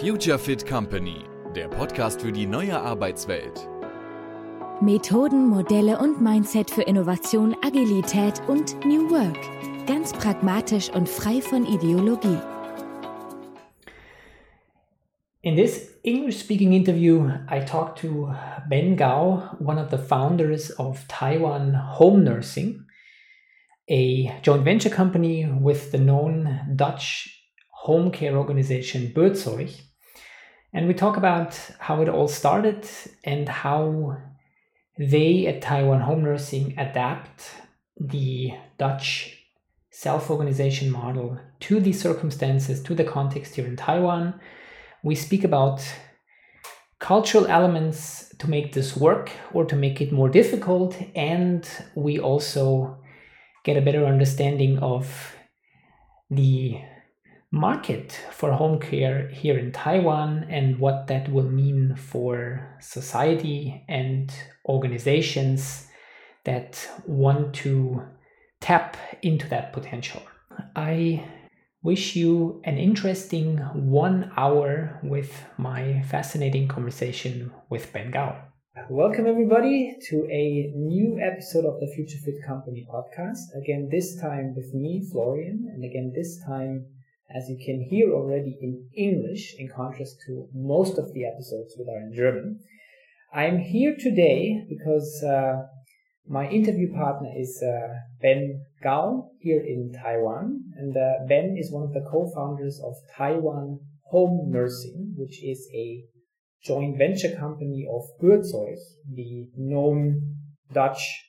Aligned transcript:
Future 0.00 0.38
Fit 0.38 0.66
Company, 0.66 1.24
der 1.56 1.68
Podcast 1.68 2.22
für 2.22 2.30
die 2.30 2.46
neue 2.46 2.80
Arbeitswelt. 2.80 3.68
Methoden, 4.80 5.48
Modelle 5.48 5.98
und 5.98 6.22
Mindset 6.22 6.70
für 6.70 6.82
Innovation, 6.82 7.56
Agilität 7.66 8.40
und 8.46 8.76
New 8.84 9.10
Work. 9.10 9.36
Ganz 9.88 10.12
pragmatisch 10.12 10.88
und 10.90 11.08
frei 11.08 11.40
von 11.40 11.66
Ideologie. 11.66 12.38
In 15.42 15.56
this 15.56 15.98
English 16.04 16.38
speaking 16.38 16.74
interview, 16.74 17.28
I 17.50 17.64
talked 17.64 17.98
to 18.02 18.32
Ben 18.68 18.96
Gao, 18.96 19.56
one 19.58 19.78
of 19.78 19.90
the 19.90 19.98
founders 19.98 20.70
of 20.78 21.06
Taiwan 21.08 21.74
Home 21.98 22.22
Nursing, 22.22 22.86
a 23.88 24.32
joint 24.42 24.62
venture 24.62 24.90
company 24.90 25.44
with 25.60 25.90
the 25.90 25.98
known 25.98 26.76
Dutch 26.76 27.37
home 27.86 28.10
care 28.10 28.36
organization 28.36 29.12
Buurtzorg. 29.14 29.70
And 30.72 30.88
we 30.88 30.94
talk 30.94 31.16
about 31.16 31.58
how 31.78 32.02
it 32.02 32.08
all 32.08 32.28
started 32.28 32.86
and 33.24 33.48
how 33.48 34.16
they 34.98 35.46
at 35.46 35.62
Taiwan 35.62 36.00
Home 36.00 36.24
Nursing 36.24 36.74
adapt 36.76 37.50
the 37.98 38.50
Dutch 38.78 39.38
self 39.90 40.28
organization 40.28 40.90
model 40.90 41.38
to 41.60 41.80
the 41.80 41.92
circumstances, 41.92 42.82
to 42.82 42.94
the 42.94 43.04
context 43.04 43.54
here 43.54 43.66
in 43.66 43.76
Taiwan. 43.76 44.40
We 45.04 45.14
speak 45.14 45.44
about 45.44 45.80
cultural 46.98 47.46
elements 47.46 48.34
to 48.38 48.50
make 48.50 48.72
this 48.72 48.96
work 48.96 49.30
or 49.52 49.64
to 49.64 49.76
make 49.76 50.00
it 50.00 50.12
more 50.12 50.28
difficult, 50.28 50.96
and 51.14 51.66
we 51.94 52.18
also 52.18 52.98
get 53.64 53.76
a 53.76 53.82
better 53.82 54.04
understanding 54.04 54.78
of 54.80 55.36
the 56.28 56.80
market 57.50 58.12
for 58.30 58.52
home 58.52 58.78
care 58.78 59.28
here 59.28 59.58
in 59.58 59.72
Taiwan 59.72 60.46
and 60.50 60.78
what 60.78 61.06
that 61.06 61.30
will 61.32 61.48
mean 61.48 61.96
for 61.96 62.76
society 62.80 63.84
and 63.88 64.30
organizations 64.68 65.86
that 66.44 66.86
want 67.06 67.54
to 67.54 68.02
tap 68.60 68.96
into 69.22 69.48
that 69.48 69.72
potential. 69.72 70.22
I 70.76 71.24
wish 71.82 72.16
you 72.16 72.60
an 72.64 72.76
interesting 72.76 73.58
one 73.74 74.30
hour 74.36 75.00
with 75.02 75.44
my 75.56 76.02
fascinating 76.02 76.68
conversation 76.68 77.50
with 77.70 77.92
Ben 77.92 78.10
Gao. 78.10 78.36
Welcome, 78.90 79.26
everybody, 79.26 79.96
to 80.08 80.26
a 80.30 80.72
new 80.74 81.18
episode 81.20 81.64
of 81.64 81.80
the 81.80 81.90
Future 81.94 82.18
Fit 82.24 82.36
Company 82.46 82.86
podcast. 82.92 83.40
Again, 83.60 83.88
this 83.90 84.20
time 84.20 84.54
with 84.54 84.72
me, 84.74 85.04
Florian, 85.10 85.70
and 85.74 85.84
again, 85.84 86.12
this 86.14 86.40
time 86.46 86.86
as 87.34 87.48
you 87.48 87.58
can 87.64 87.86
hear 87.90 88.12
already 88.12 88.56
in 88.60 88.88
English, 88.96 89.54
in 89.58 89.68
contrast 89.68 90.16
to 90.26 90.48
most 90.54 90.98
of 90.98 91.12
the 91.12 91.24
episodes 91.26 91.74
that 91.76 91.90
are 91.90 92.00
in 92.00 92.12
German. 92.14 92.60
I'm 93.32 93.58
here 93.58 93.94
today 93.98 94.64
because 94.68 95.22
uh, 95.22 95.66
my 96.26 96.48
interview 96.48 96.92
partner 96.92 97.30
is 97.36 97.62
uh, 97.62 97.88
Ben 98.22 98.64
Gao 98.82 99.30
here 99.40 99.60
in 99.60 99.92
Taiwan, 99.92 100.62
and 100.76 100.96
uh, 100.96 101.26
Ben 101.28 101.56
is 101.58 101.70
one 101.70 101.82
of 101.82 101.92
the 101.92 102.06
co-founders 102.10 102.80
of 102.84 102.94
Taiwan 103.16 103.80
Home 104.10 104.50
Nursing, 104.50 105.14
which 105.16 105.42
is 105.44 105.68
a 105.74 106.04
joint 106.64 106.96
venture 106.96 107.34
company 107.36 107.86
of 107.90 108.02
Buurtzorg, 108.20 108.76
the 109.12 109.48
known 109.56 110.36
Dutch 110.72 111.24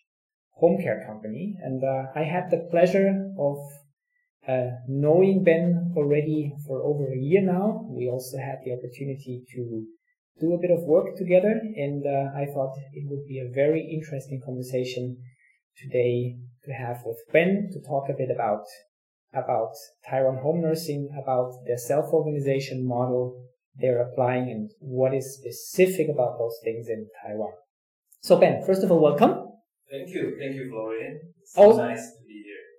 home 0.51 0.81
care 0.81 1.03
company. 1.05 1.55
And 1.61 1.83
uh, 1.83 2.11
I 2.15 2.23
had 2.23 2.49
the 2.49 2.67
pleasure 2.71 3.31
of 3.37 3.57
uh, 4.49 4.69
knowing 4.87 5.43
Ben 5.43 5.93
already 5.95 6.53
for 6.65 6.81
over 6.81 7.05
a 7.11 7.17
year 7.17 7.41
now, 7.41 7.85
we 7.89 8.09
also 8.09 8.37
had 8.37 8.57
the 8.63 8.73
opportunity 8.73 9.43
to 9.53 9.85
do 10.39 10.53
a 10.53 10.61
bit 10.61 10.71
of 10.71 10.83
work 10.83 11.15
together, 11.17 11.53
and 11.75 12.05
uh, 12.05 12.31
I 12.35 12.45
thought 12.53 12.73
it 12.93 13.03
would 13.09 13.25
be 13.27 13.39
a 13.39 13.51
very 13.53 13.81
interesting 13.81 14.41
conversation 14.43 15.17
today 15.77 16.37
to 16.63 16.71
have 16.71 17.01
with 17.05 17.19
Ben 17.31 17.69
to 17.73 17.79
talk 17.81 18.09
a 18.09 18.17
bit 18.17 18.29
about 18.33 18.65
about 19.33 19.73
Taiwan 20.09 20.37
home 20.37 20.61
nursing, 20.61 21.09
about 21.21 21.51
their 21.67 21.77
self-organization 21.77 22.87
model 22.87 23.45
they're 23.79 24.01
applying, 24.01 24.49
and 24.49 24.71
what 24.79 25.13
is 25.13 25.37
specific 25.39 26.07
about 26.09 26.37
those 26.39 26.57
things 26.63 26.87
in 26.89 27.07
Taiwan. 27.21 27.53
So 28.21 28.37
Ben, 28.37 28.63
first 28.65 28.83
of 28.83 28.91
all, 28.91 28.99
welcome. 28.99 29.33
Thank 29.91 30.09
you, 30.09 30.35
thank 30.39 30.55
you, 30.55 30.69
Florian. 30.69 31.19
It's 31.41 31.53
so 31.53 31.77
nice 31.77 32.11
to 32.11 32.17
be 32.27 32.28
here. 32.28 32.28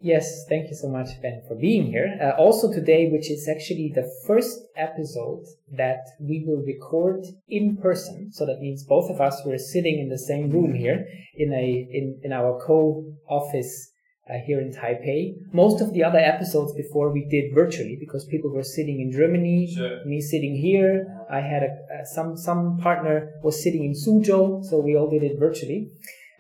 Yes, 0.02 0.46
thank 0.48 0.70
you 0.70 0.74
so 0.74 0.88
much, 0.88 1.20
Ben, 1.20 1.42
for 1.46 1.54
being 1.54 1.84
here. 1.86 2.18
Uh, 2.22 2.30
also 2.40 2.72
today, 2.72 3.10
which 3.10 3.30
is 3.30 3.46
actually 3.48 3.92
the 3.94 4.10
first 4.26 4.60
episode 4.74 5.44
that 5.76 6.00
we 6.18 6.42
will 6.46 6.62
record 6.62 7.26
in 7.48 7.76
person. 7.76 8.32
So 8.32 8.46
that 8.46 8.60
means 8.60 8.82
both 8.82 9.10
of 9.10 9.20
us 9.20 9.42
were 9.44 9.58
sitting 9.58 9.98
in 9.98 10.08
the 10.08 10.18
same 10.18 10.48
room 10.50 10.74
here 10.74 11.06
in 11.36 11.52
a 11.52 11.86
in, 11.92 12.18
in 12.24 12.32
our 12.32 12.58
co-office 12.66 13.92
uh, 14.30 14.38
here 14.46 14.58
in 14.60 14.72
Taipei. 14.72 15.34
Most 15.52 15.82
of 15.82 15.92
the 15.92 16.02
other 16.02 16.18
episodes 16.18 16.72
before 16.72 17.12
we 17.12 17.26
did 17.28 17.54
virtually 17.54 17.96
because 18.00 18.24
people 18.24 18.50
were 18.50 18.62
sitting 18.64 19.00
in 19.02 19.12
Germany, 19.12 19.70
Sure. 19.74 20.02
me 20.06 20.22
sitting 20.22 20.56
here. 20.56 21.06
I 21.30 21.40
had 21.40 21.62
a, 21.62 21.66
uh, 22.00 22.04
some 22.06 22.38
some 22.38 22.78
partner 22.78 23.32
was 23.42 23.62
sitting 23.62 23.84
in 23.84 23.92
Suzhou, 23.92 24.64
so 24.64 24.80
we 24.80 24.96
all 24.96 25.10
did 25.10 25.22
it 25.22 25.38
virtually. 25.38 25.90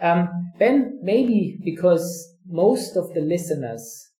Um, 0.00 0.52
ben, 0.58 0.98
maybe 1.02 1.58
because 1.62 2.29
most 2.50 2.96
of 2.96 3.14
the 3.14 3.20
listeners, 3.20 4.10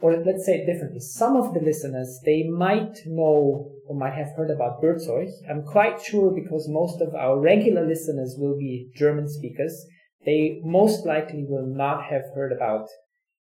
or 0.00 0.16
let's 0.16 0.46
say 0.46 0.58
it 0.58 0.66
differently, 0.66 1.00
some 1.00 1.36
of 1.36 1.54
the 1.54 1.60
listeners, 1.60 2.20
they 2.24 2.44
might 2.44 2.96
know 3.06 3.72
or 3.86 3.96
might 3.96 4.14
have 4.14 4.32
heard 4.36 4.50
about 4.50 4.82
Buurtzorg. 4.82 5.30
I'm 5.48 5.64
quite 5.64 6.00
sure 6.00 6.30
because 6.30 6.68
most 6.68 7.00
of 7.00 7.14
our 7.14 7.38
regular 7.38 7.86
listeners 7.86 8.36
will 8.38 8.56
be 8.58 8.90
German 8.94 9.28
speakers. 9.28 9.84
They 10.24 10.60
most 10.64 11.06
likely 11.06 11.44
will 11.48 11.66
not 11.66 12.04
have 12.04 12.22
heard 12.34 12.52
about 12.52 12.88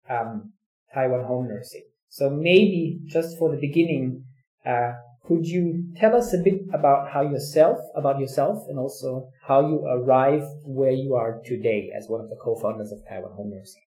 um, 0.09 0.53
Taiwan 0.93 1.25
home 1.25 1.47
nursing. 1.47 1.83
So 2.09 2.29
maybe 2.29 2.99
just 3.05 3.37
for 3.37 3.51
the 3.51 3.59
beginning, 3.59 4.23
uh, 4.65 4.93
could 5.29 5.45
you 5.45 5.85
tell 5.95 6.15
us 6.15 6.33
a 6.33 6.39
bit 6.39 6.61
about 6.73 7.11
how 7.11 7.21
yourself, 7.21 7.77
about 7.95 8.19
yourself, 8.19 8.65
and 8.67 8.79
also 8.79 9.29
how 9.47 9.61
you 9.61 9.85
arrived 9.85 10.51
where 10.65 10.91
you 10.91 11.13
are 11.13 11.39
today 11.45 11.91
as 11.95 12.09
one 12.09 12.19
of 12.19 12.29
the 12.29 12.35
co-founders 12.43 12.91
of 12.91 12.97
Taiwan 13.07 13.31
Home 13.33 13.51
Nursing? 13.51 13.83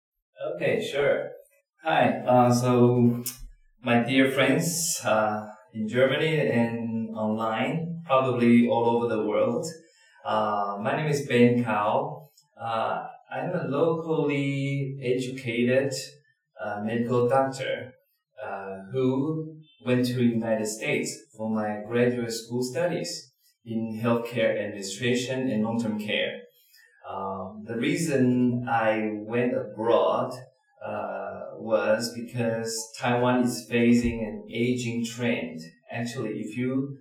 Okay, 0.55 0.85
sure. 0.85 1.31
Hi. 1.85 2.25
Uh, 2.27 2.53
so, 2.53 3.23
my 3.81 4.03
dear 4.03 4.33
friends 4.33 5.01
uh, 5.05 5.47
in 5.73 5.89
Germany 5.89 6.41
and 6.41 7.15
online, 7.15 8.03
probably 8.05 8.69
all 8.69 8.97
over 8.97 9.07
the 9.07 9.23
world. 9.23 9.65
Uh, 10.25 10.79
my 10.83 10.97
name 10.97 11.07
is 11.07 11.25
Ben 11.29 11.63
Kao. 11.63 12.31
Uh, 12.61 13.07
I'm 13.31 13.51
a 13.55 13.69
locally 13.69 14.99
educated 15.01 15.93
uh, 16.61 16.83
medical 16.83 17.29
doctor 17.29 17.95
uh, 18.45 18.79
who 18.91 19.58
went 19.89 20.05
to 20.05 20.17
the 20.17 20.25
United 20.41 20.67
States 20.67 21.11
for 21.35 21.49
my 21.49 21.71
graduate 21.89 22.31
school 22.31 22.63
studies 22.63 23.33
in 23.65 23.99
healthcare 24.05 24.51
administration 24.63 25.49
and 25.51 25.65
long-term 25.65 25.99
care. 25.99 26.33
Um, 27.11 27.65
the 27.67 27.77
reason 27.77 28.67
I 28.69 28.91
went 29.33 29.53
abroad 29.57 30.31
uh, 30.87 31.41
was 31.73 32.13
because 32.23 32.71
Taiwan 33.01 33.45
is 33.45 33.67
facing 33.77 34.19
an 34.29 34.37
aging 34.65 35.07
trend. 35.07 35.59
Actually, 35.91 36.35
if 36.45 36.55
you 36.59 36.99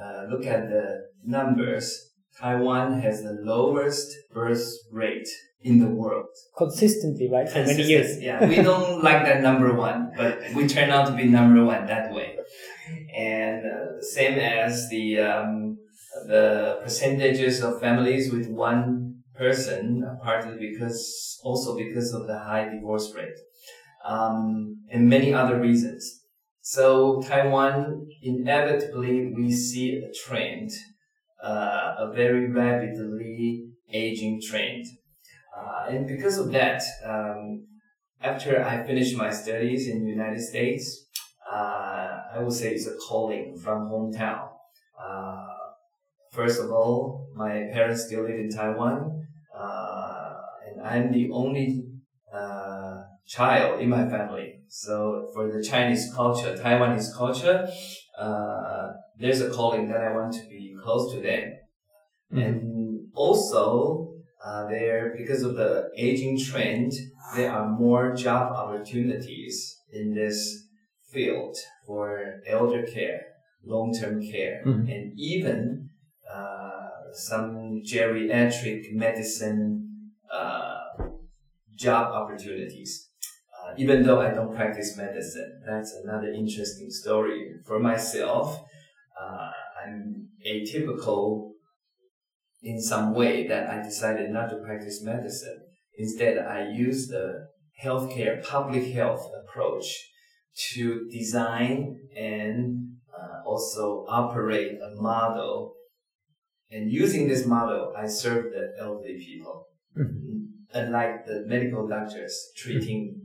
uh, 0.00 0.24
look 0.30 0.46
at 0.46 0.62
the 0.70 0.84
numbers, 1.22 2.11
Taiwan 2.40 3.00
has 3.00 3.22
the 3.22 3.32
lowest 3.32 4.16
birth 4.32 4.66
rate 4.90 5.28
in 5.62 5.78
the 5.78 5.86
world. 5.86 6.26
Consistently, 6.56 7.28
right? 7.30 7.48
For 7.48 7.64
many 7.64 7.82
years. 7.82 8.20
Yeah, 8.20 8.46
we 8.46 8.56
don't 8.56 9.02
like 9.08 9.24
that 9.24 9.42
number 9.42 9.74
one, 9.74 10.12
but 10.16 10.40
we 10.54 10.66
turn 10.66 10.90
out 10.90 11.06
to 11.08 11.14
be 11.14 11.24
number 11.24 11.64
one 11.64 11.86
that 11.86 12.12
way. 12.12 12.36
And 13.16 13.62
uh, 13.64 14.02
same 14.02 14.38
as 14.38 14.88
the 14.88 15.20
um, 15.20 15.78
the 16.26 16.80
percentages 16.82 17.62
of 17.62 17.80
families 17.80 18.32
with 18.32 18.48
one 18.48 19.22
person, 19.34 20.04
partly 20.22 20.56
because 20.58 21.38
also 21.42 21.76
because 21.76 22.12
of 22.12 22.26
the 22.26 22.38
high 22.38 22.68
divorce 22.68 23.12
rate, 23.14 23.38
um, 24.04 24.76
and 24.90 25.08
many 25.08 25.32
other 25.32 25.60
reasons. 25.60 26.20
So 26.60 27.20
Taiwan, 27.22 28.06
inevitably, 28.22 29.32
we 29.34 29.52
see 29.52 29.96
a 29.96 30.12
trend, 30.24 30.70
uh, 31.42 31.94
a 31.98 32.12
very 32.14 32.50
rapidly 32.50 33.64
aging 33.92 34.40
trend. 34.48 34.84
Uh, 35.56 35.86
and 35.90 36.06
because 36.06 36.38
of 36.38 36.50
that, 36.52 36.82
um, 37.04 37.66
after 38.20 38.64
I 38.64 38.86
finished 38.86 39.16
my 39.16 39.30
studies 39.30 39.88
in 39.88 40.04
the 40.04 40.10
United 40.10 40.40
States, 40.40 41.06
uh, 41.52 42.20
I 42.34 42.38
would 42.38 42.52
say 42.52 42.70
it's 42.72 42.86
a 42.86 42.96
calling 43.08 43.58
from 43.62 43.88
hometown. 43.90 44.48
Uh, 44.98 45.46
first 46.30 46.60
of 46.60 46.70
all, 46.70 47.28
my 47.34 47.68
parents 47.72 48.06
still 48.06 48.22
live 48.22 48.38
in 48.38 48.48
Taiwan, 48.48 49.26
uh, 49.54 50.34
and 50.66 50.86
I'm 50.86 51.12
the 51.12 51.30
only 51.32 51.92
child 53.26 53.80
in 53.80 53.88
my 53.88 54.08
family. 54.08 54.60
So 54.68 55.30
for 55.32 55.50
the 55.50 55.62
Chinese 55.62 56.12
culture, 56.14 56.54
Taiwanese 56.56 57.16
culture, 57.16 57.68
uh, 58.22 58.92
there's 59.20 59.40
a 59.40 59.50
calling 59.50 59.88
that 59.88 60.00
I 60.08 60.12
want 60.18 60.32
to 60.34 60.44
be 60.48 60.74
close 60.82 61.04
to 61.14 61.20
them. 61.28 61.44
Mm-hmm. 62.32 62.38
And 62.42 62.60
also, 63.14 64.14
uh, 64.44 64.66
there, 64.68 65.14
because 65.16 65.42
of 65.42 65.54
the 65.54 65.88
aging 65.96 66.38
trend, 66.48 66.92
there 67.36 67.50
are 67.52 67.68
more 67.68 68.14
job 68.14 68.52
opportunities 68.52 69.56
in 69.92 70.14
this 70.14 70.38
field 71.12 71.54
for 71.86 72.40
elder 72.46 72.82
care, 72.94 73.20
long-term 73.64 74.16
care, 74.32 74.62
Mhm. 74.66 74.84
and 74.94 75.04
even 75.32 75.90
uh, 76.38 76.88
some 77.12 77.82
geriatric 77.92 78.82
medicine 78.92 79.64
uh, 80.32 80.80
job 81.84 82.04
opportunities. 82.20 83.11
Uh, 83.72 83.74
even 83.78 84.02
though 84.02 84.20
I 84.20 84.30
don't 84.30 84.54
practice 84.54 84.96
medicine, 84.96 85.62
that's 85.66 85.92
another 86.04 86.28
interesting 86.28 86.90
story 86.90 87.52
for 87.66 87.78
myself. 87.78 88.60
Uh, 89.20 89.50
I'm 89.84 90.28
atypical 90.46 91.52
in 92.62 92.80
some 92.80 93.14
way 93.14 93.46
that 93.48 93.68
I 93.68 93.82
decided 93.82 94.30
not 94.30 94.50
to 94.50 94.56
practice 94.56 95.02
medicine. 95.02 95.60
Instead, 95.98 96.38
I 96.38 96.70
use 96.70 97.08
the 97.08 97.48
healthcare, 97.82 98.42
public 98.44 98.92
health 98.92 99.28
approach 99.42 99.86
to 100.74 101.08
design 101.10 101.96
and 102.16 102.96
uh, 103.12 103.48
also 103.48 104.04
operate 104.08 104.72
a 104.72 105.00
model. 105.00 105.74
And 106.70 106.90
using 106.90 107.28
this 107.28 107.46
model, 107.46 107.92
I 107.96 108.06
serve 108.06 108.52
the 108.52 108.72
elderly 108.78 109.18
people, 109.18 109.66
Mhm. 109.96 110.48
unlike 110.72 111.26
the 111.26 111.44
medical 111.46 111.86
doctors 111.86 112.34
treating 112.56 113.20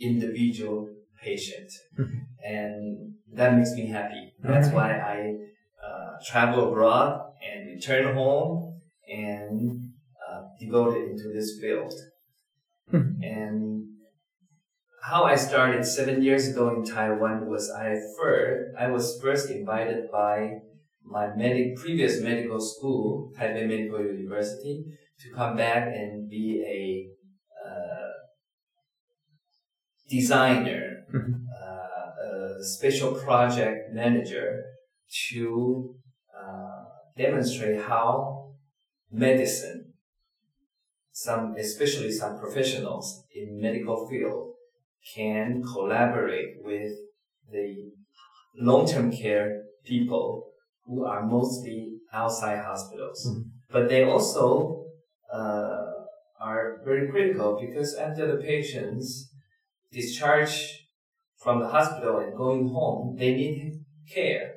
individual 0.00 0.88
patient. 1.22 1.70
Mhm. 1.98 2.20
And 2.44 3.14
that 3.34 3.56
makes 3.56 3.72
me 3.72 3.86
happy. 3.86 4.34
That's 4.40 4.70
why 4.70 4.90
I 4.98 5.18
uh, 5.86 6.16
travel 6.30 6.68
abroad 6.68 7.20
and 7.42 7.66
return 7.66 8.14
home 8.14 8.80
and 9.08 9.92
uh, 10.22 10.42
devoted 10.60 11.10
into 11.10 11.28
this 11.32 11.58
field. 11.60 11.92
Mhm. 12.92 13.18
And 13.22 13.82
how 15.02 15.24
I 15.24 15.34
started 15.34 15.84
seven 15.84 16.22
years 16.22 16.48
ago 16.48 16.74
in 16.74 16.84
Taiwan 16.84 17.48
was 17.48 17.70
I 17.70 17.96
first 18.18 18.76
I 18.78 18.86
was 18.88 19.20
first 19.20 19.50
invited 19.50 20.10
by 20.10 20.60
my 21.04 21.34
medic 21.34 21.76
previous 21.76 22.22
medical 22.22 22.60
school, 22.60 23.32
Taipei 23.36 23.66
Medical 23.66 24.00
University, 24.00 24.84
to 25.20 25.26
come 25.34 25.56
back 25.56 25.88
and 25.88 26.28
be 26.30 26.62
a 26.62 26.80
designer, 30.12 30.84
Mhm. 31.12 31.34
uh, 31.60 32.60
a 32.60 32.64
special 32.76 33.12
project 33.26 33.78
manager 34.00 34.48
to 35.28 35.94
uh, 36.40 36.84
demonstrate 37.16 37.78
how 37.90 38.10
medicine, 39.10 39.80
some 41.12 41.44
especially 41.66 42.10
some 42.20 42.38
professionals 42.38 43.06
in 43.34 43.60
medical 43.66 43.98
field, 44.08 44.54
can 45.14 45.62
collaborate 45.72 46.52
with 46.68 46.92
the 47.54 47.68
long-term 48.68 49.10
care 49.22 49.48
people 49.84 50.26
who 50.86 51.04
are 51.04 51.22
mostly 51.36 51.80
outside 52.12 52.58
hospitals. 52.70 53.18
Mhm. 53.26 53.42
But 53.74 53.88
they 53.88 54.02
also 54.04 54.46
uh, 55.32 55.92
are 56.48 56.82
very 56.84 57.08
critical 57.12 57.58
because 57.64 57.94
after 58.06 58.24
the 58.32 58.38
patients 58.52 59.31
discharge 59.92 60.86
from 61.36 61.60
the 61.60 61.68
hospital 61.68 62.18
and 62.18 62.36
going 62.36 62.68
home, 62.68 63.16
they 63.16 63.34
need 63.34 63.84
care. 64.08 64.54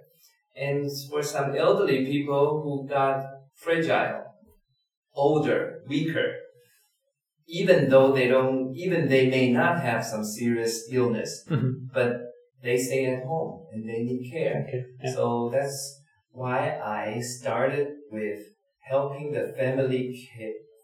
And 0.56 0.90
for 1.10 1.22
some 1.22 1.56
elderly 1.56 2.06
people 2.06 2.62
who 2.62 2.88
got 2.88 3.26
fragile, 3.56 4.24
older, 5.14 5.82
weaker, 5.88 6.36
even 7.48 7.90
though 7.90 8.12
they 8.12 8.28
don't, 8.28 8.76
even 8.76 9.08
they 9.08 9.30
may 9.30 9.52
not 9.52 9.82
have 9.82 10.04
some 10.06 10.24
serious 10.24 10.88
illness, 10.92 11.46
Mhm. 11.50 11.90
but 11.94 12.22
they 12.62 12.78
stay 12.78 13.06
at 13.06 13.24
home 13.24 13.68
and 13.72 13.88
they 13.88 14.04
need 14.04 14.32
care. 14.32 14.66
Okay. 14.68 14.86
Yeah. 15.04 15.14
So 15.14 15.50
that's 15.50 16.02
why 16.32 16.80
I 16.84 17.20
started 17.20 17.88
with 18.12 18.42
helping 18.80 19.32
the 19.32 19.54
family 19.58 20.30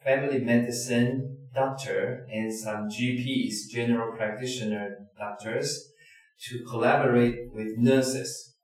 family 0.03 0.39
medicine 0.39 1.40
doctor 1.53 2.25
and 2.31 2.53
some 2.53 2.89
GPs, 2.89 3.69
general 3.69 4.15
practitioner 4.15 4.97
doctors, 5.17 5.91
to 6.49 6.63
collaborate 6.63 7.53
with 7.53 7.77
nurses 7.77 8.55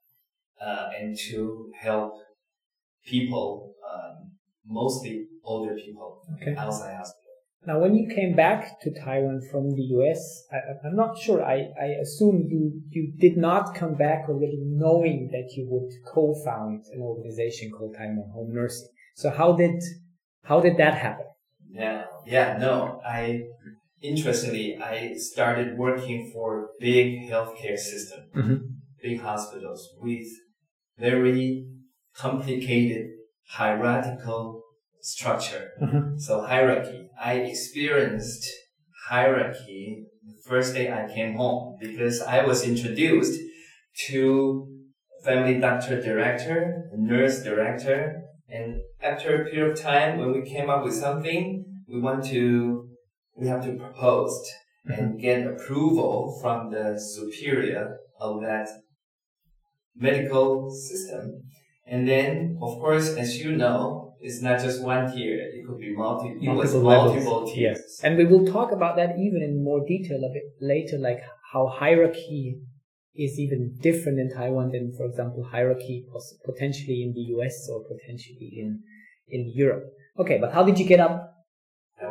uh, 0.62 0.90
and 1.00 1.18
to 1.30 1.72
help 1.80 2.14
people, 3.06 3.74
um, 3.94 4.32
mostly 4.66 5.28
older 5.44 5.76
people 5.76 6.22
Okay. 6.36 6.56
outside 6.56 6.96
hospital. 6.96 7.24
Now, 7.66 7.80
when 7.80 7.96
you 7.96 8.08
came 8.14 8.34
back 8.36 8.80
to 8.82 8.92
Taiwan 8.92 9.42
from 9.52 9.72
the 9.76 9.82
US, 9.98 10.46
I, 10.52 10.88
I'm 10.88 10.96
not 10.96 11.18
sure. 11.18 11.44
I, 11.44 11.68
I 11.82 11.88
assume 12.02 12.48
you, 12.50 12.82
you 12.90 13.12
did 13.18 13.36
not 13.36 13.76
come 13.76 13.96
back 13.96 14.30
already 14.30 14.62
knowing 14.64 15.30
that 15.32 15.52
you 15.56 15.68
would 15.70 15.92
co-found 16.14 16.86
an 16.94 17.02
organization 17.02 17.72
called 17.72 17.96
Taiwan 17.98 18.30
Home 18.34 18.54
Nursing. 18.54 18.88
So 19.16 19.30
how 19.30 19.54
did 19.54 19.82
how 20.44 20.62
did 20.62 20.78
that 20.78 20.94
happen? 20.94 21.26
Yeah, 21.70 22.06
yeah, 22.26 22.58
no. 22.58 23.02
I 23.06 23.44
interestingly, 24.02 24.78
I 24.78 25.14
started 25.16 25.78
working 25.78 26.32
for 26.34 26.70
big 26.80 27.30
healthcare 27.30 27.78
system, 27.78 28.20
Mm-hmm. 28.36 28.56
big 29.02 29.22
hospitals 29.22 29.90
with 30.00 30.28
very 30.98 31.68
complicated 32.16 33.08
hierarchical 33.50 34.62
structure. 35.02 35.72
Mm-hmm. 35.82 36.18
So 36.18 36.42
hierarchy. 36.42 37.10
I 37.20 37.34
experienced 37.36 38.48
hierarchy 39.10 40.04
the 40.26 40.50
first 40.50 40.74
day 40.74 40.92
I 40.92 41.12
came 41.14 41.36
home 41.36 41.78
because 41.80 42.22
I 42.22 42.46
was 42.46 42.64
introduced 42.68 43.40
to 44.08 44.68
family 45.24 45.60
doctor 45.60 46.02
director, 46.02 46.90
nurse 46.96 47.44
director, 47.44 48.22
and 48.50 48.82
after 49.02 49.42
a 49.44 49.50
period 49.50 49.72
of 49.72 49.82
time 49.82 50.20
when 50.20 50.32
we 50.34 50.42
came 50.50 50.70
up 50.70 50.84
with 50.84 50.94
something, 50.94 51.57
we 51.88 52.00
want 52.00 52.26
to, 52.26 52.90
we 53.36 53.48
have 53.48 53.64
to 53.66 53.74
propose 53.74 54.50
and 54.86 55.20
get 55.20 55.46
approval 55.46 56.38
from 56.42 56.72
the 56.72 57.00
superior 57.00 57.98
of 58.20 58.42
that 58.42 58.68
medical 59.96 60.70
system. 60.72 61.44
And 61.86 62.08
then, 62.08 62.58
of 62.62 62.80
course, 62.80 63.16
as 63.16 63.38
you 63.38 63.56
know, 63.56 64.16
it's 64.20 64.42
not 64.42 64.60
just 64.60 64.84
one 64.84 65.12
tier. 65.14 65.38
It 65.38 65.66
could 65.68 65.80
be 65.80 65.96
multi. 65.96 66.34
Multiple 66.42 66.82
multiple 66.82 67.32
levels. 67.32 67.54
tiers. 67.54 67.78
Yes. 67.78 68.00
And 68.04 68.18
we 68.18 68.26
will 68.26 68.46
talk 68.46 68.72
about 68.72 68.96
that 68.98 69.12
even 69.12 69.42
in 69.42 69.64
more 69.64 69.86
detail 69.88 70.18
a 70.18 70.34
bit 70.34 70.44
later, 70.60 70.98
like 70.98 71.22
how 71.54 71.68
hierarchy 71.68 72.60
is 73.16 73.40
even 73.40 73.78
different 73.82 74.20
in 74.20 74.30
Taiwan 74.30 74.72
than, 74.72 74.94
for 74.98 75.06
example, 75.06 75.44
hierarchy 75.44 76.06
pos- 76.12 76.38
potentially 76.46 77.04
in 77.04 77.14
the 77.14 77.36
US 77.36 77.68
or 77.72 77.84
potentially 77.84 78.54
in, 78.58 78.82
in 79.30 79.52
Europe. 79.56 79.86
Okay, 80.20 80.38
but 80.40 80.52
how 80.52 80.64
did 80.64 80.78
you 80.80 80.86
get 80.86 81.00
up 81.00 81.37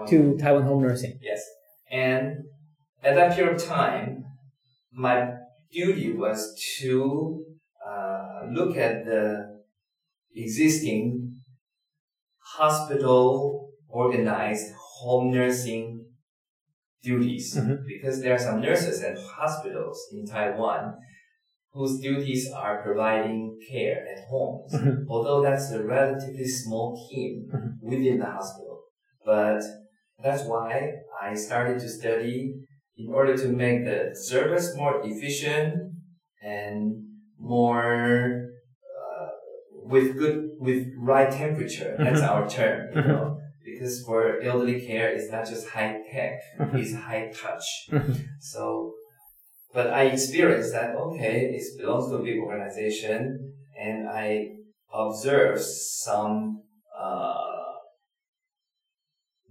To 0.08 0.36
Taiwan 0.36 0.62
Home 0.64 0.82
Nursing? 0.82 1.18
Yes. 1.22 1.42
And 1.90 2.44
at 3.02 3.14
that 3.14 3.36
period 3.36 3.54
of 3.56 3.64
time, 3.64 4.24
my 4.92 5.32
duty 5.70 6.12
was 6.12 6.54
to 6.80 7.44
uh, 7.86 8.46
look 8.52 8.76
at 8.76 9.04
the 9.04 9.62
existing 10.34 11.36
hospital 12.38 13.70
organized 13.88 14.72
home 14.76 15.30
nursing 15.32 16.04
duties 17.02 17.56
Mhm. 17.56 17.86
because 17.86 18.20
there 18.22 18.34
are 18.34 18.38
some 18.38 18.60
nurses 18.60 19.02
at 19.02 19.16
hospitals 19.18 19.98
in 20.12 20.26
Taiwan 20.26 20.94
whose 21.72 22.00
duties 22.00 22.50
are 22.52 22.82
providing 22.82 23.58
care 23.70 24.04
at 24.12 24.24
homes 24.28 24.72
Mhm. 24.74 25.04
although 25.08 25.42
that's 25.42 25.70
a 25.72 25.82
relatively 25.84 26.46
small 26.46 26.88
team 27.08 27.32
Mhm. 27.52 27.70
within 27.82 28.18
the 28.18 28.26
hospital. 28.26 28.75
But 29.26 29.60
that's 30.22 30.44
why 30.44 30.92
I 31.20 31.34
started 31.34 31.80
to 31.80 31.88
study 31.88 32.54
in 32.96 33.12
order 33.12 33.36
to 33.36 33.48
make 33.48 33.84
the 33.84 34.00
service 34.14 34.74
more 34.76 35.02
efficient 35.04 35.74
and 36.42 36.94
more 37.38 38.50
uh, 38.96 39.28
with 39.84 40.16
good 40.16 40.38
with 40.58 40.86
right 40.98 41.30
temperature. 41.30 41.96
That's 42.04 42.22
our 42.22 42.48
term, 42.48 42.88
you 42.94 43.02
know. 43.02 43.38
Because 43.66 44.04
for 44.06 44.40
elderly 44.40 44.80
care, 44.86 45.08
it's 45.08 45.30
not 45.30 45.44
just 45.44 45.68
high 45.68 45.98
tech; 46.10 46.38
it's 46.80 46.94
high 46.94 47.30
touch. 47.42 47.66
So, 48.40 48.94
but 49.74 49.90
I 49.90 50.04
experienced 50.04 50.72
that, 50.72 50.94
okay, 50.94 51.36
it 51.56 51.62
belongs 51.78 52.08
to 52.08 52.16
a 52.16 52.22
big 52.22 52.38
organization 52.38 53.54
and 53.78 54.08
I 54.08 54.48
observed 54.92 55.60
some, 55.60 56.62
uh, 56.98 57.25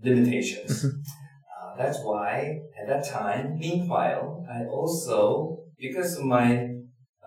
limitations. 0.05 0.71
Mhm. 0.85 0.91
Uh, 1.55 1.77
that's 1.77 2.00
why 2.03 2.59
at 2.79 2.88
that 2.88 3.03
time, 3.07 3.57
meanwhile, 3.57 4.45
I 4.50 4.65
also, 4.65 5.24
because 5.77 6.17
of 6.17 6.25
my 6.25 6.69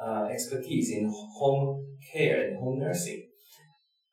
uh, 0.00 0.28
expertise 0.30 0.90
in 0.92 1.04
home 1.38 1.98
care 2.12 2.38
and 2.46 2.58
home 2.58 2.78
nursing, 2.78 3.22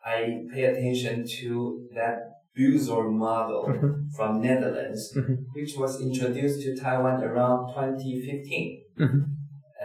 I 0.03 0.17
pay 0.51 0.63
attention 0.65 1.25
to 1.39 1.87
that 1.93 2.17
Buurtzorg 2.57 3.11
model 3.11 3.63
Mhm. 3.67 4.11
from 4.15 4.41
Netherlands, 4.41 5.13
Mhm. 5.15 5.45
which 5.53 5.73
was 5.77 6.01
introduced 6.01 6.61
to 6.63 6.75
Taiwan 6.75 7.23
around 7.23 7.73
2015. 7.73 8.83
Mhm. 8.97 9.21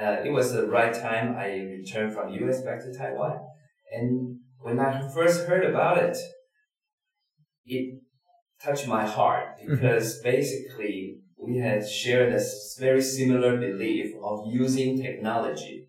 Uh, 0.00 0.16
it 0.24 0.30
was 0.30 0.52
the 0.52 0.66
right 0.68 0.94
time 0.94 1.34
I 1.36 1.48
returned 1.78 2.12
from 2.14 2.30
US 2.30 2.62
back 2.62 2.78
to 2.80 2.92
Taiwan. 2.92 3.38
And 3.92 4.38
when 4.60 4.78
I 4.78 4.90
first 5.12 5.46
heard 5.48 5.64
about 5.64 5.98
it, 5.98 6.16
it 7.66 7.99
touched 8.62 8.86
my 8.86 9.06
heart 9.06 9.56
because 9.66 10.20
basically 10.22 11.18
we 11.38 11.58
had 11.58 11.88
shared 11.88 12.32
a 12.32 12.40
very 12.78 13.02
similar 13.02 13.56
belief 13.56 14.14
of 14.22 14.46
using 14.52 15.00
technology. 15.00 15.86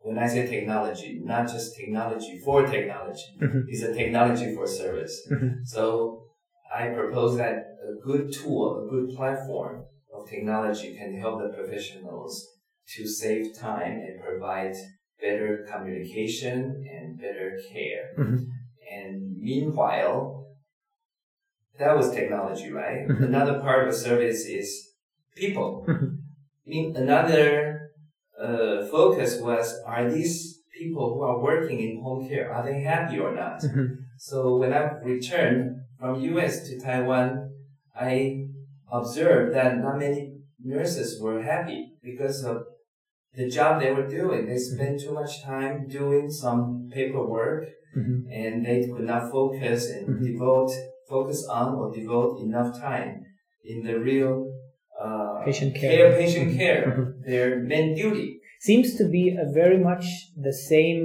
When 0.00 0.18
I 0.18 0.26
say 0.28 0.46
technology, 0.46 1.20
not 1.22 1.48
just 1.48 1.76
technology 1.76 2.38
for 2.44 2.64
technology, 2.66 3.32
Mhm. 3.40 3.64
it's 3.68 3.82
a 3.82 3.92
technology 3.92 4.54
for 4.54 4.66
service. 4.66 5.14
Mhm. 5.30 5.66
So 5.66 5.82
I 6.72 6.88
propose 6.90 7.36
that 7.38 7.56
a 7.90 7.94
good 8.08 8.32
tool, 8.32 8.84
a 8.84 8.90
good 8.92 9.08
platform 9.16 9.84
of 10.14 10.28
technology 10.28 10.96
can 10.96 11.16
help 11.16 11.40
the 11.42 11.48
professionals 11.58 12.32
to 12.94 13.06
save 13.06 13.54
time 13.58 13.94
and 14.06 14.20
provide 14.22 14.74
better 15.20 15.66
communication 15.72 16.56
and 16.94 17.18
better 17.18 17.58
care. 17.72 18.06
Mhm. 18.18 18.46
And 18.96 19.36
meanwhile, 19.38 20.35
that 21.78 21.96
was 21.96 22.10
technology, 22.10 22.70
right? 22.70 23.06
Mhm. 23.08 23.24
Another 23.24 23.60
part 23.60 23.88
of 23.88 23.94
service 23.94 24.46
is 24.46 24.68
people. 25.34 25.84
Mhm. 25.88 26.18
mean, 26.66 26.96
another 26.96 27.90
uh, 28.40 28.84
focus 28.86 29.40
was, 29.40 29.66
are 29.86 30.10
these 30.10 30.60
people 30.78 31.14
who 31.14 31.22
are 31.22 31.38
working 31.38 31.78
in 31.80 32.02
home 32.02 32.28
care, 32.28 32.52
are 32.52 32.64
they 32.68 32.80
happy 32.80 33.18
or 33.18 33.32
not? 33.34 33.60
Mhm. 33.62 33.86
So 34.18 34.56
when 34.60 34.72
I 34.72 34.82
returned 35.12 35.80
from 35.98 36.20
US 36.20 36.68
to 36.68 36.78
Taiwan, 36.78 37.28
I 37.94 38.48
observed 38.90 39.54
that 39.54 39.78
not 39.78 39.98
many 39.98 40.20
nurses 40.62 41.20
were 41.22 41.40
happy 41.42 41.80
because 42.02 42.44
of 42.44 42.56
the 43.34 43.48
job 43.48 43.80
they 43.80 43.92
were 43.92 44.08
doing. 44.08 44.46
They 44.46 44.58
spent 44.58 45.00
too 45.00 45.12
much 45.12 45.42
time 45.42 45.86
doing 45.88 46.30
some 46.30 46.90
paperwork 46.92 47.64
and 48.30 48.64
they 48.66 48.78
could 48.92 49.04
not 49.12 49.30
focus 49.30 49.90
and 49.90 50.06
devote, 50.22 50.72
focus 51.08 51.46
on 51.50 51.74
or 51.76 51.94
devote 51.94 52.40
enough 52.40 52.78
time 52.80 53.24
in 53.64 53.84
the 53.84 53.98
real 53.98 54.52
uh, 55.00 55.44
Patient 55.44 55.74
care. 55.74 56.12
patient 56.16 56.52
Mhm. 56.52 56.56
care, 56.56 56.82
Mhm. 56.86 57.24
their 57.26 57.58
main 57.60 57.94
duty. 57.94 58.40
Seems 58.60 58.96
to 58.96 59.04
be 59.16 59.36
a 59.36 59.44
very 59.52 59.78
much 59.78 60.06
the 60.36 60.54
same 60.54 61.02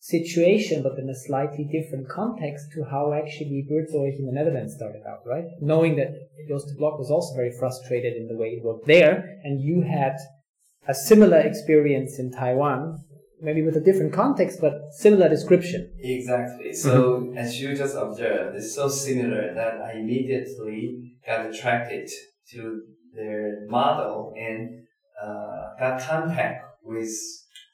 situation, 0.00 0.82
but 0.82 0.98
in 0.98 1.08
a 1.08 1.14
slightly 1.14 1.64
different 1.76 2.06
context 2.08 2.64
to 2.74 2.84
how 2.84 3.14
actually 3.14 3.66
Buurtzorg 3.70 4.18
in 4.18 4.26
the 4.26 4.32
Netherlands 4.32 4.74
started 4.74 5.02
out, 5.10 5.22
right? 5.26 5.46
Knowing 5.62 5.96
that 5.96 6.10
Joost 6.48 6.68
de 6.68 6.74
Blok 6.74 6.98
was 6.98 7.10
also 7.10 7.34
very 7.34 7.50
frustrated 7.58 8.14
in 8.14 8.26
the 8.28 8.36
way 8.36 8.50
he 8.54 8.60
worked 8.60 8.86
there, 8.86 9.38
and 9.44 9.60
you 9.62 9.80
had 9.80 10.16
a 10.86 10.94
similar 10.94 11.38
experience 11.38 12.18
in 12.18 12.30
Taiwan, 12.30 12.98
maybe 13.44 13.62
with 13.62 13.76
a 13.76 13.80
different 13.88 14.12
context, 14.12 14.60
but 14.60 14.72
similar 14.92 15.28
description. 15.28 15.80
Exactly. 15.98 16.72
So 16.72 17.32
as 17.36 17.60
you 17.60 17.76
just 17.76 17.96
observed, 17.96 18.56
it's 18.56 18.74
so 18.74 18.88
similar 18.88 19.54
that 19.54 19.74
I 19.88 19.98
immediately 19.98 20.80
got 21.26 21.46
attracted 21.46 22.08
to 22.52 22.82
their 23.14 23.66
model 23.68 24.32
and 24.36 24.60
uh, 25.22 25.62
got 25.78 26.00
contact 26.00 26.64
with 26.82 27.12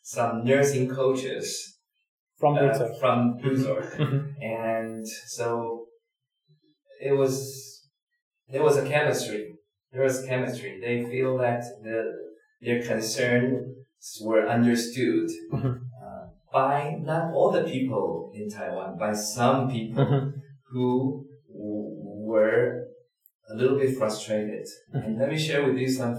some 0.02 0.44
nursing 0.44 0.88
coaches 0.88 1.76
From 2.38 2.54
uh, 2.56 2.60
Buurtzorg. 2.60 3.00
from 3.00 3.18
Buurtzorg. 3.40 3.86
Mhm. 3.96 4.34
and 4.42 5.06
so 5.36 5.86
it 7.00 7.12
was 7.12 7.34
there 8.52 8.62
was 8.62 8.76
a 8.76 8.86
chemistry. 8.94 9.42
There 9.92 10.02
was 10.02 10.24
chemistry. 10.26 10.72
They 10.86 10.96
feel 11.12 11.32
that 11.38 11.62
the 11.82 11.98
their 12.60 12.82
concerns 12.82 13.56
were 14.22 14.46
understood 14.48 15.28
Mhm. 15.52 15.80
uh, 16.04 16.26
by 16.52 16.96
not 17.02 17.32
all 17.34 17.50
the 17.52 17.64
people 17.64 18.32
in 18.34 18.48
Taiwan, 18.48 18.98
by 18.98 19.12
some 19.12 19.68
people 19.70 20.04
Mhm. 20.04 20.32
who 20.70 21.26
w- 21.48 22.26
were 22.30 22.86
a 23.50 23.54
little 23.54 23.78
bit 23.78 23.96
frustrated. 23.96 24.66
And 24.92 25.18
let 25.18 25.28
me 25.28 25.38
share 25.38 25.66
with 25.66 25.76
you 25.76 25.88
some 25.88 26.18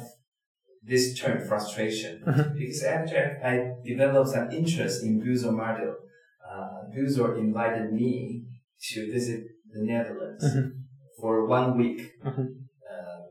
this 0.84 1.18
term 1.20 1.38
frustration 1.48 2.14
because 2.58 2.84
after 2.84 3.40
I 3.44 3.54
developed 3.86 4.30
some 4.30 4.50
interest 4.52 5.04
in 5.04 5.22
Buurtzorg 5.22 5.56
model, 5.56 5.96
uh, 6.50 7.38
invited 7.38 7.94
me 7.94 8.44
to 8.90 9.12
visit 9.12 9.44
the 9.74 9.84
Netherlands 9.84 10.44
for 11.20 11.46
one 11.46 11.78
week 11.78 12.00
uh, 12.26 13.22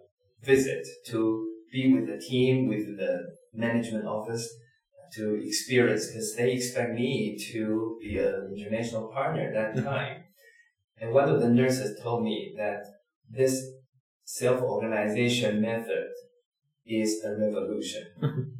visit 0.42 0.86
to 1.06 1.18
be 1.72 1.92
with 1.94 2.06
the 2.06 2.18
team, 2.18 2.68
with 2.68 2.86
the 2.96 3.12
management 3.52 4.06
office, 4.06 4.48
to 5.12 5.44
experience 5.44 6.06
because 6.06 6.36
they 6.36 6.52
expect 6.52 6.94
me 6.94 7.36
to 7.52 7.98
be 8.00 8.18
an 8.18 8.54
international 8.56 9.08
partner 9.08 9.42
at 9.42 9.54
that 9.54 9.74
Mhm. 9.74 9.84
time. 9.84 10.24
And 11.00 11.12
one 11.12 11.28
of 11.28 11.40
the 11.40 11.48
nurses 11.48 11.98
told 12.00 12.22
me 12.22 12.54
that 12.56 12.84
this 13.28 13.54
self-organization 14.24 15.60
method 15.60 16.08
is 16.86 17.24
a 17.24 17.36
revolution 17.36 18.04
Mhm. 18.22 18.52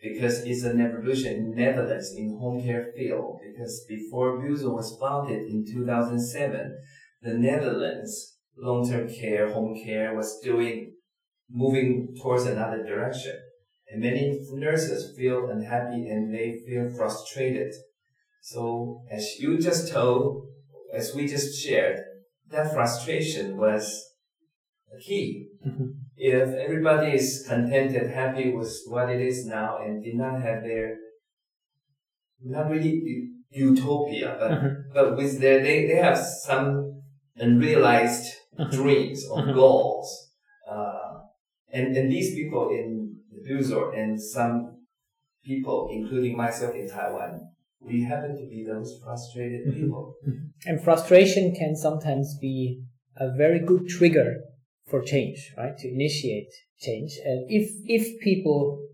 because 0.00 0.44
it's 0.44 0.64
a 0.64 0.74
revolution 0.74 1.34
in 1.36 1.54
Netherlands 1.54 2.14
in 2.16 2.36
home 2.36 2.62
care 2.62 2.92
field. 2.94 3.40
Because 3.44 3.84
before 3.88 4.38
Buurtzorg 4.38 4.74
was 4.74 4.96
founded 5.00 5.42
in 5.48 5.64
2007, 5.64 6.78
the 7.22 7.34
Netherlands 7.34 8.38
long-term 8.56 9.08
care, 9.08 9.50
home 9.50 9.74
care 9.84 10.14
was 10.14 10.38
doing, 10.40 10.94
moving 11.48 12.14
towards 12.20 12.46
another 12.46 12.82
direction. 12.84 13.36
And 13.88 14.02
many 14.02 14.40
nurses 14.52 15.16
feel 15.16 15.48
unhappy 15.48 16.08
and 16.08 16.34
they 16.34 16.60
feel 16.66 16.90
frustrated. 16.90 17.72
So 18.42 19.02
as 19.10 19.38
you 19.38 19.58
just 19.58 19.92
told, 19.92 20.48
as 20.92 21.14
we 21.14 21.26
just 21.26 21.60
shared, 21.60 22.00
that 22.50 22.72
frustration 22.72 23.56
was 23.56 24.04
the 24.90 24.98
key 25.00 25.48
Mhm. 25.66 25.94
if 26.16 26.48
everybody 26.54 27.12
is 27.14 27.44
contented, 27.46 28.10
happy 28.10 28.52
with 28.52 28.72
what 28.88 29.10
it 29.10 29.20
is 29.20 29.46
now, 29.46 29.78
and 29.78 30.02
did 30.02 30.14
not 30.14 30.40
have 30.40 30.62
their, 30.62 30.96
not 32.42 32.70
really 32.70 33.30
utopia, 33.50 34.36
but, 34.38 34.50
Mhm. 34.50 34.84
but 34.94 35.16
with 35.16 35.40
their, 35.40 35.62
they, 35.62 35.86
they 35.86 35.96
have 35.96 36.18
some 36.18 37.02
unrealized 37.36 38.26
Mhm. 38.58 38.70
dreams 38.70 39.28
or 39.28 39.52
goals. 39.52 40.08
Uh, 40.68 41.20
and, 41.72 41.96
and 41.96 42.10
these 42.10 42.34
people 42.34 42.70
in 42.70 43.05
Buurtzorg 43.46 43.98
and 43.98 44.20
some 44.20 44.86
people, 45.44 45.88
including 45.92 46.36
myself 46.36 46.74
in 46.74 46.88
Taiwan, 46.88 47.40
we 47.80 48.02
happen 48.02 48.36
to 48.36 48.46
be 48.48 48.64
those 48.64 49.00
frustrated 49.02 49.66
Mhm. 49.66 49.74
people. 49.74 50.14
And 50.66 50.82
frustration 50.82 51.54
can 51.54 51.76
sometimes 51.76 52.36
be 52.38 52.82
a 53.16 53.30
very 53.30 53.60
good 53.60 53.88
trigger 53.88 54.42
for 54.86 55.02
change, 55.02 55.52
right? 55.56 55.76
To 55.78 55.88
initiate 55.88 56.52
change. 56.78 57.18
And 57.24 57.46
if, 57.50 57.70
if 57.86 58.18
people 58.20 58.86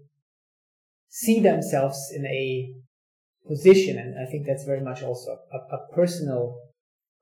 see 1.08 1.40
themselves 1.40 1.98
in 2.14 2.24
a 2.26 2.72
position, 3.46 3.98
and 3.98 4.18
I 4.18 4.30
think 4.30 4.46
that's 4.46 4.64
very 4.64 4.80
much 4.80 5.02
also 5.02 5.38
a, 5.52 5.58
a 5.76 5.86
personal 5.94 6.58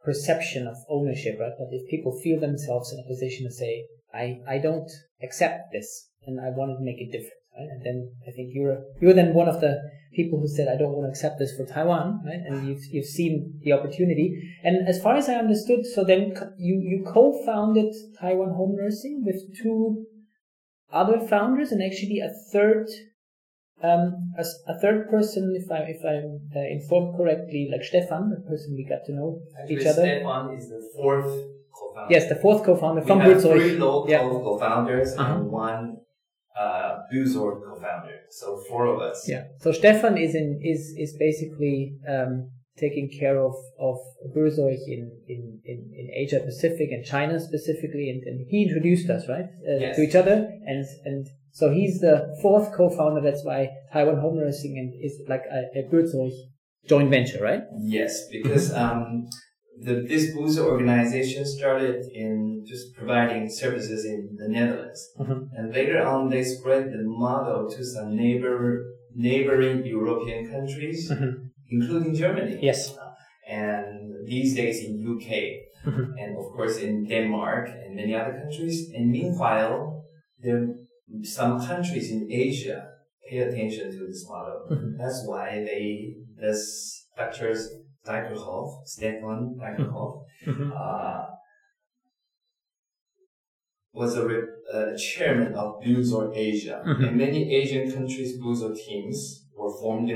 perception 0.04 0.66
of 0.66 0.76
ownership, 0.88 1.38
right? 1.38 1.52
But 1.58 1.68
if 1.72 1.88
people 1.88 2.12
feel 2.20 2.40
themselves 2.40 2.92
in 2.92 2.99
a 3.00 3.06
position 3.08 3.46
to 3.46 3.52
say, 3.52 3.87
I, 4.14 4.40
I 4.48 4.58
don't 4.58 4.90
accept 5.22 5.72
this 5.72 6.08
and 6.26 6.40
I 6.40 6.50
want 6.50 6.76
to 6.76 6.84
make 6.84 7.00
it 7.00 7.12
different, 7.12 7.40
right? 7.56 7.68
And 7.70 7.84
then 7.84 8.12
I 8.26 8.30
think 8.32 8.50
you're, 8.52 8.82
you're 9.00 9.14
then 9.14 9.34
one 9.34 9.48
of 9.48 9.60
the 9.60 9.80
people 10.14 10.40
who 10.40 10.48
said, 10.48 10.68
I 10.68 10.76
don't 10.76 10.92
want 10.92 11.06
to 11.06 11.10
accept 11.10 11.38
this 11.38 11.56
for 11.56 11.64
Taiwan, 11.64 12.22
right? 12.24 12.40
And 12.46 12.68
you've, 12.68 12.84
you've 12.90 13.06
seen 13.06 13.60
the 13.62 13.72
opportunity. 13.72 14.54
And 14.64 14.88
as 14.88 15.00
far 15.02 15.16
as 15.16 15.28
I 15.28 15.34
understood, 15.34 15.86
so 15.86 16.04
then 16.04 16.34
you, 16.58 16.80
you 16.80 17.04
co-founded 17.06 17.94
Taiwan 18.20 18.50
Home 18.50 18.76
Nursing 18.76 19.22
with 19.24 19.56
two 19.62 20.06
other 20.92 21.20
founders 21.20 21.70
and 21.70 21.82
actually 21.82 22.18
a 22.18 22.30
third, 22.52 22.88
um, 23.82 24.32
a, 24.36 24.44
a 24.66 24.78
third 24.80 25.08
person, 25.08 25.54
if 25.56 25.70
I, 25.70 25.84
if 25.88 26.04
I'm 26.04 26.40
uh, 26.54 26.60
informed 26.60 27.16
correctly, 27.16 27.68
like 27.70 27.84
Stefan, 27.84 28.30
the 28.30 28.48
person 28.48 28.74
we 28.76 28.84
got 28.84 29.04
to 29.06 29.12
know 29.12 29.40
Actually, 29.62 29.76
each 29.76 29.86
other. 29.86 30.02
Stefan 30.02 30.54
is 30.56 30.68
the 30.68 30.90
fourth 30.96 31.59
co-founder. 31.72 32.12
Yes, 32.14 32.28
the 32.28 32.36
fourth 32.36 32.64
co-founder 32.64 33.00
We 33.02 33.06
from 33.06 33.20
have 33.20 33.42
three 33.42 33.76
local 33.78 34.10
Yeah. 34.10 34.20
co-founders 34.20 35.16
Uh-huh. 35.16 35.34
and 35.34 35.50
one 35.50 35.98
uh, 36.58 36.98
Buurtzorg 37.12 37.62
co-founder. 37.66 38.16
So 38.30 38.46
four 38.68 38.86
of 38.86 39.00
us. 39.00 39.26
Yeah. 39.28 39.44
So 39.60 39.72
Stefan 39.72 40.16
is 40.18 40.34
in 40.34 40.60
is 40.62 40.80
is 41.04 41.16
basically 41.18 41.76
um, 42.08 42.50
taking 42.78 43.08
care 43.20 43.38
of 43.48 43.54
of 43.78 43.96
Buurtzorg 44.34 44.78
in, 44.86 45.10
in, 45.28 45.60
in, 45.64 45.78
in 46.00 46.06
Asia 46.22 46.40
Pacific 46.40 46.88
and 46.92 47.04
China 47.04 47.38
specifically, 47.40 48.10
and, 48.10 48.22
and 48.28 48.46
he 48.48 48.64
introduced 48.66 49.08
us 49.10 49.28
right 49.28 49.48
uh, 49.68 49.78
Yes. 49.84 49.96
to 49.96 50.02
each 50.02 50.14
other, 50.14 50.36
and 50.70 50.84
and 51.04 51.26
so 51.52 51.70
he's 51.70 52.00
the 52.00 52.16
fourth 52.42 52.72
co-founder. 52.76 53.20
That's 53.20 53.44
why 53.44 53.70
Taiwan 53.92 54.18
Home 54.20 54.38
Nursing 54.38 54.74
and 54.78 54.88
is 55.06 55.14
like 55.28 55.44
a, 55.58 55.60
a 55.80 55.82
joint 56.88 57.10
venture, 57.10 57.42
right? 57.42 57.62
Yes, 57.78 58.28
because 58.30 58.72
um, 58.74 59.28
the, 59.84 59.94
this 60.10 60.34
booster 60.34 60.64
organization 60.75 61.44
started 61.44 61.99
in 62.12 62.64
just 62.70 62.94
providing 62.99 63.49
services 63.49 64.04
in 64.04 64.20
the 64.40 64.49
Netherlands, 64.56 65.00
Mhm. 65.18 65.49
and 65.56 65.72
later 65.78 65.99
on 66.12 66.28
they 66.32 66.42
spread 66.42 66.84
the 66.94 67.02
model 67.25 67.60
to 67.75 67.80
some 67.84 68.08
neighbor 68.22 68.56
neighboring 69.14 69.84
European 69.84 70.40
countries, 70.54 71.00
Mhm. 71.10 71.50
including 71.75 72.14
Germany. 72.14 72.58
Yes. 72.62 72.80
and 73.50 74.12
these 74.32 74.54
days 74.60 74.76
in 74.87 74.92
UK, 75.12 75.30
Mhm. 75.84 76.04
and 76.20 76.30
of 76.40 76.46
course 76.54 76.76
in 76.87 76.92
Denmark 77.12 77.64
and 77.82 77.96
many 77.96 78.14
other 78.20 78.34
countries. 78.42 78.76
And 78.94 79.04
meanwhile, 79.10 80.04
there 80.44 80.60
some 81.38 81.52
countries 81.70 82.06
in 82.16 82.20
Asia 82.30 82.78
pay 83.28 83.38
attention 83.38 83.87
to 83.90 84.00
this 84.06 84.22
model. 84.32 84.58
Mhm. 84.70 84.99
That's 85.00 85.20
why 85.30 85.46
they 85.68 85.84
this 86.42 86.60
Dr. 87.18 87.52
Dijkerhoff, 88.10 88.70
Stefan 88.84 89.40
Dijkerhoff, 89.60 90.14
Mhm. 90.46 90.70
uh, 90.74 91.22
was 93.92 94.16
a 94.16 94.26
re- 94.26 94.48
uh, 94.72 94.96
chairman 94.96 95.52
of 95.54 95.68
Buurtzorg 95.82 96.30
Asia. 96.36 96.76
Mhm. 96.86 97.08
And 97.08 97.16
many 97.16 97.40
Asian 97.60 97.84
countries' 97.96 98.38
Buurtzorg 98.40 98.76
teams 98.76 99.18
were 99.56 99.72
formed 99.80 100.10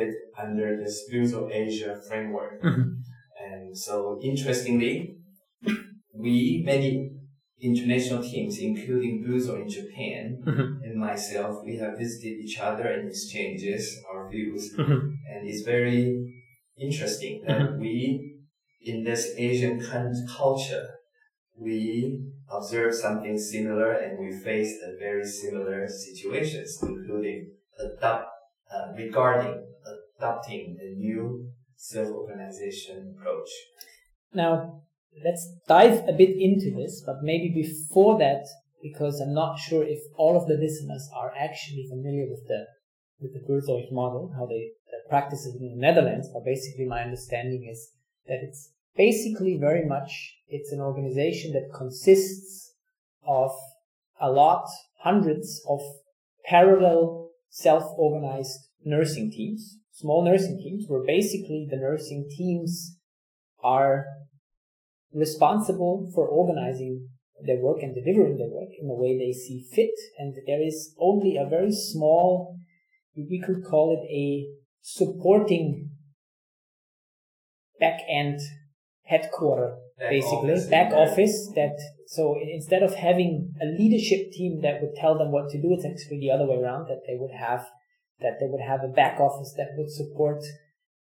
under 0.44 0.68
this 0.82 0.96
Buurtzorg 1.10 1.48
Asia 1.52 1.92
framework. 2.08 2.62
Mhm. 2.62 2.86
And 3.44 3.76
so, 3.86 3.94
interestingly, 4.22 4.94
we, 6.24 6.62
many 6.64 6.90
international 7.60 8.22
teams, 8.22 8.54
including 8.70 9.24
Buurtzorg 9.24 9.62
in 9.62 9.68
Japan 9.68 10.24
Mhm. 10.46 10.68
and 10.84 10.94
myself, 11.08 11.52
we 11.66 11.76
have 11.82 11.98
visited 11.98 12.34
each 12.44 12.58
other 12.68 12.86
and 12.94 13.08
exchanges 13.08 13.84
our 14.10 14.22
views. 14.30 14.62
Mhm. 14.76 15.00
And 15.30 15.40
it's 15.48 15.62
very 15.74 16.00
interesting 16.78 17.42
that 17.46 17.78
we, 17.78 18.38
in 18.82 19.04
this 19.04 19.34
Asian 19.36 19.80
cul- 19.80 20.26
culture, 20.28 20.88
we 21.56 22.20
observe 22.50 22.94
something 22.94 23.38
similar 23.38 23.92
and 23.92 24.18
we 24.18 24.36
face 24.40 24.80
the 24.80 24.96
very 24.98 25.24
similar 25.24 25.88
situations, 25.88 26.78
including 26.82 27.52
adopt, 27.78 28.26
uh, 28.74 28.92
regarding 28.96 29.64
adopting 30.18 30.76
the 30.78 30.94
new 30.96 31.48
self-organization 31.76 33.14
approach. 33.16 33.48
Now, 34.32 34.82
let's 35.24 35.48
dive 35.68 36.08
a 36.08 36.12
bit 36.12 36.36
into 36.38 36.74
this, 36.74 37.02
but 37.04 37.22
maybe 37.22 37.50
before 37.50 38.18
that, 38.18 38.44
because 38.82 39.20
I'm 39.20 39.34
not 39.34 39.58
sure 39.58 39.84
if 39.84 40.00
all 40.16 40.40
of 40.40 40.48
the 40.48 40.54
listeners 40.54 41.08
are 41.14 41.32
actually 41.38 41.86
familiar 41.88 42.26
with 42.28 42.46
the 42.48 42.66
with 43.20 43.32
the 43.32 43.40
Buurtzorg 43.40 43.92
model, 43.92 44.32
how 44.36 44.46
they 44.46 44.70
practice 45.08 45.46
it 45.46 45.60
in 45.60 45.68
the 45.68 45.76
Netherlands. 45.76 46.28
But 46.32 46.44
basically, 46.44 46.86
my 46.86 47.02
understanding 47.02 47.68
is 47.70 47.90
that 48.26 48.40
it's 48.42 48.70
basically 48.96 49.58
very 49.60 49.84
much 49.84 50.36
it's 50.48 50.72
an 50.72 50.80
organization 50.80 51.52
that 51.52 51.76
consists 51.76 52.72
of 53.26 53.50
a 54.20 54.30
lot, 54.30 54.66
hundreds 55.00 55.62
of 55.68 55.80
parallel 56.44 57.30
self-organized 57.50 58.68
nursing 58.84 59.30
teams, 59.30 59.78
small 59.92 60.24
nursing 60.24 60.58
teams, 60.58 60.84
where 60.88 61.04
basically 61.06 61.66
the 61.70 61.76
nursing 61.76 62.28
teams 62.36 62.98
are 63.62 64.06
responsible 65.12 66.10
for 66.14 66.26
organizing 66.26 67.08
their 67.46 67.56
work 67.56 67.78
and 67.82 67.94
delivering 67.94 68.36
their 68.38 68.48
work 68.48 68.70
in 68.80 68.88
the 68.88 68.94
way 68.94 69.16
they 69.16 69.32
see 69.32 69.64
fit. 69.72 69.94
And 70.18 70.34
there 70.46 70.62
is 70.62 70.94
only 70.98 71.36
a 71.36 71.48
very 71.48 71.72
small, 71.72 72.58
we 73.16 73.42
could 73.44 73.64
call 73.64 73.92
it 73.92 74.06
a 74.12 74.46
supporting 74.84 75.88
back 77.80 78.00
end 78.06 78.38
headquarter, 79.04 79.76
Back 79.98 80.10
basically 80.10 80.52
office, 80.52 80.66
back 80.66 80.90
yeah. 80.90 80.98
office 80.98 81.52
that 81.54 81.76
so 82.06 82.36
instead 82.52 82.82
of 82.82 82.94
having 82.94 83.54
a 83.62 83.64
leadership 83.64 84.30
team 84.32 84.60
that 84.60 84.82
would 84.82 84.94
tell 84.94 85.16
them 85.16 85.32
what 85.32 85.48
to 85.50 85.60
do 85.60 85.72
it's 85.72 85.86
actually 85.86 86.20
the 86.20 86.30
other 86.30 86.46
way 86.46 86.56
around 86.56 86.88
that 86.88 87.00
they 87.06 87.16
would 87.16 87.30
have 87.32 87.64
that 88.20 88.36
they 88.40 88.46
would 88.46 88.60
have 88.60 88.80
a 88.84 88.92
back 88.92 89.18
office 89.20 89.54
that 89.56 89.70
would 89.76 89.90
support 89.90 90.42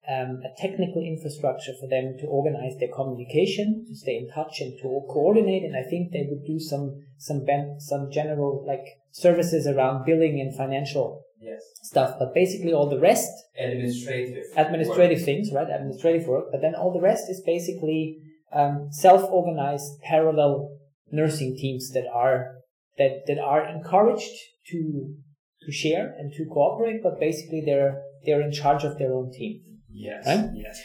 um, 0.08 0.40
a 0.44 0.60
technical 0.60 1.02
infrastructure 1.02 1.72
for 1.80 1.88
them 1.88 2.16
to 2.20 2.26
organize 2.26 2.76
their 2.78 2.92
communication, 2.94 3.86
to 3.88 3.96
stay 3.96 4.16
in 4.16 4.28
touch, 4.28 4.60
and 4.60 4.76
to 4.82 5.00
coordinate. 5.08 5.62
And 5.62 5.74
I 5.74 5.88
think 5.88 6.12
they 6.12 6.26
would 6.28 6.44
do 6.44 6.58
some 6.58 7.00
some 7.16 7.44
ben- 7.44 7.76
some 7.78 8.10
general 8.12 8.64
like 8.66 8.84
services 9.12 9.66
around 9.66 10.04
billing 10.04 10.40
and 10.40 10.54
financial 10.54 11.24
Yes. 11.44 11.60
stuff. 11.82 12.10
But 12.18 12.34
basically, 12.34 12.72
all 12.72 12.88
the 12.88 13.00
rest, 13.10 13.30
Administrative. 13.58 14.44
administrative 14.56 15.18
work. 15.18 15.24
things, 15.26 15.52
right? 15.52 15.68
Administrative 15.70 16.26
work. 16.26 16.46
But 16.52 16.60
then 16.62 16.74
all 16.74 16.92
the 16.92 17.00
rest 17.10 17.24
is 17.30 17.42
basically 17.54 18.18
um, 18.52 18.88
self-organized 18.90 19.88
parallel 20.02 20.52
nursing 21.12 21.56
teams 21.56 21.90
that 21.92 22.06
are 22.12 22.38
that 22.98 23.12
that 23.28 23.38
are 23.38 23.62
encouraged 23.76 24.32
to 24.70 24.80
to 25.64 25.72
share 25.72 26.14
and 26.18 26.32
to 26.36 26.44
cooperate. 26.54 27.02
But 27.02 27.20
basically, 27.20 27.62
they're 27.68 27.94
they're 28.24 28.42
in 28.42 28.52
charge 28.52 28.84
of 28.84 28.98
their 28.98 29.12
own 29.14 29.30
team. 29.32 29.60
Yes. 29.90 30.26
Right? 30.26 30.50
Yes. 30.54 30.80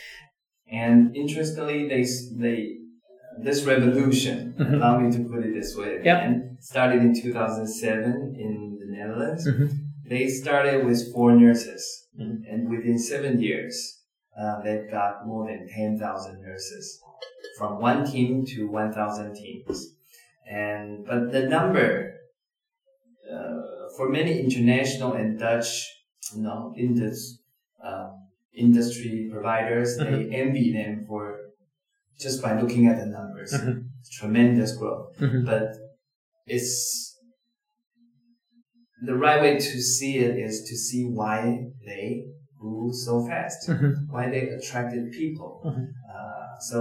And 0.71 1.15
interestingly, 1.15 1.87
they 1.87 2.03
they 2.45 2.57
this 3.41 3.63
revolution, 3.63 4.53
Mhm. 4.59 4.73
allow 4.73 4.99
me 4.99 5.07
to 5.15 5.19
put 5.31 5.45
it 5.45 5.53
this 5.53 5.75
way 5.77 5.95
again, 6.01 6.57
started 6.59 6.99
in 7.01 7.13
2007 7.13 8.35
in 8.37 8.77
the 8.79 8.85
Netherlands. 8.97 9.47
Mm-hmm. 9.47 9.67
They 10.09 10.27
started 10.27 10.85
with 10.87 11.13
four 11.13 11.31
nurses, 11.35 11.83
Mhm. 12.19 12.41
and 12.51 12.69
within 12.73 12.97
seven 12.97 13.39
years, 13.39 13.75
uh, 14.39 14.61
they've 14.63 14.89
got 14.89 15.27
more 15.27 15.43
than 15.49 15.67
10,000 15.67 16.41
nurses, 16.41 16.85
from 17.57 17.79
one 17.79 18.01
team 18.11 18.45
to 18.53 18.59
1,000 18.67 19.35
teams. 19.35 19.77
And 20.49 21.05
but 21.05 21.31
the 21.31 21.43
number 21.47 22.15
uh, 23.31 23.61
for 23.95 24.09
many 24.09 24.39
international 24.39 25.13
and 25.13 25.37
Dutch, 25.37 25.69
you 26.35 26.41
know, 26.41 26.73
indus, 26.75 27.39
uh, 27.83 28.09
industry 28.51 29.29
providers, 29.31 29.97
they 29.97 30.27
envy 30.31 30.73
them 30.73 31.05
for 31.07 31.21
just 32.17 32.41
by 32.41 32.59
looking 32.59 32.87
at 32.87 32.97
the 32.97 33.05
numbers. 33.05 33.51
Mhm. 33.53 33.89
Tremendous 34.19 34.75
growth, 34.75 35.15
Mhm. 35.19 35.45
but 35.45 35.67
it's 36.47 37.08
the 39.01 39.15
right 39.15 39.41
way 39.41 39.55
to 39.57 39.81
see 39.81 40.17
it 40.17 40.37
is 40.37 40.63
to 40.69 40.75
see 40.75 41.05
why 41.05 41.67
they 41.85 42.25
grew 42.59 42.91
so 42.93 43.25
fast, 43.25 43.69
Mhm. 43.69 44.09
why 44.09 44.29
they 44.29 44.49
attracted 44.49 45.11
people. 45.11 45.61
Mhm. 45.65 45.87
Uh, 46.13 46.59
so 46.59 46.77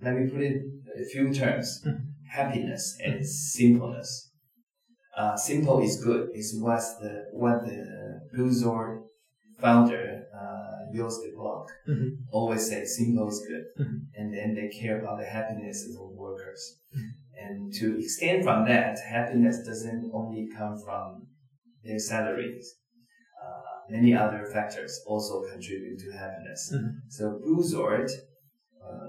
let 0.00 0.16
me 0.18 0.28
put 0.28 0.42
it 0.42 0.62
a 1.02 1.04
few 1.04 1.32
terms: 1.32 1.82
Mhm. 1.86 2.00
happiness 2.28 2.98
and 3.04 3.26
simpleness. 3.26 4.30
Uh, 5.16 5.36
simple 5.36 5.82
is 5.82 6.02
good. 6.02 6.30
Is 6.34 6.58
what's 6.60 6.96
the 6.96 7.26
what 7.32 7.64
the 7.66 7.80
Buurtzorg 8.34 9.04
founder 9.60 10.24
uh, 10.34 10.92
Joost 10.94 11.22
de 11.22 11.30
Blok 11.36 11.66
Mhm. 11.86 12.16
always 12.32 12.66
say. 12.68 12.84
Simple 12.84 13.28
is 13.28 13.40
good, 13.46 13.64
Mhm. 13.78 13.98
and 14.16 14.34
then 14.34 14.54
they 14.54 14.68
care 14.80 14.98
about 15.00 15.18
the 15.18 15.26
happiness 15.26 15.78
of 15.86 15.92
the 15.98 16.06
workers. 16.24 16.62
Mhm. 16.96 17.10
And 17.44 17.72
to 17.74 17.98
extend 18.00 18.42
from 18.44 18.64
that, 18.66 18.98
happiness 19.16 19.56
doesn't 19.70 20.10
only 20.12 20.48
come 20.58 20.78
from 20.78 21.26
their 21.84 21.98
salaries. 21.98 22.74
Uh, 23.42 23.62
many 23.90 24.14
other 24.14 24.46
factors 24.52 25.00
also 25.06 25.42
contribute 25.52 25.98
to 25.98 26.10
happiness. 26.12 26.72
Mhm. 26.74 26.92
So 27.08 27.40
Buurtzorg, 27.44 28.08
uh, 28.82 29.08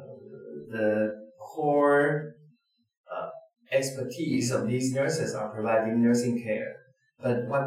the 0.70 1.14
core 1.40 2.36
uh, 3.12 3.30
expertise 3.72 4.52
of 4.52 4.68
these 4.68 4.94
nurses 4.94 5.36
are 5.36 5.50
providing 5.54 6.02
nursing 6.02 6.42
care. 6.44 6.76
But 7.22 7.48
what 7.48 7.66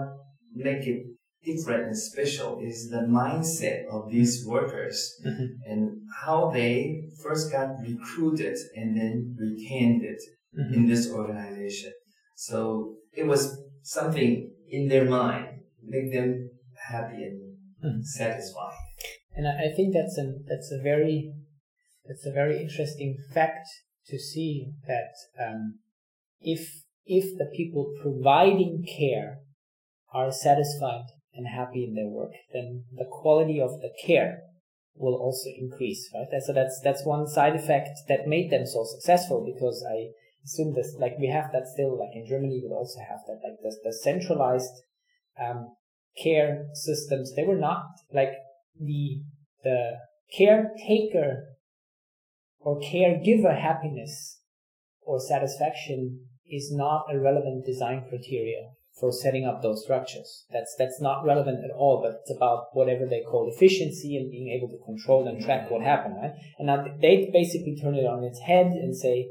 make 0.55 0.87
it 0.87 1.07
different 1.45 1.85
and 1.87 1.97
special 1.97 2.59
is 2.61 2.89
the 2.91 3.03
mindset 3.07 3.87
of 3.87 4.11
these 4.11 4.45
workers 4.45 4.99
Mhm. 5.25 5.49
and 5.71 5.83
how 6.23 6.51
they 6.51 7.03
first 7.23 7.53
got 7.53 7.69
recruited 7.81 8.57
and 8.75 8.97
then 8.97 9.37
retained 9.39 10.03
it 10.03 10.21
Mhm. 10.59 10.75
in 10.77 10.87
this 10.87 11.09
organization. 11.13 11.93
So 12.35 12.97
it 13.13 13.27
was 13.27 13.43
something 13.83 14.51
in 14.71 14.89
their 14.89 15.05
mind, 15.05 15.61
make 15.83 16.13
them 16.13 16.51
happy 16.89 17.25
and 17.25 17.57
Mhm. 17.85 18.05
satisfied. 18.05 18.79
And 19.37 19.47
I 19.47 19.67
I 19.67 19.75
think 19.75 19.93
that's 19.95 20.19
a 20.19 20.27
that's 20.47 20.71
a 20.73 20.81
very 20.83 21.33
that's 22.07 22.27
a 22.27 22.33
very 22.33 22.61
interesting 22.63 23.17
fact 23.33 23.69
to 24.07 24.19
see 24.19 24.73
that 24.87 25.13
um, 25.39 25.81
if 26.41 26.85
if 27.05 27.37
the 27.39 27.51
people 27.57 27.93
providing 28.01 28.85
care 28.99 29.41
are 30.13 30.33
satisfied 30.33 31.07
and 31.35 31.47
happy 31.47 31.85
in 31.85 31.95
their 31.95 32.09
work, 32.09 32.33
then 32.53 32.85
the 32.93 33.05
quality 33.05 33.61
of 33.61 33.81
the 33.81 33.91
care 34.07 34.43
will 34.97 35.15
also 35.15 35.51
increase, 35.57 36.11
right? 36.15 36.43
So 36.43 36.53
that's 36.53 36.81
that's 36.83 37.05
one 37.05 37.27
side 37.27 37.55
effect 37.55 37.91
that 38.09 38.27
made 38.27 38.51
them 38.51 38.67
so 38.67 38.85
successful 38.85 39.45
because 39.45 39.85
I 39.89 40.11
assume 40.47 40.75
this 40.75 40.97
like 40.99 41.19
we 41.19 41.29
have 41.29 41.51
that 41.53 41.67
still 41.67 41.99
like 41.99 42.15
in 42.15 42.27
Germany 42.27 42.63
we 42.63 42.71
also 42.73 43.01
have 43.01 43.21
that 43.27 43.41
like 43.45 43.59
the, 43.63 43.77
the 43.85 43.93
centralized 43.93 44.73
um, 45.43 45.75
care 46.23 46.67
systems 46.73 47.35
they 47.35 47.45
were 47.45 47.59
not 47.59 47.85
like 48.13 48.33
the 48.81 49.21
the 49.65 49.97
caretaker 50.37 51.45
or 52.61 52.81
caregiver 52.81 53.61
happiness 53.61 54.41
or 55.03 55.21
satisfaction 55.21 56.21
is 56.51 56.73
not 56.73 57.05
a 57.13 57.19
relevant 57.19 57.65
design 57.67 58.05
criteria 58.09 58.71
for 58.99 59.13
setting 59.13 59.45
up 59.45 59.63
those 59.63 59.85
structures. 59.85 60.45
That's 60.51 60.75
that's 60.79 61.01
not 61.01 61.25
relevant 61.25 61.59
at 61.65 61.77
all, 61.77 62.01
but 62.03 62.21
it's 62.23 62.35
about 62.35 62.69
whatever 62.73 63.07
they 63.07 63.21
call 63.21 63.51
efficiency 63.53 64.17
and 64.17 64.31
being 64.31 64.49
able 64.49 64.69
to 64.69 64.85
control 64.85 65.29
and 65.29 65.45
track 65.45 65.71
what 65.71 65.83
happened, 65.83 66.17
right? 66.17 66.33
And 66.59 66.67
now 66.67 66.85
they 67.01 67.29
basically 67.33 67.77
turn 67.77 67.95
it 67.95 68.07
on 68.07 68.25
its 68.25 68.41
head 68.41 68.67
and 68.67 68.97
say, 68.97 69.29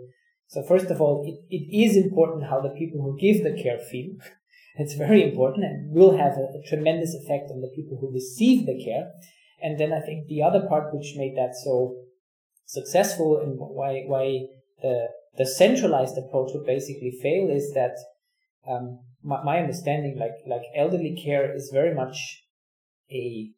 so 0.47 0.63
first 0.63 0.91
of 0.91 1.01
all, 1.01 1.25
it, 1.25 1.55
it 1.55 1.75
is 1.75 1.97
important 1.97 2.49
how 2.49 2.61
the 2.61 2.69
people 2.69 3.01
who 3.01 3.17
give 3.19 3.43
the 3.43 3.61
care 3.61 3.79
feel. 3.79 4.11
it's 4.77 4.93
very 4.93 5.23
important 5.23 5.65
and 5.65 5.91
will 5.93 6.17
have 6.17 6.33
a, 6.33 6.57
a 6.57 6.61
tremendous 6.67 7.15
effect 7.15 7.49
on 7.49 7.61
the 7.61 7.71
people 7.75 7.97
who 7.99 8.13
receive 8.13 8.65
the 8.65 8.83
care. 8.83 9.11
And 9.61 9.79
then 9.79 9.93
I 9.93 10.01
think 10.01 10.27
the 10.27 10.43
other 10.43 10.67
part 10.67 10.93
which 10.93 11.15
made 11.15 11.35
that 11.37 11.55
so 11.55 11.95
successful 12.65 13.39
and 13.39 13.57
why 13.57 14.03
why 14.05 14.47
the 14.81 15.07
the 15.37 15.45
centralized 15.45 16.17
approach 16.17 16.51
would 16.53 16.65
basically 16.65 17.11
fail 17.21 17.49
is 17.49 17.73
that 17.73 17.95
um, 18.67 18.99
my, 19.23 19.43
my 19.43 19.59
understanding, 19.59 20.17
like 20.19 20.35
like 20.45 20.63
elderly 20.75 21.15
care, 21.15 21.53
is 21.55 21.71
very 21.73 21.93
much 21.93 22.43
a 23.11 23.51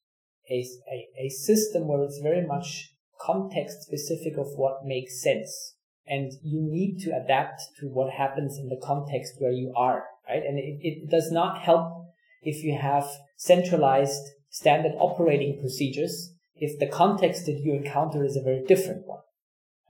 a, 0.50 0.66
a, 0.92 1.26
a 1.26 1.30
system 1.30 1.88
where 1.88 2.04
it's 2.04 2.20
very 2.20 2.46
much 2.46 2.94
context 3.20 3.82
specific 3.82 4.38
of 4.38 4.48
what 4.56 4.86
makes 4.86 5.22
sense 5.22 5.77
and 6.08 6.32
you 6.44 6.62
need 6.62 7.00
to 7.00 7.12
adapt 7.12 7.62
to 7.80 7.88
what 7.88 8.12
happens 8.14 8.58
in 8.58 8.70
the 8.70 8.80
context 8.82 9.34
where 9.40 9.52
you 9.52 9.74
are 9.76 10.06
right 10.28 10.44
and 10.48 10.58
it, 10.58 10.80
it 10.82 11.10
does 11.10 11.32
not 11.32 11.62
help 11.62 12.06
if 12.42 12.64
you 12.64 12.78
have 12.80 13.08
centralized 13.36 14.24
standard 14.50 14.94
operating 14.98 15.60
procedures 15.60 16.34
if 16.56 16.80
the 16.80 16.88
context 16.88 17.46
that 17.46 17.60
you 17.64 17.74
encounter 17.74 18.24
is 18.24 18.36
a 18.36 18.42
very 18.42 18.64
different 18.66 19.06
one 19.06 19.20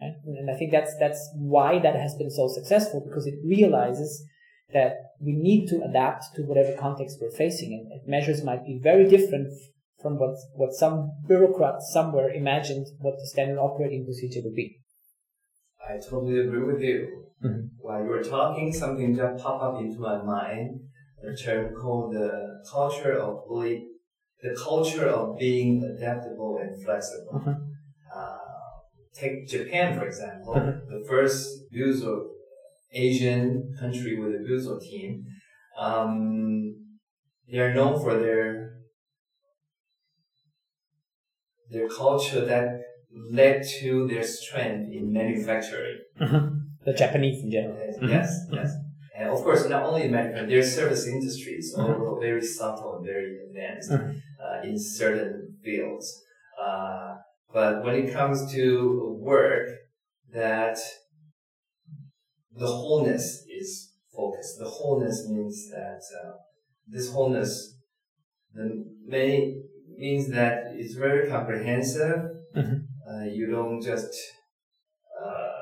right? 0.02 0.16
and 0.26 0.50
i 0.50 0.56
think 0.58 0.72
that's 0.72 0.96
that's 1.00 1.30
why 1.36 1.80
that 1.80 1.96
has 1.96 2.16
been 2.16 2.32
so 2.32 2.48
successful 2.48 3.02
because 3.06 3.28
it 3.28 3.36
realizes 3.46 4.24
that 4.74 5.14
we 5.20 5.34
need 5.34 5.68
to 5.68 5.82
adapt 5.84 6.36
to 6.36 6.44
whatever 6.44 6.76
context 6.78 7.18
we're 7.22 7.32
facing, 7.32 7.90
and 7.92 8.02
measures 8.08 8.44
might 8.44 8.66
be 8.66 8.80
very 8.82 9.08
different 9.08 9.48
from 10.02 10.20
what 10.20 10.36
what 10.56 10.74
some 10.74 11.12
bureaucrat 11.28 11.82
somewhere 11.82 12.30
imagined 12.30 12.88
what 13.00 13.16
the 13.18 13.28
standard 13.28 13.58
operating 13.58 14.06
procedure 14.06 14.42
would 14.44 14.56
be. 14.56 14.80
I 15.88 15.98
totally 15.98 16.40
agree 16.40 16.64
with 16.64 16.82
you. 16.82 17.26
Mm-hmm. 17.44 17.68
While 17.78 18.04
you 18.04 18.10
were 18.10 18.24
talking, 18.24 18.74
something 18.74 19.16
just 19.16 19.44
popped 19.44 19.64
up 19.64 19.80
into 19.82 20.00
my 20.00 20.22
mind. 20.22 20.82
A 21.24 21.36
term 21.36 21.74
called 21.74 22.14
the 22.14 22.64
culture 22.70 23.14
of 23.14 23.44
the 23.50 24.56
culture 24.56 25.08
of 25.08 25.38
being 25.40 25.84
adaptable 25.84 26.60
and 26.62 26.84
flexible. 26.84 27.34
Mm-hmm. 27.34 27.64
Uh, 28.14 28.38
take 29.14 29.48
Japan, 29.48 29.98
for 29.98 30.06
example. 30.06 30.54
Mm-hmm. 30.54 30.94
The 30.94 31.06
first 31.08 31.64
use 31.72 32.04
of 32.04 32.20
Asian 32.92 33.76
country 33.80 34.20
with 34.20 34.36
a 34.36 34.40
Buurtzorg 34.40 34.82
team. 34.82 35.26
Um, 35.78 36.76
they 37.50 37.60
are 37.60 37.74
known 37.74 38.00
for 38.00 38.18
their 38.18 38.74
their 41.70 41.90
culture 41.90 42.46
that 42.46 42.82
led 43.14 43.66
to 43.80 44.08
their 44.08 44.24
strength 44.24 44.92
in 44.92 45.12
manufacturing. 45.12 46.00
Mm-hmm. 46.20 46.58
The 46.86 46.94
Japanese 46.94 47.44
in 47.44 47.52
general. 47.52 47.78
Yes, 47.78 47.96
mm-hmm. 47.98 48.10
yes, 48.10 48.46
yes. 48.52 48.72
And 49.18 49.30
of 49.30 49.40
course, 49.44 49.68
not 49.68 49.84
only 49.84 50.04
in 50.04 50.12
manufacturing, 50.12 50.50
their 50.50 50.64
service 50.64 51.08
industries, 51.08 51.74
mm-hmm. 51.78 52.22
very 52.22 52.44
subtle 52.44 52.98
and 52.98 53.06
very 53.06 53.38
advanced 53.48 53.92
mm-hmm. 53.92 54.18
uh, 54.44 54.62
in 54.64 54.80
certain 54.80 55.58
fields. 55.64 56.22
Uh, 56.62 57.16
but 57.52 57.84
when 57.84 57.96
it 57.96 58.14
comes 58.14 58.52
to 58.54 59.18
work 59.20 59.70
that 60.34 60.78
the 62.58 62.68
wholeness 62.68 63.44
is 63.50 63.94
focused. 64.16 64.58
The 64.60 64.66
wholeness 64.66 65.28
means 65.30 65.70
that 65.70 66.02
uh, 66.24 66.32
this 66.88 67.12
wholeness 67.12 67.76
the 68.54 68.86
may 69.06 69.62
means 69.96 70.30
that 70.30 70.74
it's 70.74 70.96
very 70.96 71.30
comprehensive. 71.30 72.20
Mm-hmm. 72.56 72.78
Uh, 73.08 73.24
you 73.24 73.50
don't 73.50 73.82
just 73.82 74.14
uh, 75.24 75.58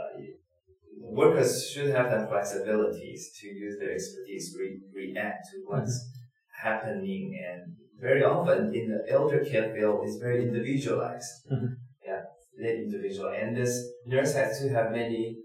workers 0.99 1.69
should 1.69 1.89
have 1.91 2.10
that 2.10 2.29
flexibilities 2.29 3.21
to 3.39 3.47
use 3.47 3.77
their 3.79 3.93
expertise 3.93 4.55
re- 4.60 4.81
react 4.93 5.45
to 5.51 5.62
what's 5.65 5.91
mm-hmm. 5.91 6.67
happening 6.67 7.39
and 7.47 7.75
very 7.99 8.23
often 8.23 8.73
in 8.73 8.89
the 8.89 9.13
elder 9.13 9.45
care 9.45 9.73
field 9.73 10.01
it's 10.03 10.17
very 10.17 10.41
individualized. 10.43 11.31
Mm-hmm. 11.51 11.73
Yeah, 12.05 12.21
very 12.60 12.84
individual. 12.84 13.29
And 13.29 13.55
this 13.55 13.89
nurse 14.05 14.34
has 14.34 14.60
to 14.62 14.69
have 14.69 14.91
many 14.91 15.38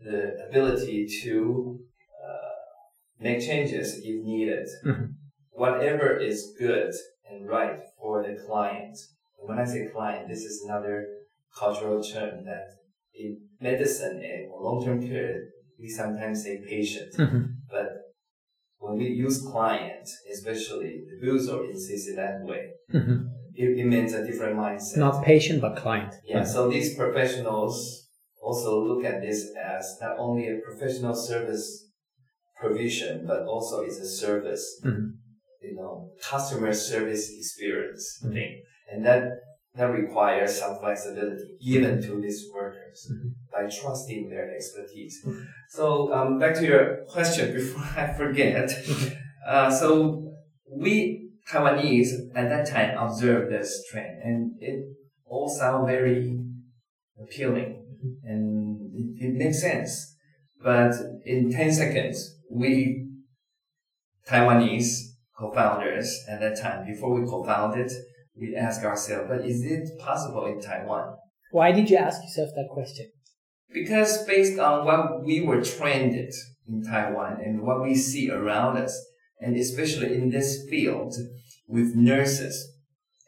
the 0.00 0.46
ability 0.48 1.08
to 1.22 1.80
uh, 2.24 2.54
make 3.18 3.40
changes 3.40 3.98
if 3.98 4.24
needed. 4.24 4.68
Mm-hmm. 4.86 5.04
Whatever 5.50 6.16
is 6.16 6.54
good 6.56 6.92
and 7.28 7.48
right 7.48 7.80
for 8.00 8.22
the 8.22 8.40
client. 8.46 8.96
When 9.36 9.58
I 9.58 9.64
say 9.64 9.88
client, 9.92 10.28
this 10.28 10.40
is 10.40 10.64
another 10.64 11.06
cultural 11.56 12.02
term 12.02 12.44
that 12.44 12.66
in 13.14 13.40
medicine 13.60 14.22
and 14.22 14.50
long-term 14.50 15.06
care, 15.06 15.40
we 15.78 15.88
sometimes 15.88 16.44
say 16.44 16.62
patient. 16.68 17.14
Mm-hmm. 17.16 17.42
But 17.70 17.88
when 18.78 18.98
we 18.98 19.06
use 19.06 19.42
client, 19.42 20.08
especially 20.32 21.02
the 21.08 21.26
Buurtzorg 21.26 21.70
insists 21.70 22.14
that 22.14 22.40
way, 22.42 22.70
mm-hmm. 22.92 23.26
it, 23.54 23.78
it, 23.78 23.86
means 23.86 24.12
a 24.12 24.24
different 24.24 24.56
mindset. 24.56 24.98
Not 24.98 25.24
patient, 25.24 25.60
but 25.60 25.76
client. 25.76 26.14
Yeah, 26.24 26.44
so 26.44 26.70
these 26.70 26.94
professionals 26.94 28.08
also 28.42 28.84
look 28.84 29.04
at 29.04 29.20
this 29.20 29.46
as 29.62 29.98
not 30.00 30.16
only 30.18 30.48
a 30.48 30.58
professional 30.64 31.14
service 31.14 31.86
provision, 32.60 33.24
but 33.26 33.42
also 33.42 33.80
it's 33.82 33.98
a 33.98 34.06
service, 34.06 34.80
mm-hmm. 34.84 35.08
you 35.62 35.76
know, 35.76 36.10
customer 36.22 36.72
service 36.72 37.30
experience 37.36 38.20
mm-hmm. 38.22 38.34
thing. 38.34 38.62
And 38.90 39.04
that, 39.04 39.22
that 39.78 39.86
requires 39.86 40.58
some 40.58 40.76
flexibility 40.80 41.56
given 41.64 42.02
to 42.02 42.20
these 42.20 42.46
workers 42.52 43.10
mm-hmm. 43.10 43.28
by 43.52 43.70
trusting 43.70 44.28
their 44.28 44.52
expertise. 44.54 45.22
Mm-hmm. 45.24 45.44
So, 45.70 46.12
um, 46.12 46.38
back 46.38 46.54
to 46.56 46.66
your 46.66 47.04
question 47.08 47.54
before 47.54 47.84
I 47.96 48.12
forget. 48.12 48.68
Mm-hmm. 48.68 49.14
Uh, 49.48 49.70
so 49.70 50.32
we 50.70 51.30
Taiwanese 51.50 52.10
at 52.34 52.48
that 52.50 52.68
time 52.68 52.98
observed 52.98 53.52
this 53.52 53.84
trend 53.90 54.20
and 54.22 54.52
it 54.60 54.84
all 55.24 55.48
sound 55.48 55.86
very 55.86 56.38
appealing 57.22 57.84
and 58.24 58.90
it, 58.92 59.26
it 59.26 59.34
makes 59.34 59.60
sense. 59.60 60.16
But 60.62 60.94
in 61.24 61.50
10 61.50 61.72
seconds, 61.72 62.36
we 62.50 63.06
Taiwanese 64.28 65.14
co-founders 65.38 66.24
at 66.28 66.40
that 66.40 66.60
time, 66.60 66.84
before 66.84 67.18
we 67.18 67.26
co-founded, 67.26 67.90
we 68.40 68.56
ask 68.56 68.82
ourselves, 68.82 69.28
but 69.28 69.44
is 69.44 69.64
it 69.64 69.98
possible 69.98 70.46
in 70.46 70.60
Taiwan? 70.60 71.16
Why 71.50 71.72
did 71.72 71.90
you 71.90 71.96
ask 71.96 72.22
yourself 72.22 72.50
that 72.54 72.68
question? 72.72 73.10
Because 73.72 74.24
based 74.24 74.58
on 74.58 74.84
what 74.84 75.24
we 75.24 75.40
were 75.40 75.62
trained 75.62 76.14
in 76.66 76.82
Taiwan 76.82 77.40
and 77.44 77.62
what 77.62 77.82
we 77.82 77.94
see 77.94 78.30
around 78.30 78.76
us, 78.76 78.94
and 79.40 79.56
especially 79.56 80.14
in 80.14 80.30
this 80.30 80.66
field 80.68 81.14
with 81.66 81.94
nurses, 81.94 82.72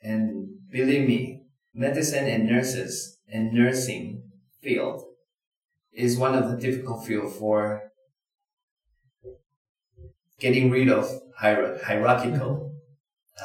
and 0.02 0.48
believe 0.70 1.06
me, 1.06 1.42
medicine 1.74 2.26
and 2.26 2.46
nurses 2.46 3.18
and 3.32 3.52
nursing 3.52 4.22
field 4.60 5.02
is 5.92 6.18
one 6.18 6.34
of 6.34 6.50
the 6.50 6.56
difficult 6.56 7.04
field 7.04 7.32
for 7.32 7.90
getting 10.38 10.70
rid 10.70 10.88
of 10.88 11.20
hier- 11.40 11.78
hierarchical 11.84 12.72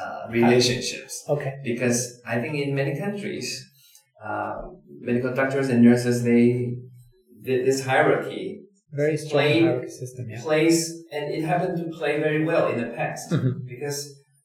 uh, 0.00 0.28
relationships. 0.30 1.24
Okay. 1.28 1.54
Because 1.64 2.20
I 2.26 2.40
think 2.40 2.54
in 2.56 2.74
many 2.74 2.98
countries, 2.98 3.64
uh, 4.24 4.62
medical 5.00 5.34
doctors 5.34 5.68
and 5.68 5.82
nurses, 5.82 6.22
they 6.22 6.74
this 7.42 7.84
hierarchy 7.84 8.66
very 8.92 9.16
strong 9.16 9.30
play, 9.30 9.60
hierarchy 9.60 9.88
system 9.88 10.26
yeah. 10.28 10.42
plays, 10.42 11.04
and 11.12 11.32
it 11.32 11.44
happened 11.44 11.76
to 11.78 11.96
play 11.96 12.18
very 12.18 12.44
well 12.44 12.68
in 12.68 12.80
the 12.80 12.88
past 12.88 13.30
mm-hmm. 13.30 13.64
because 13.66 13.98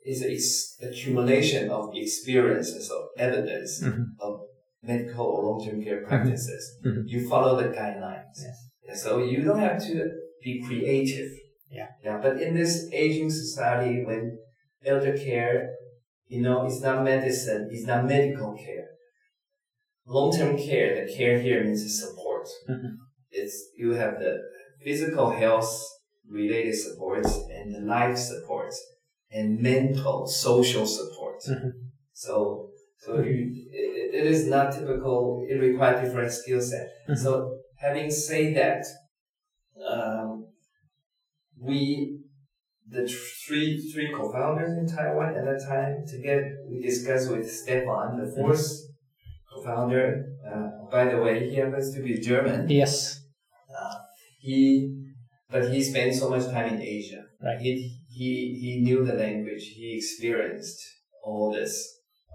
it's 0.03 0.77
an 0.81 0.89
accumulation 0.89 1.69
of 1.69 1.89
experiences 1.93 2.89
of 2.89 3.01
evidence 3.17 3.83
mm-hmm. 3.83 4.03
of 4.19 4.41
medical 4.83 5.25
or 5.25 5.43
long-term 5.45 5.83
care 5.83 5.97
mm-hmm. 5.97 6.09
practices. 6.09 6.79
Mm-hmm. 6.85 7.01
You 7.05 7.29
follow 7.29 7.55
the 7.61 7.69
guidelines. 7.69 8.37
Yes. 8.37 8.67
Yeah, 8.87 8.95
so 8.95 9.23
you 9.23 9.43
don't 9.43 9.59
have 9.59 9.81
to 9.87 10.09
be 10.43 10.63
creative. 10.65 11.29
Yeah. 11.69 11.87
Yeah. 12.03 12.19
But 12.21 12.41
in 12.41 12.55
this 12.55 12.89
aging 12.91 13.29
society, 13.29 14.03
when 14.05 14.37
elder 14.85 15.17
care, 15.17 15.75
you 16.27 16.41
know, 16.41 16.65
it's 16.65 16.81
not 16.81 17.03
medicine, 17.03 17.69
it's 17.71 17.85
not 17.85 18.05
medical 18.05 18.53
care. 18.53 18.87
long-term 20.05 20.57
care, 20.57 21.05
the 21.05 21.13
care 21.13 21.39
here 21.39 21.63
means 21.63 21.83
support. 22.01 22.47
Mhm. 22.69 22.97
It's 23.31 23.69
you 23.77 23.91
have 23.91 24.19
the 24.19 24.33
physical 24.83 25.31
health 25.31 25.71
related 26.27 26.75
support 26.75 27.25
and 27.55 27.73
the 27.75 27.79
life 27.81 28.17
support 28.17 28.73
and 29.31 29.59
mental 29.61 30.27
social 30.27 30.85
support. 30.85 31.39
Mhm. 31.49 31.71
So 32.13 32.33
so 32.97 33.19
you, 33.21 33.39
it, 33.71 34.13
it 34.19 34.25
is 34.27 34.47
not 34.47 34.73
typical. 34.73 35.45
It 35.49 35.55
requires 35.55 36.01
different 36.03 36.31
skill 36.31 36.61
set. 36.61 36.87
Mhm. 37.07 37.17
So 37.17 37.31
having 37.79 38.09
said 38.11 38.55
that, 38.55 38.83
um, 39.87 40.47
we 41.59 42.20
the 42.91 43.07
three 43.07 43.69
three 43.91 44.11
co-founders 44.15 44.71
in 44.77 44.85
Taiwan 44.95 45.35
at 45.35 45.45
that 45.45 45.61
time 45.67 46.05
together 46.07 46.57
we 46.69 46.81
discussed 46.81 47.31
with 47.31 47.49
Stefan, 47.49 48.17
the 48.19 48.27
4th 48.37 48.65
co-founder. 49.53 50.05
Uh, 50.47 50.67
by 50.91 51.05
the 51.11 51.17
way, 51.17 51.49
he 51.49 51.55
happens 51.55 51.93
to 51.95 52.01
be 52.01 52.19
German. 52.19 52.69
Yes. 52.69 53.21
Uh, 53.77 53.95
he 54.39 54.59
but 55.49 55.71
he 55.71 55.83
spent 55.83 56.13
so 56.15 56.29
much 56.29 56.45
time 56.45 56.75
in 56.75 56.81
Asia. 56.81 57.23
Right. 57.41 57.59
He 57.59 57.71
he 58.09 58.29
he 58.61 58.81
knew 58.81 59.05
the 59.05 59.13
language. 59.13 59.63
He 59.75 59.95
experienced 59.97 60.79
all 61.23 61.51
this 61.51 61.73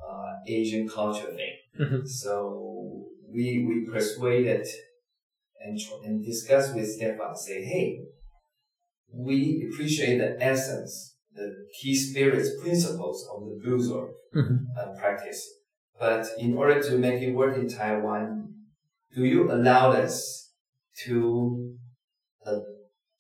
uh, 0.07 0.33
Asian 0.47 0.89
culture 0.89 1.33
thing. 1.41 1.55
Mhm. 1.81 2.07
So 2.09 3.07
we 3.35 3.45
we 3.69 3.75
persuaded 3.93 4.67
and 5.65 5.79
tr- 5.79 6.03
and 6.05 6.25
discussed 6.25 6.75
with 6.75 6.89
Stefan. 6.89 7.35
Say, 7.37 7.63
hey, 7.65 7.87
we 9.13 9.69
appreciate 9.71 10.19
the 10.19 10.37
essence, 10.43 11.17
the 11.35 11.53
key 11.81 11.95
spirits, 11.95 12.51
principles 12.63 13.27
of 13.33 13.45
the 13.45 13.61
Buurtzorg 13.63 14.11
Mhm. 14.35 14.59
uh, 14.79 14.99
practice. 14.99 15.41
But 15.99 16.27
in 16.39 16.57
order 16.57 16.83
to 16.83 16.99
make 16.99 17.23
it 17.23 17.33
work 17.33 17.57
in 17.57 17.69
Taiwan, 17.69 18.55
do 19.15 19.25
you 19.25 19.51
allow 19.51 19.93
us 19.93 20.53
to 21.05 21.75
uh, 22.45 22.61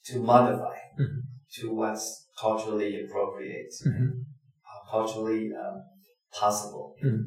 to 0.04 0.20
modify 0.20 0.76
Mhm. 0.98 1.22
to 1.56 1.74
what's 1.74 2.26
culturally 2.40 2.90
appropriate, 3.02 3.72
Mhm. 3.84 4.08
uh, 4.70 4.90
culturally 4.90 5.50
um, 5.52 5.82
possible 6.30 6.94
Mhm. 7.02 7.24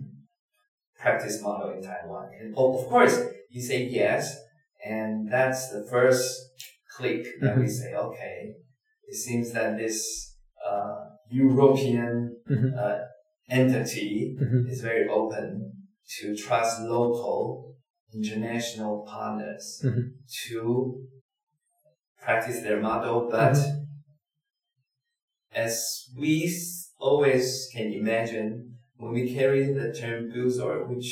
practice 0.97 1.41
model 1.41 1.71
in 1.71 1.81
Taiwan? 1.81 2.29
And 2.39 2.55
of 2.55 2.75
of 2.79 2.87
course, 2.87 3.15
you 3.49 3.61
say 3.61 3.83
yes, 3.83 4.37
and 4.85 5.29
that's 5.29 5.71
the 5.71 5.83
first 5.89 6.23
click 6.99 7.25
that 7.41 7.57
we 7.57 7.63
Mhm. 7.65 7.77
say, 7.79 7.89
okay, 8.07 8.37
it 9.11 9.15
seems 9.25 9.47
that 9.57 9.77
this 9.83 9.97
uh, 10.69 10.95
European 11.31 12.13
Mhm. 12.49 12.69
uh, 12.83 12.99
entity 13.59 14.15
Mhm. 14.43 14.61
is 14.71 14.79
very 14.89 15.05
open 15.19 15.47
to 16.15 16.25
trust 16.35 16.73
local 16.97 17.39
international 18.13 18.93
partners 19.13 19.65
Mhm. 19.85 20.03
to 20.43 20.59
practice 22.25 22.59
their 22.65 22.79
model, 22.89 23.17
but 23.37 23.55
Mhm. 23.55 23.85
as 25.67 25.73
we 26.21 26.31
always 27.07 27.47
can 27.73 27.87
imagine, 28.01 28.51
when 28.99 29.11
we 29.17 29.23
carry 29.37 29.63
the 29.79 29.87
term 30.01 30.19
Buurtzorg, 30.31 30.81
which 30.91 31.09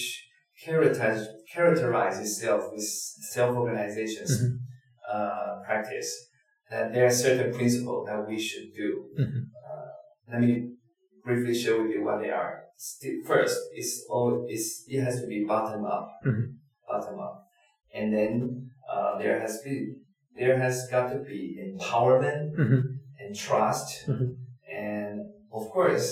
characterize, 0.66 1.24
characterize 1.54 2.18
itself 2.20 2.62
with 2.74 2.88
self-organizations 3.36 4.32
Mhm. 4.42 4.67
Uh, 5.12 5.62
practice, 5.66 6.30
that 6.70 6.92
there 6.94 7.06
are 7.06 7.12
certain 7.12 7.54
principles 7.54 8.08
that 8.08 8.28
we 8.28 8.38
should 8.40 8.74
do. 8.74 9.10
Mhm. 9.18 9.42
Uh, 9.66 9.88
let 10.32 10.42
me 10.42 10.74
briefly 11.24 11.54
share 11.54 11.82
with 11.82 11.92
you 11.92 12.04
what 12.04 12.20
they 12.22 12.30
are. 12.30 12.64
First, 13.26 13.58
it's 13.74 14.06
all 14.10 14.46
it's, 14.48 14.86
it 14.88 15.02
has 15.02 15.22
to 15.22 15.28
be 15.28 15.44
bottom 15.46 15.84
up, 15.86 16.08
Mhm. 16.26 16.56
bottom 16.88 17.20
up, 17.20 17.48
and 17.94 18.14
then 18.14 18.70
uh, 18.92 19.18
there 19.18 19.40
has 19.40 19.62
be 19.64 19.96
there 20.36 20.58
has 20.60 20.88
got 20.92 21.12
to 21.14 21.20
be 21.20 21.58
empowerment 21.68 22.54
Mhm. 22.56 22.82
and 23.20 23.36
trust, 23.36 24.08
Mhm. 24.08 24.38
and 24.72 25.22
of 25.52 25.64
course, 25.70 26.08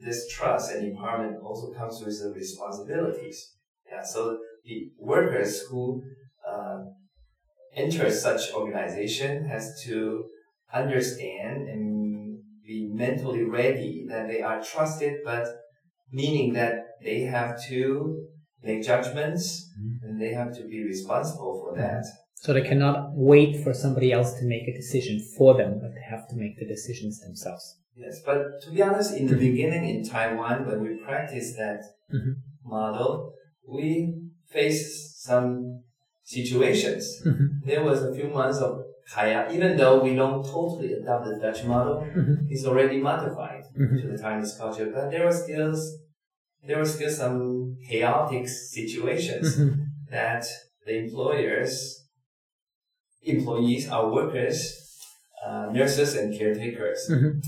this 0.00 0.28
trust 0.34 0.72
and 0.74 0.80
empowerment 0.96 1.42
also 1.42 1.72
comes 1.74 2.02
with 2.04 2.16
the 2.22 2.30
responsibilities. 2.32 3.38
Yeah, 3.86 4.02
so 4.02 4.38
the 4.64 4.90
workers 4.98 5.52
who 5.68 6.02
enter 7.74 8.10
such 8.10 8.52
organization 8.52 9.44
has 9.44 9.80
to 9.84 10.26
understand 10.72 11.68
and 11.68 12.38
be 12.64 12.86
mentally 12.86 13.44
ready 13.44 14.06
that 14.08 14.28
they 14.28 14.40
are 14.42 14.62
trusted, 14.62 15.20
but 15.24 15.46
meaning 16.10 16.52
that 16.52 16.84
they 17.02 17.22
have 17.22 17.62
to 17.68 18.26
make 18.62 18.82
judgments 18.82 19.70
and 20.02 20.20
they 20.20 20.32
have 20.32 20.54
to 20.56 20.62
be 20.68 20.84
responsible 20.84 21.60
for 21.60 21.76
that. 21.76 22.04
So 22.34 22.52
they 22.52 22.62
cannot 22.62 23.10
wait 23.14 23.62
for 23.62 23.72
somebody 23.72 24.12
else 24.12 24.34
to 24.34 24.44
make 24.44 24.66
a 24.68 24.72
decision 24.72 25.20
for 25.36 25.54
them, 25.54 25.78
but 25.80 25.94
they 25.94 26.04
have 26.08 26.28
to 26.28 26.36
make 26.36 26.58
the 26.58 26.66
decisions 26.66 27.20
themselves. 27.20 27.78
Yes, 27.96 28.20
but 28.24 28.60
to 28.62 28.70
be 28.70 28.82
honest, 28.82 29.16
in 29.16 29.26
the 29.26 29.36
beginning 29.36 29.84
in 29.84 30.04
Taiwan, 30.04 30.66
when 30.66 30.80
we 30.82 30.96
practiced 30.96 31.56
that 31.56 31.82
Mhm. 32.10 32.36
model, 32.64 33.34
we 33.68 34.30
faced 34.46 35.22
some 35.22 35.82
situations. 36.24 37.22
Mhm. 37.26 37.48
There 37.64 37.82
was 37.84 38.02
a 38.02 38.14
few 38.14 38.28
months 38.28 38.58
of 38.58 38.82
kaya, 39.12 39.48
even 39.52 39.76
though 39.76 40.02
we 40.02 40.14
don't 40.14 40.44
totally 40.44 40.92
adopt 40.92 41.26
the 41.26 41.36
Dutch 41.38 41.64
model, 41.64 41.96
Mhm. 42.00 42.46
it's 42.48 42.64
already 42.64 42.98
modified 42.98 43.64
Mhm. 43.76 44.00
to 44.00 44.08
the 44.08 44.18
Chinese 44.18 44.54
culture, 44.56 44.90
but 44.94 45.10
there 45.10 45.26
was 45.26 45.42
still 45.42 45.74
there 46.64 46.78
were 46.78 46.84
still 46.86 47.10
some 47.10 47.76
chaotic 47.88 48.46
situations 48.48 49.58
Mhm. 49.58 49.84
that 50.10 50.44
the 50.86 50.94
employers, 50.96 52.06
employees, 53.22 53.88
our 53.88 54.12
workers, 54.12 54.58
uh, 55.44 55.66
nurses 55.72 56.14
and 56.14 56.32
caretakers, 56.38 57.08
Mhm. 57.10 57.42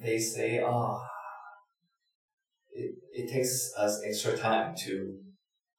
they 0.00 0.18
say, 0.18 0.62
oh, 0.64 0.98
it, 2.72 2.94
it 3.12 3.28
takes 3.30 3.70
us 3.76 4.00
extra 4.02 4.34
time 4.36 4.74
to 4.76 5.18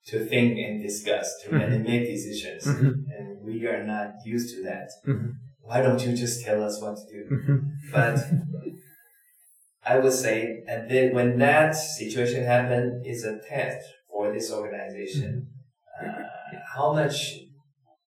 to 0.08 0.26
think 0.26 0.58
and 0.58 0.82
discuss, 0.82 1.28
to 1.44 1.50
Mhm. 1.50 1.64
and 1.64 1.84
make 1.84 2.06
decisions, 2.08 2.66
Mhm. 2.66 2.94
and 3.18 3.42
we 3.44 3.66
are 3.68 3.84
not 3.84 4.14
used 4.26 4.56
to 4.56 4.64
that. 4.64 4.90
Mhm. 5.06 5.34
Why 5.62 5.82
don't 5.82 6.04
you 6.06 6.16
just 6.16 6.44
tell 6.44 6.64
us 6.64 6.82
what 6.82 6.96
to 6.98 7.06
do? 7.14 7.30
Mhm. 7.36 7.60
But 7.92 8.18
I 9.86 9.98
would 10.00 10.14
say, 10.14 10.64
and 10.68 10.90
then 10.90 11.14
when 11.14 11.38
that 11.40 11.72
situation 11.76 12.44
happened, 12.44 13.06
is 13.06 13.24
a 13.24 13.40
test 13.48 13.86
for 14.10 14.32
this 14.32 14.52
organization. 14.52 15.48
Uh, 16.02 16.24
how 16.76 16.94
much 16.94 17.36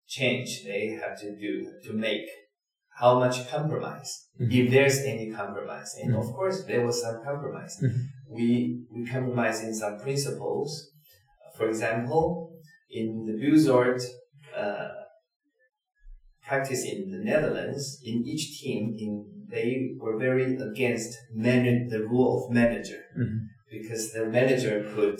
change 0.07 0.63
they 0.63 0.89
have 1.01 1.19
to 1.19 1.35
do 1.35 1.71
to 1.85 1.93
make, 1.93 2.27
how 2.99 3.17
much 3.19 3.47
compromise, 3.49 4.27
Mhm. 4.39 4.53
if 4.53 4.71
there's 4.71 4.99
any 4.99 5.31
compromise. 5.31 5.95
And 6.01 6.13
Mhm. 6.13 6.19
of 6.19 6.27
course, 6.33 6.63
there 6.65 6.85
was 6.85 7.01
some 7.01 7.23
compromise. 7.23 7.77
Mhm. 7.81 8.07
We 8.29 8.85
we 8.91 9.05
compromise 9.05 9.63
in 9.63 9.73
some 9.73 9.99
principles. 9.99 10.92
For 11.57 11.67
example, 11.69 12.51
in 12.89 13.25
the 13.25 13.33
Buurtzorg 13.33 14.01
uh, 14.55 14.89
practice 16.47 16.83
in 16.85 17.11
the 17.11 17.23
Netherlands, 17.23 17.99
in 18.03 18.23
each 18.25 18.59
team, 18.61 18.93
in 18.97 19.11
they 19.49 19.91
were 19.99 20.17
very 20.17 20.55
against 20.55 21.15
man- 21.31 21.87
the 21.89 22.01
rule 22.09 22.29
of 22.45 22.51
manager 22.51 23.01
Mhm. 23.15 23.37
because 23.69 24.11
the 24.13 24.25
manager 24.25 24.75
could, 24.95 25.19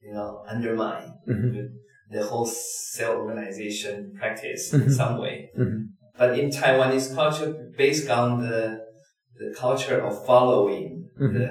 you 0.00 0.12
know, 0.12 0.42
undermine 0.48 1.12
Mhm. 1.28 1.68
the 2.10 2.22
whole 2.24 2.46
self-organization 2.46 4.12
practice 4.18 4.72
Mhm. 4.72 4.82
in 4.84 4.90
some 5.00 5.14
way. 5.20 5.50
Mhm. 5.56 5.78
But 6.18 6.38
in 6.38 6.50
Taiwanese 6.50 7.14
culture, 7.14 7.50
based 7.76 8.08
on 8.10 8.40
the 8.46 8.82
the 9.40 9.52
culture 9.64 10.00
of 10.00 10.24
following 10.26 11.08
Mhm. 11.20 11.32
the 11.38 11.50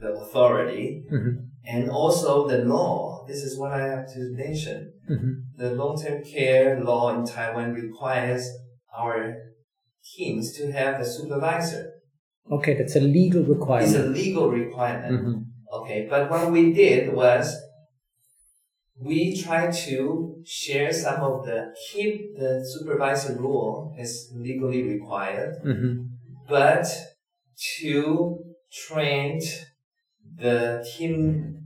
the 0.00 0.10
authority 0.22 1.04
Mhm. 1.12 1.47
And 1.68 1.90
also 1.90 2.48
the 2.48 2.58
law, 2.64 3.24
this 3.28 3.42
is 3.42 3.58
what 3.58 3.72
I 3.72 3.82
have 3.94 4.06
to 4.14 4.20
mention 4.44 4.78
Mhm. 5.10 5.32
the 5.60 5.70
long-term 5.80 6.24
care 6.24 6.80
law 6.90 7.14
in 7.14 7.26
Taiwan 7.26 7.74
requires 7.74 8.42
our 9.00 9.18
teams 10.12 10.56
to 10.56 10.72
have 10.72 10.94
a 11.00 11.04
supervisor. 11.04 11.84
Okay, 12.50 12.74
that's 12.78 12.96
a 12.96 13.00
legal 13.00 13.42
requirement. 13.44 13.94
It's 13.94 13.98
a 14.06 14.08
legal 14.08 14.50
requirement. 14.50 15.14
Mhm. 15.14 15.44
Okay, 15.78 16.06
but 16.08 16.30
what 16.30 16.50
we 16.50 16.72
did 16.72 17.12
was 17.12 17.54
we 19.00 19.36
tried 19.36 19.72
to 19.72 19.98
share 20.44 20.92
some 20.92 21.20
of 21.22 21.44
the 21.44 21.72
keep 21.86 22.36
the 22.36 22.64
supervisor 22.64 23.34
rule 23.36 23.94
as 23.98 24.30
legally 24.34 24.82
required, 24.82 25.54
Mhm. 25.64 26.08
but 26.48 26.86
to 27.78 28.38
train 28.72 29.40
the 30.36 30.84
team 30.96 31.57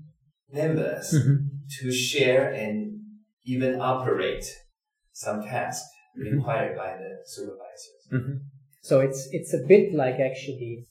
members 0.53 1.12
Mhm. 1.15 1.49
to 1.81 1.93
share 1.93 2.53
and 2.53 3.01
even 3.45 3.81
operate 3.81 4.45
some 5.12 5.43
tasks 5.43 5.88
Mhm. 6.17 6.37
required 6.37 6.77
by 6.77 6.97
the 6.97 7.23
supervisors. 7.25 8.03
Mhm. 8.12 8.41
So 8.83 9.01
it's 9.01 9.29
it's 9.33 9.53
a 9.55 9.65
bit 9.67 9.95
like 9.95 10.19
actually 10.21 10.87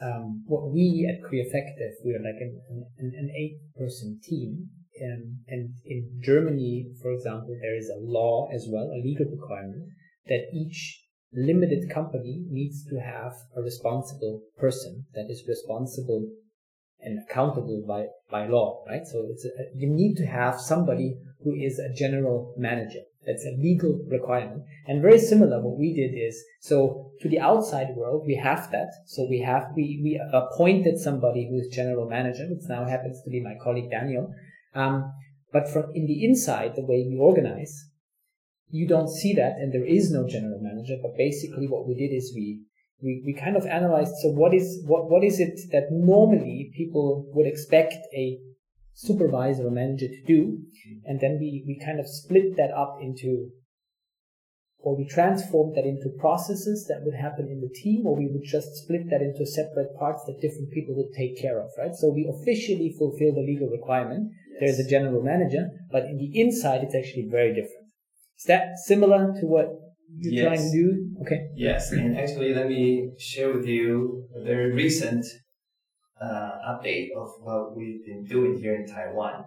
um, 0.00 0.44
what 0.46 0.72
we 0.72 1.06
at 1.10 1.20
Creaffective 1.28 1.92
we 2.04 2.14
are 2.14 2.22
like 2.22 2.40
an, 2.40 2.52
an, 2.98 3.12
an 3.22 3.30
eight 3.36 3.58
person 3.74 4.18
team 4.22 4.70
um, 5.02 5.38
and 5.48 5.74
in 5.84 6.20
Germany, 6.22 6.92
for 7.00 7.12
example, 7.12 7.56
there 7.60 7.76
is 7.76 7.88
a 7.88 7.98
law 8.00 8.48
as 8.52 8.66
well, 8.68 8.90
a 8.90 9.00
legal 9.02 9.26
requirement 9.26 9.88
that 10.26 10.48
each 10.52 11.06
limited 11.32 11.88
company 11.90 12.44
needs 12.50 12.84
to 12.86 13.00
have 13.00 13.32
a 13.56 13.62
responsible 13.62 14.42
person 14.58 15.06
that 15.14 15.26
is 15.30 15.44
responsible 15.48 16.28
and 17.02 17.18
accountable 17.18 17.84
by, 17.86 18.06
by 18.30 18.46
law, 18.46 18.84
right? 18.86 19.06
So 19.06 19.26
it's 19.30 19.44
a, 19.44 19.50
you 19.74 19.88
need 19.88 20.16
to 20.16 20.26
have 20.26 20.60
somebody 20.60 21.16
who 21.42 21.54
is 21.54 21.78
a 21.78 21.92
general 21.94 22.54
manager. 22.56 23.00
That's 23.26 23.44
a 23.44 23.56
legal 23.60 24.00
requirement. 24.08 24.62
And 24.86 25.02
very 25.02 25.18
similar, 25.18 25.60
what 25.60 25.78
we 25.78 25.92
did 25.92 26.16
is, 26.16 26.42
so 26.60 27.12
to 27.20 27.28
the 27.28 27.38
outside 27.38 27.88
world, 27.94 28.24
we 28.26 28.36
have 28.36 28.70
that. 28.72 28.88
So 29.06 29.26
we 29.28 29.40
have, 29.40 29.64
we, 29.76 30.00
we 30.02 30.20
appointed 30.32 30.98
somebody 30.98 31.46
who 31.48 31.58
is 31.58 31.74
general 31.74 32.08
manager, 32.08 32.46
which 32.48 32.68
now 32.68 32.86
happens 32.86 33.22
to 33.22 33.30
be 33.30 33.42
my 33.42 33.54
colleague 33.62 33.90
Daniel. 33.90 34.32
Um, 34.74 35.12
but 35.52 35.68
from 35.68 35.90
in 35.94 36.06
the 36.06 36.24
inside, 36.24 36.76
the 36.76 36.84
way 36.84 37.06
we 37.08 37.18
organize, 37.20 37.90
you 38.70 38.86
don't 38.86 39.10
see 39.10 39.34
that 39.34 39.56
and 39.58 39.72
there 39.72 39.84
is 39.84 40.10
no 40.10 40.26
general 40.26 40.60
manager. 40.62 40.96
But 41.02 41.16
basically 41.16 41.66
what 41.66 41.86
we 41.86 41.94
did 41.94 42.14
is 42.14 42.32
we, 42.34 42.62
we, 43.02 43.22
we 43.24 43.34
kind 43.34 43.56
of 43.56 43.66
analyzed, 43.66 44.12
so 44.22 44.28
what 44.28 44.52
is, 44.54 44.82
what, 44.86 45.10
what 45.10 45.24
is 45.24 45.40
it 45.40 45.58
that 45.72 45.88
normally 45.90 46.70
people 46.76 47.24
would 47.34 47.46
expect 47.46 47.94
a 48.14 48.38
supervisor 49.00 49.66
or 49.66 49.70
manager 49.70 50.08
to 50.08 50.22
do. 50.26 50.58
And 51.04 51.20
then 51.20 51.38
we, 51.40 51.64
we 51.66 51.82
kind 51.84 52.00
of 52.00 52.06
split 52.08 52.56
that 52.56 52.70
up 52.70 52.98
into, 53.00 53.48
or 54.78 54.96
we 54.96 55.06
transformed 55.06 55.76
that 55.76 55.84
into 55.84 56.10
processes 56.18 56.86
that 56.88 57.02
would 57.04 57.14
happen 57.14 57.48
in 57.48 57.60
the 57.60 57.72
team, 57.82 58.06
or 58.06 58.16
we 58.16 58.26
would 58.26 58.44
just 58.44 58.68
split 58.76 59.08
that 59.10 59.22
into 59.22 59.46
separate 59.46 59.96
parts 59.98 60.24
that 60.26 60.40
different 60.40 60.70
people 60.72 60.94
would 60.96 61.12
take 61.16 61.40
care 61.40 61.60
of, 61.60 61.70
right? 61.78 61.94
So 61.94 62.10
we 62.10 62.28
officially 62.28 62.94
fulfill 62.98 63.34
the 63.34 63.46
legal 63.46 63.68
requirement. 63.68 64.30
Yes. 64.52 64.76
There's 64.76 64.86
a 64.86 64.90
general 64.90 65.22
manager, 65.22 65.68
but 65.90 66.04
in 66.04 66.18
the 66.18 66.38
inside, 66.38 66.82
it's 66.82 66.94
actually 66.94 67.28
very 67.30 67.54
different. 67.54 67.88
Is 68.38 68.44
that 68.46 68.78
similar 68.84 69.32
to 69.40 69.46
what 69.46 69.68
you're 70.16 70.32
yes. 70.32 70.44
trying 70.46 70.70
to 70.70 70.76
do? 70.76 71.22
Okay. 71.22 71.40
Yes, 71.54 71.92
and 71.92 72.16
actually, 72.16 72.54
let 72.54 72.68
me 72.68 73.12
share 73.18 73.52
with 73.52 73.66
you 73.66 74.24
a 74.34 74.44
very 74.44 74.72
recent 74.72 75.24
uh, 76.20 76.50
update 76.68 77.08
of 77.16 77.28
what 77.40 77.76
we've 77.76 78.04
been 78.04 78.24
doing 78.24 78.58
here 78.58 78.74
in 78.74 78.86
Taiwan. 78.86 79.44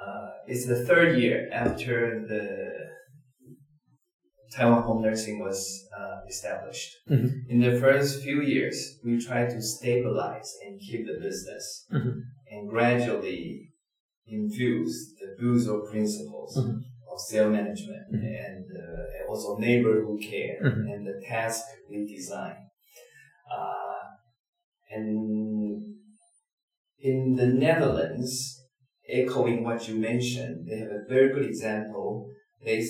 Uh, 0.00 0.28
it's 0.46 0.66
the 0.66 0.84
third 0.84 1.18
year 1.18 1.48
after 1.52 2.24
the 2.28 2.70
Taiwan 4.54 4.82
home 4.82 5.02
nursing 5.02 5.40
was 5.40 5.88
uh, 5.98 6.20
established. 6.28 6.90
Mm-hmm. 7.10 7.50
In 7.50 7.60
the 7.60 7.80
first 7.80 8.22
few 8.22 8.42
years, 8.42 8.98
we 9.04 9.18
tried 9.18 9.50
to 9.50 9.60
stabilize 9.60 10.54
and 10.64 10.80
keep 10.80 11.06
the 11.06 11.18
business 11.20 11.86
mm-hmm. 11.92 12.20
and 12.50 12.68
gradually 12.68 13.72
infuse 14.26 15.14
the 15.20 15.42
Buurtzorg 15.42 15.90
principles 15.90 16.56
mm-hmm. 16.56 16.78
Of 17.16 17.22
self-management 17.22 18.12
mm-hmm. 18.12 18.26
and 18.26 18.66
uh, 18.76 19.30
also 19.30 19.56
neighborhood 19.56 20.20
care 20.20 20.58
mm-hmm. 20.62 20.86
and 20.92 21.06
the 21.06 21.18
task 21.26 21.64
we 21.88 22.06
design. 22.06 22.56
Uh, 23.50 23.96
and 24.90 25.96
in 26.98 27.34
the 27.34 27.46
Netherlands, 27.46 28.62
echoing 29.08 29.64
what 29.64 29.88
you 29.88 29.94
mentioned, 29.94 30.66
they 30.68 30.78
have 30.78 30.90
a 30.90 31.08
very 31.08 31.32
good 31.32 31.46
example. 31.46 32.30
They, 32.62 32.84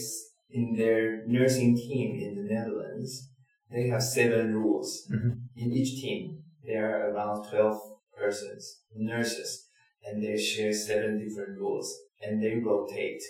in 0.51 0.75
their 0.77 1.25
nursing 1.27 1.77
team 1.77 2.19
in 2.21 2.35
the 2.35 2.53
Netherlands, 2.53 3.29
they 3.71 3.89
have 3.89 4.03
seven 4.03 4.57
rules. 4.57 5.07
Mm-hmm. 5.13 5.31
In 5.57 5.73
each 5.73 6.01
team, 6.03 6.43
there 6.65 6.85
are 6.91 7.11
around 7.13 7.49
12 7.49 7.81
persons, 8.19 8.81
nurses, 8.95 9.69
and 10.05 10.23
they 10.23 10.37
share 10.37 10.73
seven 10.73 11.19
different 11.19 11.59
rules, 11.59 11.95
and 12.21 12.43
they 12.43 12.57
rotate. 12.57 13.23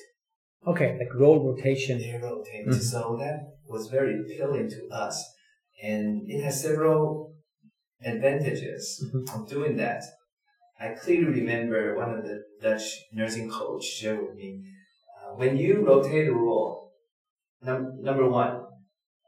Okay, 0.67 0.97
like 0.99 1.15
role 1.15 1.45
rotation. 1.45 1.99
They 1.99 2.19
rotate. 2.23 2.67
Mm-hmm. 2.67 2.81
So 2.81 3.17
that 3.21 3.57
was 3.69 3.89
very 3.89 4.21
appealing 4.21 4.69
to 4.71 4.89
us. 4.95 5.25
And 5.83 6.23
it 6.29 6.43
has 6.43 6.63
several 6.63 7.35
advantages 8.05 9.05
mm-hmm. 9.05 9.41
of 9.41 9.49
doing 9.49 9.77
that. 9.77 10.03
I 10.79 10.89
clearly 10.89 11.41
remember 11.41 11.97
one 11.97 12.13
of 12.19 12.25
the 12.25 12.43
Dutch 12.61 12.83
nursing 13.13 13.51
coach 13.51 13.85
shared 13.85 14.21
with 14.21 14.37
me, 14.37 14.63
uh, 15.27 15.35
when 15.35 15.57
you 15.57 15.87
rotate 15.87 16.29
a 16.29 16.33
role, 16.35 16.93
num- 17.63 18.03
number 18.03 18.29
one, 18.29 18.63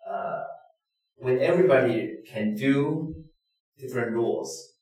uh, 0.08 0.42
when 1.16 1.40
everybody 1.40 2.16
can 2.30 2.54
do 2.54 3.14
different 3.78 4.12
roles, 4.12 4.72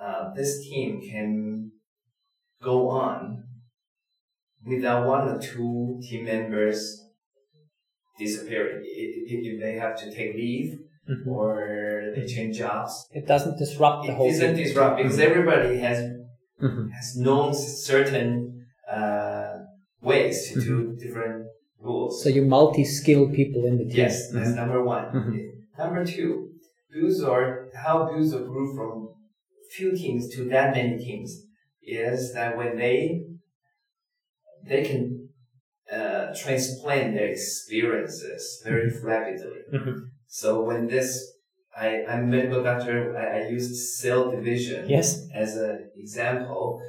uh, 0.00 0.32
this 0.34 0.62
team 0.62 1.00
can 1.00 1.72
go 2.62 2.88
on 2.88 3.44
without 4.66 5.06
one 5.06 5.28
or 5.28 5.40
two 5.40 6.00
team 6.02 6.24
members 6.24 7.04
disappearing. 8.18 8.82
If, 8.84 9.26
if 9.26 9.60
they 9.60 9.74
have 9.74 9.96
to 9.98 10.14
take 10.14 10.34
leave, 10.34 10.78
mm-hmm. 11.08 11.28
or 11.28 12.12
they 12.14 12.26
change 12.26 12.58
jobs. 12.58 13.06
It 13.12 13.26
doesn't 13.26 13.58
disrupt 13.58 14.06
the 14.06 14.12
it 14.12 14.16
whole. 14.16 14.28
It 14.28 14.32
doesn't 14.32 14.54
thing. 14.54 14.64
disrupt 14.64 14.96
because 14.98 15.18
mm-hmm. 15.18 15.30
everybody 15.30 15.78
has 15.78 15.98
mm-hmm. 16.62 16.88
has 16.88 17.16
known 17.16 17.54
certain 17.54 18.66
uh, 18.90 19.58
ways 20.00 20.52
to 20.52 20.60
do 20.60 20.78
mm-hmm. 20.78 20.98
different 20.98 21.46
rules. 21.80 22.22
So 22.22 22.28
you 22.28 22.44
multi-skill 22.44 23.30
people 23.30 23.66
in 23.66 23.78
the 23.78 23.84
team. 23.84 23.96
Yes, 23.96 24.30
that's 24.30 24.48
mm-hmm. 24.48 24.56
number 24.56 24.84
one. 24.84 25.04
Mm-hmm. 25.04 25.38
Number 25.78 26.04
two, 26.04 26.50
Buurtzorg 26.94 27.74
how 27.74 28.08
Buurtzorg 28.08 28.46
grew 28.46 28.74
from 28.76 29.08
few 29.70 29.92
teams 29.92 30.28
to 30.34 30.48
that 30.48 30.72
many 30.74 30.96
teams 30.98 31.46
is 31.82 32.32
that 32.32 32.56
when 32.56 32.76
they 32.76 33.24
they 34.66 34.84
can 34.84 35.28
uh, 35.92 36.34
transplant 36.34 37.14
their 37.14 37.28
experiences 37.28 38.62
very 38.64 38.90
rapidly. 39.02 39.60
Mm-hmm. 39.72 39.98
So 40.26 40.62
when 40.62 40.86
this, 40.88 41.32
I, 41.76 42.04
I'm 42.08 42.24
a 42.24 42.26
medical 42.26 42.62
doctor, 42.62 43.16
I, 43.16 43.44
I 43.44 43.48
used 43.48 43.76
cell 44.00 44.30
division 44.30 44.88
yes. 44.88 45.26
as 45.34 45.56
an 45.56 45.90
example. 45.96 46.80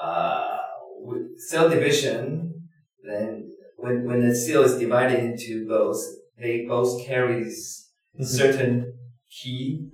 Uh, 0.00 0.58
with 0.98 1.40
cell 1.40 1.68
division, 1.68 2.68
then 3.02 3.50
when, 3.76 4.04
when 4.04 4.20
the 4.26 4.34
cell 4.34 4.62
is 4.62 4.78
divided 4.78 5.18
into 5.18 5.66
both, 5.68 6.00
they 6.38 6.64
both 6.66 7.04
carries 7.06 7.90
mm-hmm. 8.14 8.24
certain 8.24 8.94
key 9.30 9.88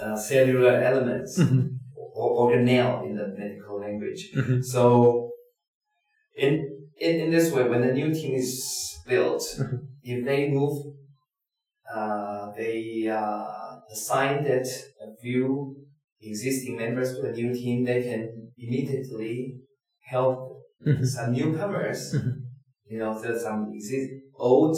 uh, 0.00 0.16
cellular 0.16 0.80
elements 0.80 1.38
mm-hmm. 1.38 1.66
or 2.14 2.50
organelle 2.50 3.04
in 3.04 3.16
the 3.16 3.34
medical 3.36 3.80
language. 3.80 4.30
Mm-hmm. 4.34 4.60
So 4.62 5.32
in, 6.36 6.75
in 6.98 7.20
in 7.20 7.30
this 7.30 7.52
way, 7.52 7.68
when 7.68 7.82
the 7.82 7.92
new 7.92 8.12
team 8.12 8.34
is 8.34 8.98
built, 9.06 9.42
mm-hmm. 9.58 9.76
if 10.02 10.24
they 10.24 10.48
move 10.48 10.94
uh, 11.94 12.52
they 12.56 13.08
uh, 13.08 13.78
assigned 13.92 14.46
it 14.46 14.66
a 15.00 15.16
few 15.22 15.76
existing 16.20 16.76
members 16.76 17.14
to 17.14 17.22
the 17.22 17.32
new 17.32 17.54
team. 17.54 17.84
They 17.84 18.02
can 18.02 18.52
immediately 18.58 19.60
help 20.04 20.62
mm-hmm. 20.86 21.04
some 21.04 21.32
newcomers. 21.32 22.14
Mm-hmm. 22.14 22.30
You 22.88 22.98
know, 22.98 23.20
so 23.20 23.36
some 23.38 23.72
exist 23.74 24.10
old 24.34 24.76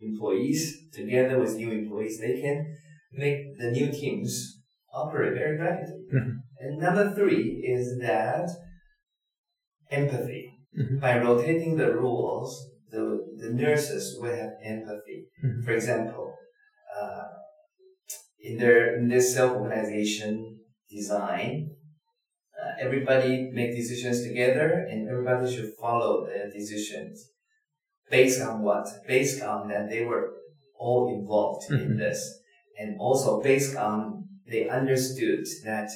employees 0.00 0.88
together 0.92 1.38
with 1.38 1.56
new 1.56 1.70
employees, 1.70 2.18
they 2.20 2.40
can 2.40 2.76
make 3.12 3.58
the 3.58 3.70
new 3.70 3.90
teams 3.90 4.60
operate 4.92 5.34
very 5.34 5.58
rapidly. 5.58 6.04
And 6.58 6.78
number 6.78 7.14
three 7.14 7.64
is 7.66 7.98
that 8.00 8.48
empathy. 9.90 10.41
Mm-hmm. 10.78 10.98
By 11.00 11.18
rotating 11.18 11.76
the 11.76 11.92
rules, 11.92 12.70
the, 12.90 13.18
the 13.36 13.50
nurses 13.50 14.18
will 14.20 14.34
have 14.34 14.52
empathy. 14.64 15.26
Mm-hmm. 15.44 15.62
For 15.64 15.72
example, 15.72 16.34
uh, 16.98 17.24
in 18.40 18.58
their 18.58 18.96
in 18.96 19.08
this 19.08 19.34
self 19.34 19.52
organization 19.52 20.60
design, 20.90 21.70
uh, 22.58 22.72
everybody 22.80 23.50
make 23.52 23.76
decisions 23.76 24.22
together, 24.22 24.86
and 24.90 25.08
everybody 25.08 25.54
should 25.54 25.72
follow 25.80 26.26
their 26.26 26.50
decisions. 26.50 27.28
Based 28.10 28.40
on 28.42 28.62
what? 28.62 28.86
Based 29.06 29.42
on 29.42 29.68
that 29.68 29.90
they 29.90 30.04
were 30.04 30.30
all 30.78 31.14
involved 31.14 31.70
mm-hmm. 31.70 31.92
in 31.92 31.96
this, 31.98 32.40
and 32.78 32.96
also 32.98 33.42
based 33.42 33.76
on 33.76 34.24
they 34.50 34.68
understood 34.68 35.44
that 35.64 35.90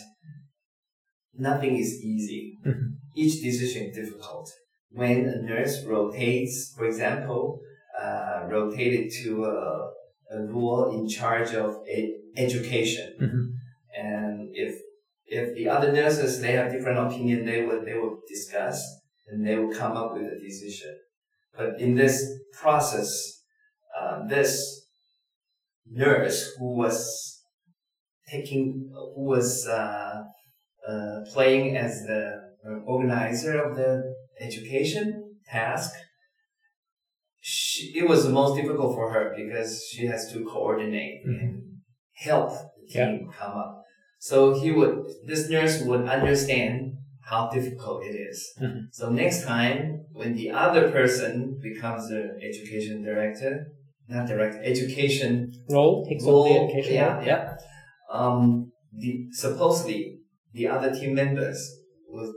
nothing 1.35 1.77
is 1.79 2.03
easy. 2.03 2.59
Mm-hmm. 2.67 2.93
Each 3.15 3.43
decision 3.43 3.89
is 3.89 3.97
difficult 3.97 4.51
when 4.91 5.27
a 5.27 5.43
nurse 5.43 5.85
rotates, 5.85 6.75
for 6.77 6.87
example, 6.87 7.61
uh, 8.01 8.47
rotated 8.49 9.13
to 9.23 9.45
a, 9.45 9.91
a, 10.31 10.43
role 10.47 10.99
in 10.99 11.09
charge 11.09 11.55
of 11.55 11.77
a, 11.89 12.15
education, 12.37 13.15
mm-hmm. 13.21 13.47
and 13.99 14.51
if 14.53 14.79
if 15.27 15.55
the 15.55 15.69
other 15.69 15.93
nurses 15.93 16.41
they 16.41 16.53
have 16.53 16.71
different 16.71 16.99
opinion, 16.99 17.45
they 17.47 17.65
will 17.65 17.85
they 17.85 17.95
will 17.95 18.19
discuss 18.29 18.83
and 19.29 19.47
they 19.47 19.57
will 19.57 19.73
come 19.73 19.97
up 19.97 20.13
with 20.13 20.25
a 20.25 20.39
decision. 20.41 20.97
But 21.57 21.81
in 21.81 21.95
this 21.95 22.23
process, 22.53 23.43
uh, 23.99 24.27
this 24.29 24.87
nurse 25.91 26.53
who 26.59 26.77
was 26.77 27.41
taking, 28.29 28.91
who 29.15 29.25
was 29.25 29.67
uh, 29.67 30.25
uh, 30.89 31.21
playing 31.33 31.77
as 31.77 32.03
the 32.03 32.53
uh, 32.67 32.79
organizer 32.85 33.63
of 33.63 33.77
the 33.77 34.16
education 34.41 35.37
task, 35.51 35.93
she, 37.41 37.93
it 37.99 38.09
was 38.09 38.25
the 38.25 38.31
most 38.33 38.57
difficult 38.61 38.95
for 38.95 39.13
her 39.13 39.33
because 39.37 39.87
she 39.91 40.07
has 40.07 40.33
to 40.33 40.45
coordinate 40.45 41.25
Mhm. 41.27 41.41
and 41.41 41.63
help 42.15 42.51
the 42.81 42.93
team 42.93 43.29
come 43.39 43.57
up. 43.59 43.83
So 44.19 44.55
he 44.59 44.73
would, 44.73 45.05
this 45.27 45.49
nurse 45.49 45.83
would 45.83 46.07
understand 46.07 46.95
how 47.23 47.51
difficult 47.51 48.05
it 48.05 48.15
is. 48.31 48.39
Mhm. 48.61 48.87
So 48.93 49.11
next 49.11 49.45
time, 49.45 50.07
when 50.13 50.35
the 50.35 50.51
other 50.51 50.91
person 50.91 51.59
becomes 51.63 52.09
the 52.09 52.23
education 52.43 53.03
director, 53.03 53.67
not 54.09 54.27
director, 54.29 54.61
education 54.63 55.53
Role 55.69 56.05
takes 56.09 56.25
over 56.25 56.49
the 56.49 56.55
education. 56.65 56.95
yeah, 56.95 57.17
role. 57.17 57.27
yeah. 57.27 57.57
Um, 58.11 58.73
the 58.93 59.27
supposedly 59.33 60.21
the 60.53 60.69
other 60.69 60.93
team 60.95 61.15
members 61.15 61.59
will 62.09 62.33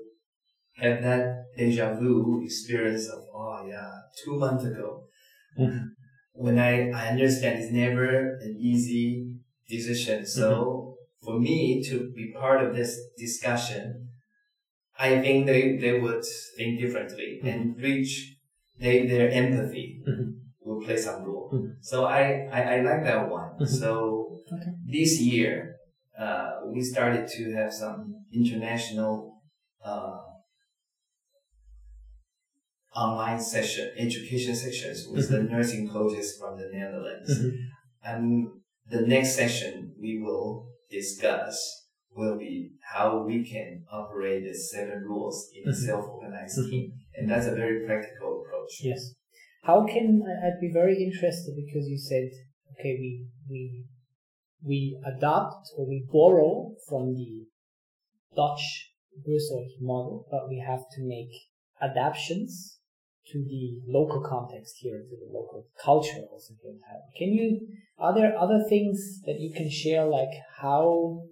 have 0.82 1.02
that 1.04 1.26
deja 1.58 1.94
vu 2.00 2.42
experience 2.44 3.08
of 3.10 3.22
oh 3.34 3.66
yeah, 3.68 3.92
two 4.24 4.36
months 4.44 4.64
ago. 4.72 4.90
Mhm. 5.58 5.92
When 6.34 6.58
I 6.60 6.90
I 7.02 7.04
understand 7.14 7.54
it's 7.60 7.72
never 7.72 8.08
an 8.46 8.54
easy 8.72 9.08
decision. 9.68 10.26
So 10.26 10.46
Mm-hmm. 10.50 11.26
for 11.26 11.36
me 11.48 11.58
to 11.90 11.96
be 12.18 12.26
part 12.44 12.60
of 12.66 12.70
this 12.80 12.92
discussion, 13.18 13.84
I 15.08 15.10
think 15.24 15.46
they 15.50 15.62
they 15.84 16.00
would 16.04 16.24
think 16.58 16.80
differently 16.84 17.30
and 17.44 17.76
reach 17.88 18.14
they 18.80 18.96
their 19.12 19.30
empathy 19.42 19.88
Mhm. 20.08 20.28
will 20.66 20.82
play 20.86 20.98
some 21.08 21.20
role. 21.28 21.50
Mhm. 21.54 21.70
So 21.82 21.98
I, 22.06 22.48
I, 22.58 22.60
I 22.76 22.78
like 22.90 23.04
that 23.10 23.30
one. 23.40 23.52
Mhm. 23.60 23.68
So 23.82 23.90
Okay. 24.54 24.72
this 24.98 25.12
year, 25.22 25.54
uh, 26.18 26.52
we 26.74 26.82
started 26.94 27.28
to 27.36 27.42
have 27.60 27.72
some 27.84 28.00
international 28.42 29.14
uh, 29.90 30.20
online 32.96 33.40
session, 33.40 33.92
education 33.98 34.56
sessions 34.56 35.08
with 35.08 35.30
the 35.30 35.44
nursing 35.44 35.88
coaches 35.90 36.38
from 36.38 36.58
the 36.58 36.70
Netherlands. 36.74 37.30
Mhm. 37.40 37.52
And 38.04 38.48
the 38.90 39.02
next 39.02 39.36
session 39.36 39.94
we 40.00 40.20
will 40.22 40.68
discuss 40.90 41.88
will 42.16 42.38
be 42.38 42.72
how 42.82 43.24
we 43.24 43.44
can 43.44 43.86
operate 43.92 44.44
the 44.44 44.54
seven 44.54 45.04
rules 45.04 45.52
in 45.54 45.70
a 45.70 45.72
Mhm. 45.72 45.86
self-organized 45.86 46.60
Mhm. 46.60 46.70
team. 46.70 46.94
And 47.16 47.30
that's 47.30 47.46
a 47.46 47.56
very 47.56 47.86
practical 47.86 48.42
approach. 48.42 48.82
Yes. 48.84 49.14
How 49.64 49.86
can 49.86 50.24
I- 50.24 50.48
I'd 50.48 50.60
be 50.60 50.72
very 50.72 51.04
interested 51.04 51.56
because 51.56 51.88
you 51.88 51.98
said 51.98 52.32
okay 52.74 52.98
we 52.98 53.28
we 53.50 53.86
we 54.64 55.00
adopt 55.06 55.70
or 55.78 55.86
we 55.88 56.06
borrow 56.12 56.76
from 56.88 57.14
the 57.14 57.46
Dutch 58.36 58.94
research 59.26 59.72
model, 59.80 60.28
but 60.32 60.50
we 60.50 60.58
have 60.60 60.84
to 60.96 61.04
make 61.04 61.32
adaptations 61.82 62.79
to 63.32 63.44
the 63.44 63.82
local 63.88 64.22
context 64.22 64.78
here, 64.80 65.00
to 65.00 65.16
the 65.16 65.32
local 65.32 65.68
culture 65.84 66.24
also 66.32 66.54
here 66.62 66.72
in 66.72 66.80
Taiwan. 66.80 67.10
Can 67.18 67.34
you 67.34 67.68
are 67.98 68.14
there 68.14 68.38
other 68.38 68.64
things 68.68 69.22
that 69.26 69.40
you 69.40 69.52
can 69.54 69.70
share 69.70 70.06
like 70.06 70.34
how 70.62 71.24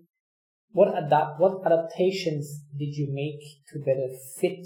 what 0.72 0.90
adapt 0.98 1.40
what 1.40 1.66
adaptations 1.66 2.62
did 2.78 2.96
you 2.96 3.08
make 3.12 3.42
to 3.72 3.80
better 3.80 4.10
fit 4.40 4.66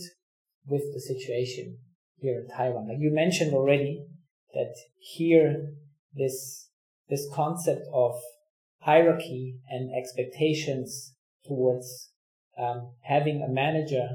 with 0.67 0.83
the 0.93 0.99
situation 0.99 1.77
here 2.19 2.39
in 2.39 2.47
Taiwan. 2.55 2.87
Like 2.87 2.97
you 2.99 3.11
mentioned 3.13 3.53
already 3.53 4.05
that 4.53 4.73
here 4.99 5.73
this 6.13 6.69
this 7.09 7.27
concept 7.33 7.85
of 7.93 8.13
hierarchy 8.79 9.57
and 9.69 9.91
expectations 9.95 11.13
towards 11.45 12.09
um, 12.57 12.91
having 13.03 13.41
a 13.41 13.51
manager 13.51 14.07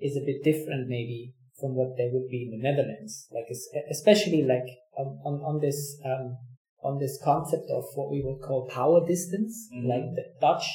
is 0.00 0.16
a 0.16 0.24
bit 0.24 0.42
different 0.44 0.88
maybe 0.88 1.32
from 1.60 1.74
what 1.74 1.96
they 1.96 2.10
would 2.12 2.28
be 2.28 2.42
in 2.44 2.50
the 2.50 2.62
Netherlands. 2.62 3.28
Like 3.32 3.46
especially 3.90 4.42
like 4.42 4.68
on 4.96 5.18
on, 5.24 5.34
on 5.40 5.60
this 5.60 5.98
um, 6.04 6.36
on 6.82 6.98
this 6.98 7.18
concept 7.22 7.70
of 7.70 7.84
what 7.94 8.10
we 8.10 8.22
would 8.22 8.40
call 8.42 8.68
power 8.68 9.06
distance. 9.06 9.68
Mhm. 9.74 9.88
Like 9.88 10.14
the 10.14 10.24
Dutch 10.40 10.68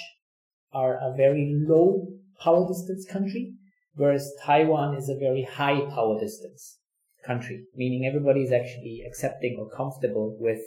are 0.73 0.95
a 0.95 1.15
very 1.15 1.53
low 1.67 2.07
power 2.39 2.67
distance 2.67 3.05
country 3.05 3.53
whereas 3.95 4.33
Taiwan 4.43 4.95
is 4.95 5.09
a 5.09 5.17
very 5.17 5.43
high 5.43 5.81
power 5.89 6.19
distance 6.19 6.79
country, 7.25 7.65
meaning 7.75 8.05
everybody 8.05 8.41
is 8.41 8.51
actually 8.51 9.03
accepting 9.05 9.57
or 9.59 9.69
comfortable 9.69 10.37
with 10.39 10.59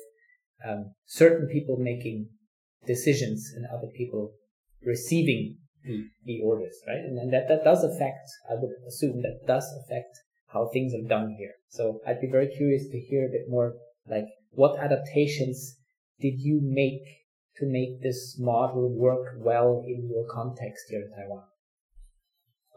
um, 0.66 0.94
certain 1.06 1.48
people 1.48 1.76
making 1.78 2.28
decisions 2.86 3.52
and 3.56 3.66
other 3.66 3.88
people 3.96 4.32
receiving 4.84 5.56
the, 5.84 6.40
orders, 6.42 6.76
right? 6.86 6.98
And, 6.98 7.18
and 7.18 7.32
that, 7.32 7.48
that 7.48 7.64
does 7.64 7.84
affect, 7.84 8.28
I 8.50 8.54
would 8.54 8.70
assume 8.88 9.22
that 9.22 9.46
does 9.46 9.66
affect 9.84 10.16
how 10.52 10.70
things 10.72 10.94
are 10.94 11.08
done 11.08 11.34
here. 11.38 11.52
So 11.68 12.00
I'd 12.06 12.20
be 12.20 12.30
very 12.30 12.48
curious 12.48 12.88
to 12.88 12.98
hear 12.98 13.26
a 13.26 13.30
bit 13.30 13.48
more, 13.48 13.74
like 14.08 14.26
what 14.52 14.78
adaptations 14.78 15.76
did 16.20 16.38
you 16.38 16.60
make 16.62 17.02
to 17.56 17.66
make 17.66 18.02
this 18.02 18.36
model 18.38 18.88
work 18.96 19.34
well 19.36 19.82
in 19.86 20.08
your 20.08 20.26
context 20.30 20.86
here 20.88 21.02
in 21.02 21.10
Taiwan? 21.10 21.44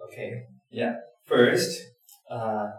Okay. 0.07 0.43
Yeah. 0.69 0.95
First, 1.25 1.83
uh, 2.29 2.69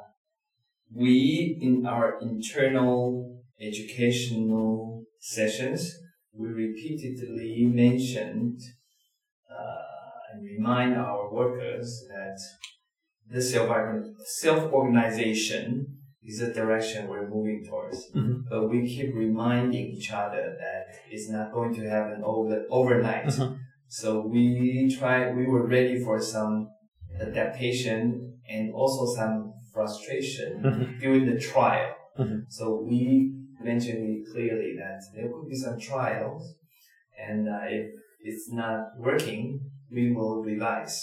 we 0.95 1.59
in 1.61 1.87
our 1.87 2.19
internal 2.21 3.43
educational 3.61 5.05
sessions, 5.21 5.95
we 6.33 6.49
repeatedly 6.49 7.67
mentioned 7.67 8.61
and 10.33 10.43
remind 10.45 10.97
our 10.97 11.33
workers 11.33 12.05
that 12.09 12.39
the 13.31 13.43
self 13.43 14.73
organization 14.73 15.99
is 16.25 16.41
the 16.41 16.53
direction 16.53 17.09
we're 17.09 17.29
moving 17.29 17.65
towards. 17.69 18.11
Mhm. 18.15 18.45
But 18.51 18.69
we 18.69 18.87
keep 18.87 19.15
reminding 19.15 19.87
each 19.97 20.11
other 20.13 20.57
that 20.65 20.85
it's 21.11 21.29
not 21.31 21.53
going 21.53 21.75
to 21.75 21.89
happen 21.89 22.23
over 22.23 22.65
overnight. 22.71 23.27
Uh-huh. 23.29 23.55
So 23.89 24.09
we 24.27 24.95
tried, 24.99 25.35
we 25.37 25.47
were 25.47 25.67
ready 25.67 25.99
for 26.05 26.21
some 26.21 26.69
adaptation 27.21 28.39
and 28.49 28.73
also 28.73 29.03
some 29.19 29.55
frustration 29.73 30.51
Mhm. 30.63 31.01
during 31.01 31.25
the 31.31 31.39
trial. 31.39 31.95
Mhm. 32.19 32.45
So 32.49 32.65
we 32.91 33.33
mentioned 33.71 34.27
clearly 34.33 34.71
that 34.83 35.01
there 35.15 35.29
could 35.33 35.49
be 35.49 35.57
some 35.57 35.79
trials 35.79 36.43
and 37.29 37.49
uh, 37.49 37.65
if 37.79 37.87
it's 38.21 38.51
not 38.53 38.79
working, 38.99 39.61
we 39.91 40.13
will 40.13 40.43
revise. 40.43 40.97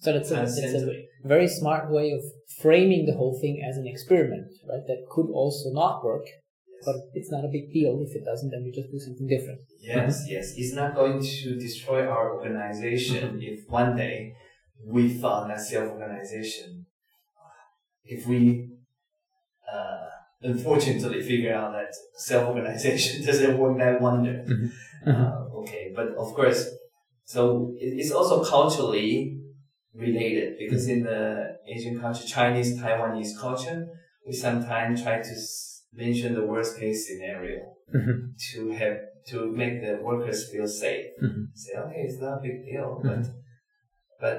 So 0.00 0.12
that's 0.12 0.30
a, 0.30 0.40
Uh, 0.40 0.42
it's 0.42 0.82
a 0.82 1.28
very 1.28 1.48
smart 1.48 1.90
way 1.90 2.10
of 2.10 2.20
framing 2.60 3.06
the 3.06 3.14
whole 3.14 3.38
thing 3.40 3.62
as 3.68 3.76
an 3.76 3.86
experiment, 3.86 4.48
right? 4.68 4.84
That 4.86 5.06
could 5.10 5.28
also 5.32 5.70
not 5.70 6.04
work, 6.04 6.26
but 6.84 6.96
it's 7.14 7.30
not 7.30 7.44
a 7.44 7.48
big 7.48 7.72
deal. 7.72 8.00
If 8.06 8.14
it 8.16 8.24
doesn't, 8.24 8.50
then 8.50 8.64
we 8.64 8.70
just 8.72 8.90
do 8.90 8.98
something 8.98 9.28
different. 9.28 9.60
Yes, 9.80 10.24
yes. 10.28 10.54
It's 10.56 10.74
not 10.74 10.94
going 10.94 11.20
to 11.20 11.54
destroy 11.58 12.06
our 12.06 12.34
organization 12.34 13.40
if 13.42 13.68
one 13.68 13.96
day 13.96 14.34
we 14.84 15.02
found 15.18 15.50
that 15.50 15.60
self-organization. 15.60 16.86
If 18.04 18.26
we, 18.26 18.70
uh, 19.72 20.08
unfortunately 20.42 21.20
figure 21.22 21.54
out 21.54 21.72
that 21.72 21.92
self-organization 22.16 23.24
doesn't 23.28 23.58
work 23.58 23.78
that 23.78 24.00
wonder. 24.00 24.44
Uh, 25.06 25.44
okay, 25.60 25.92
but 25.94 26.08
of 26.16 26.34
course, 26.34 26.70
so 27.32 27.74
it's 27.78 28.10
also 28.10 28.42
culturally 28.42 29.38
related 29.94 30.56
because 30.58 30.88
in 30.88 31.02
the 31.02 31.58
Asian 31.68 32.00
culture, 32.00 32.26
Chinese, 32.26 32.80
Taiwanese 32.80 33.38
culture, 33.38 33.86
we 34.26 34.32
sometimes 34.32 35.02
try 35.02 35.20
to 35.20 35.34
mention 35.92 36.32
the 36.34 36.46
worst 36.52 36.78
case 36.80 37.06
scenario 37.06 37.58
Mhm. 37.94 38.16
to 38.52 38.70
have 38.80 38.96
to 39.30 39.36
make 39.60 39.74
the 39.84 39.92
workers 40.08 40.48
feel 40.50 40.66
safe. 40.66 41.08
Mhm. 41.22 41.48
Say, 41.54 41.72
okay, 41.84 42.02
it's 42.08 42.18
not 42.18 42.38
a 42.38 42.42
big 42.46 42.64
deal, 42.64 42.88
but 43.08 43.24
but 44.24 44.38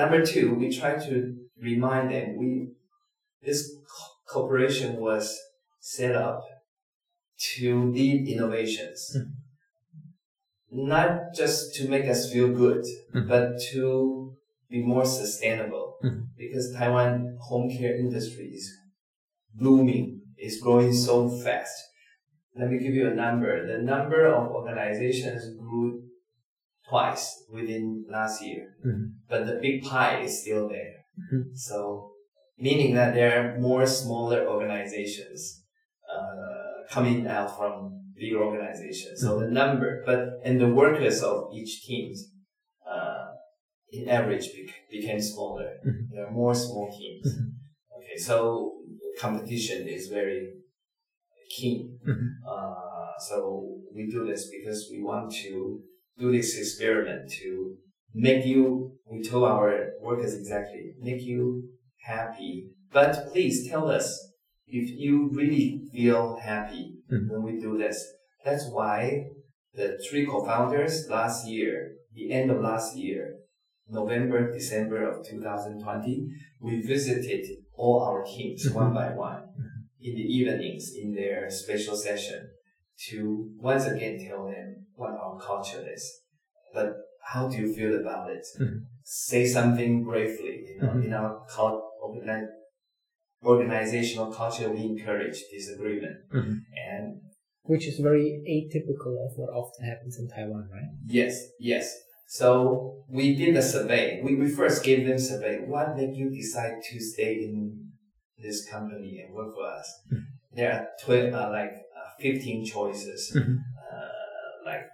number 0.00 0.24
two, 0.32 0.54
we 0.54 0.66
try 0.80 0.92
to 1.06 1.14
remind 1.68 2.12
them 2.14 2.26
we 2.36 2.50
this 3.46 3.58
co- 3.92 4.14
corporation 4.32 4.90
was 5.08 5.24
set 5.80 6.14
up 6.14 6.38
to 7.50 7.90
lead 7.96 8.28
innovations, 8.34 9.00
Mhm. 9.16 9.32
Not 10.72 11.34
just 11.34 11.74
to 11.76 11.88
make 11.88 12.08
us 12.08 12.32
feel 12.32 12.48
good, 12.48 12.82
Mhm. 13.14 13.28
but 13.28 13.60
to 13.72 14.34
be 14.70 14.82
more 14.82 15.04
sustainable. 15.04 15.98
Mhm. 16.02 16.28
Because 16.36 16.74
Taiwan 16.74 17.36
home 17.40 17.68
care 17.70 17.94
industry 17.94 18.46
is 18.46 18.72
blooming, 19.54 20.22
is 20.38 20.60
growing 20.62 20.92
so 20.94 21.28
fast. 21.28 21.76
Let 22.56 22.70
me 22.70 22.78
give 22.78 22.94
you 22.94 23.06
a 23.08 23.14
number. 23.14 23.66
The 23.66 23.82
number 23.82 24.26
of 24.26 24.50
organizations 24.50 25.54
grew 25.56 26.08
twice 26.88 27.44
within 27.52 28.04
last 28.10 28.42
year, 28.42 28.74
Mhm. 28.84 29.12
but 29.28 29.46
the 29.46 29.58
big 29.60 29.82
pie 29.82 30.22
is 30.22 30.40
still 30.42 30.68
there. 30.68 31.04
Mhm. 31.18 31.54
So, 31.54 32.12
meaning 32.58 32.94
that 32.94 33.14
there 33.14 33.32
are 33.38 33.60
more 33.60 33.86
smaller 33.86 34.46
organizations 34.48 35.64
uh, 36.08 36.84
coming 36.90 37.26
out 37.26 37.56
from 37.56 38.11
bigger 38.22 38.40
organizations. 38.50 39.16
So 39.24 39.30
the 39.42 39.50
number, 39.60 39.88
but 40.08 40.20
and 40.46 40.54
the 40.64 40.70
workers 40.82 41.18
of 41.30 41.36
each 41.58 41.72
team 41.86 42.06
uh, 42.92 43.26
in 43.96 44.02
average 44.18 44.46
bec- 44.56 44.82
became 44.96 45.20
smaller. 45.32 45.70
Mhm. 45.88 46.02
There 46.12 46.24
are 46.26 46.34
more 46.42 46.54
small 46.64 46.86
teams. 46.98 47.24
Mhm. 47.28 47.48
Okay, 47.98 48.16
so 48.28 48.34
competition 49.24 49.80
is 49.96 50.02
very 50.18 50.40
keen. 51.56 51.80
Mhm. 52.10 52.28
Uh, 52.52 53.12
so 53.28 53.36
we 53.94 54.02
do 54.14 54.20
this 54.30 54.42
because 54.56 54.80
we 54.92 54.98
want 55.10 55.26
to 55.44 55.52
do 56.22 56.26
this 56.36 56.50
experiment 56.62 57.22
to 57.40 57.50
make 58.28 58.42
you, 58.52 58.64
we 59.10 59.18
told 59.30 59.44
our 59.54 59.70
workers 60.08 60.32
exactly, 60.40 60.84
make 61.08 61.22
you 61.30 61.40
happy. 62.12 62.52
But 62.98 63.12
please 63.32 63.56
tell 63.70 63.86
us 63.98 64.06
if 64.66 64.98
you 64.98 65.28
really 65.32 65.82
feel 65.92 66.36
happy 66.36 66.96
Mhm. 67.10 67.28
when 67.28 67.42
we 67.42 67.60
do 67.60 67.76
this. 67.78 67.98
That's 68.44 68.68
why 68.70 69.26
the 69.74 69.98
three 69.98 70.26
co-founders 70.26 71.08
last 71.08 71.46
year, 71.48 71.96
the 72.12 72.32
end 72.32 72.50
of 72.50 72.60
last 72.60 72.96
year, 72.96 73.38
November, 73.88 74.52
December 74.52 75.04
of 75.08 75.24
2020, 75.26 76.28
we 76.60 76.80
visited 76.80 77.44
all 77.74 78.00
our 78.00 78.24
teams 78.24 78.66
Mhm. 78.66 78.74
one 78.74 78.94
by 78.94 79.14
one 79.14 79.42
in 80.00 80.14
the 80.14 80.22
evenings 80.38 80.92
in 81.00 81.14
their 81.14 81.50
special 81.50 81.96
session 81.96 82.50
to 83.08 83.50
once 83.60 83.86
again 83.86 84.18
tell 84.18 84.46
them 84.46 84.86
what 84.94 85.12
our 85.12 85.38
culture 85.38 85.84
is. 85.92 86.22
But 86.74 86.96
how 87.24 87.48
do 87.48 87.56
you 87.58 87.72
feel 87.74 87.94
about 88.00 88.30
it? 88.30 88.44
Mhm. 88.58 88.86
Say 89.02 89.46
something 89.46 90.04
bravely. 90.04 90.56
You 90.68 90.80
know, 90.80 90.92
Mhm. 90.94 91.04
in 91.04 91.12
our 91.12 91.44
cult, 91.48 91.82
organizational 93.44 94.32
culture, 94.32 94.70
we 94.70 94.80
encourage 94.82 95.38
disagreement. 95.50 96.16
Mhm. 96.32 96.60
And 96.88 97.20
Which 97.64 97.86
is 97.86 97.98
very 98.00 98.42
atypical 98.56 99.14
of 99.24 99.38
what 99.38 99.50
often 99.50 99.86
happens 99.86 100.18
in 100.18 100.26
Taiwan, 100.28 100.68
right? 100.72 100.90
yes, 101.06 101.34
yes. 101.60 101.86
So 102.26 103.04
we 103.08 103.36
did 103.36 103.56
a 103.56 103.62
survey. 103.62 104.20
We, 104.24 104.34
we 104.34 104.48
first 104.48 104.82
gave 104.82 105.06
them 105.06 105.18
survey. 105.18 105.60
What 105.64 105.96
made 105.96 106.16
you 106.16 106.28
decide 106.30 106.82
to 106.90 106.98
stay 106.98 107.34
in 107.44 107.92
this 108.36 108.66
company 108.68 109.20
and 109.20 109.32
work 109.34 109.54
for 109.54 109.66
us? 109.78 109.88
Mhm. 110.12 110.24
There 110.56 110.70
are 110.72 110.88
tw- 111.00 111.32
uh, 111.32 111.50
like 111.58 111.74
uh, 111.98 112.10
15 112.20 112.64
choices. 112.64 113.20
Mhm. 113.36 113.58
uh, 113.92 114.64
like 114.64 114.86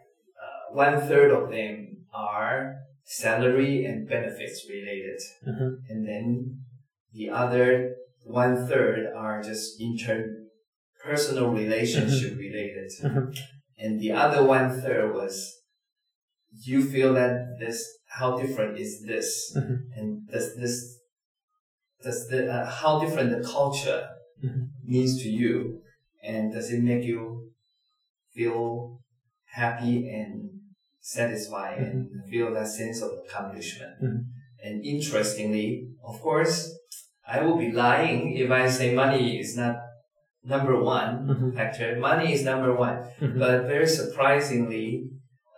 uh, 0.45 0.75
one 0.85 1.01
third 1.09 1.31
of 1.31 1.51
them 1.51 1.75
are 2.13 2.77
salary 3.05 3.85
and 3.87 4.07
benefits 4.09 4.67
related, 4.69 5.21
Uh-huh. 5.47 5.71
and 5.89 6.07
then 6.07 6.25
the 7.15 7.31
other 7.31 7.95
one 8.29 8.67
third 8.69 9.07
are 9.17 9.43
just 9.43 9.81
intern 9.81 10.47
personal 11.05 11.51
relationship 11.51 12.37
related, 12.37 12.91
Uh-huh. 13.05 13.27
and 13.79 14.01
the 14.01 14.13
other 14.13 14.45
one 14.45 14.81
third 14.81 15.15
was 15.15 15.35
you 16.65 16.83
feel 16.83 17.15
that 17.15 17.57
this 17.61 17.79
how 18.07 18.37
different 18.41 18.79
is 18.79 19.03
this, 19.07 19.53
Mhm. 19.57 19.79
and 19.97 20.27
does 20.29 20.57
this 20.57 20.99
does 22.03 22.29
the 22.29 22.41
uh, 22.53 22.67
how 22.71 23.01
different 23.01 23.31
the 23.31 23.43
culture 23.43 24.09
means 24.85 25.23
to 25.23 25.29
you, 25.29 25.83
and 26.23 26.53
does 26.53 26.71
it 26.73 26.83
make 26.83 27.05
you 27.05 27.53
feel 28.35 29.01
happy 29.47 30.09
and 30.09 30.51
satisfied 31.01 31.79
and 31.79 32.25
feel 32.31 32.53
that 32.55 32.69
sense 32.69 33.01
of 33.03 33.11
accomplishment. 33.25 33.97
And 34.63 34.85
interestingly, 34.85 35.89
of 36.05 36.21
course, 36.21 36.78
I 37.29 37.43
will 37.43 37.59
be 37.59 37.71
lying 37.71 38.37
if 38.37 38.51
I 38.51 38.69
say 38.69 38.95
money 38.95 39.39
is 39.39 39.57
not 39.57 39.77
number 40.45 40.83
one 40.83 41.27
Mhm. 41.29 41.55
factor. 41.55 41.97
Money 41.97 42.33
is 42.33 42.43
number 42.45 42.75
one, 42.75 42.97
Mhm. 43.21 43.39
but 43.39 43.67
very 43.67 43.87
surprisingly, 43.87 44.87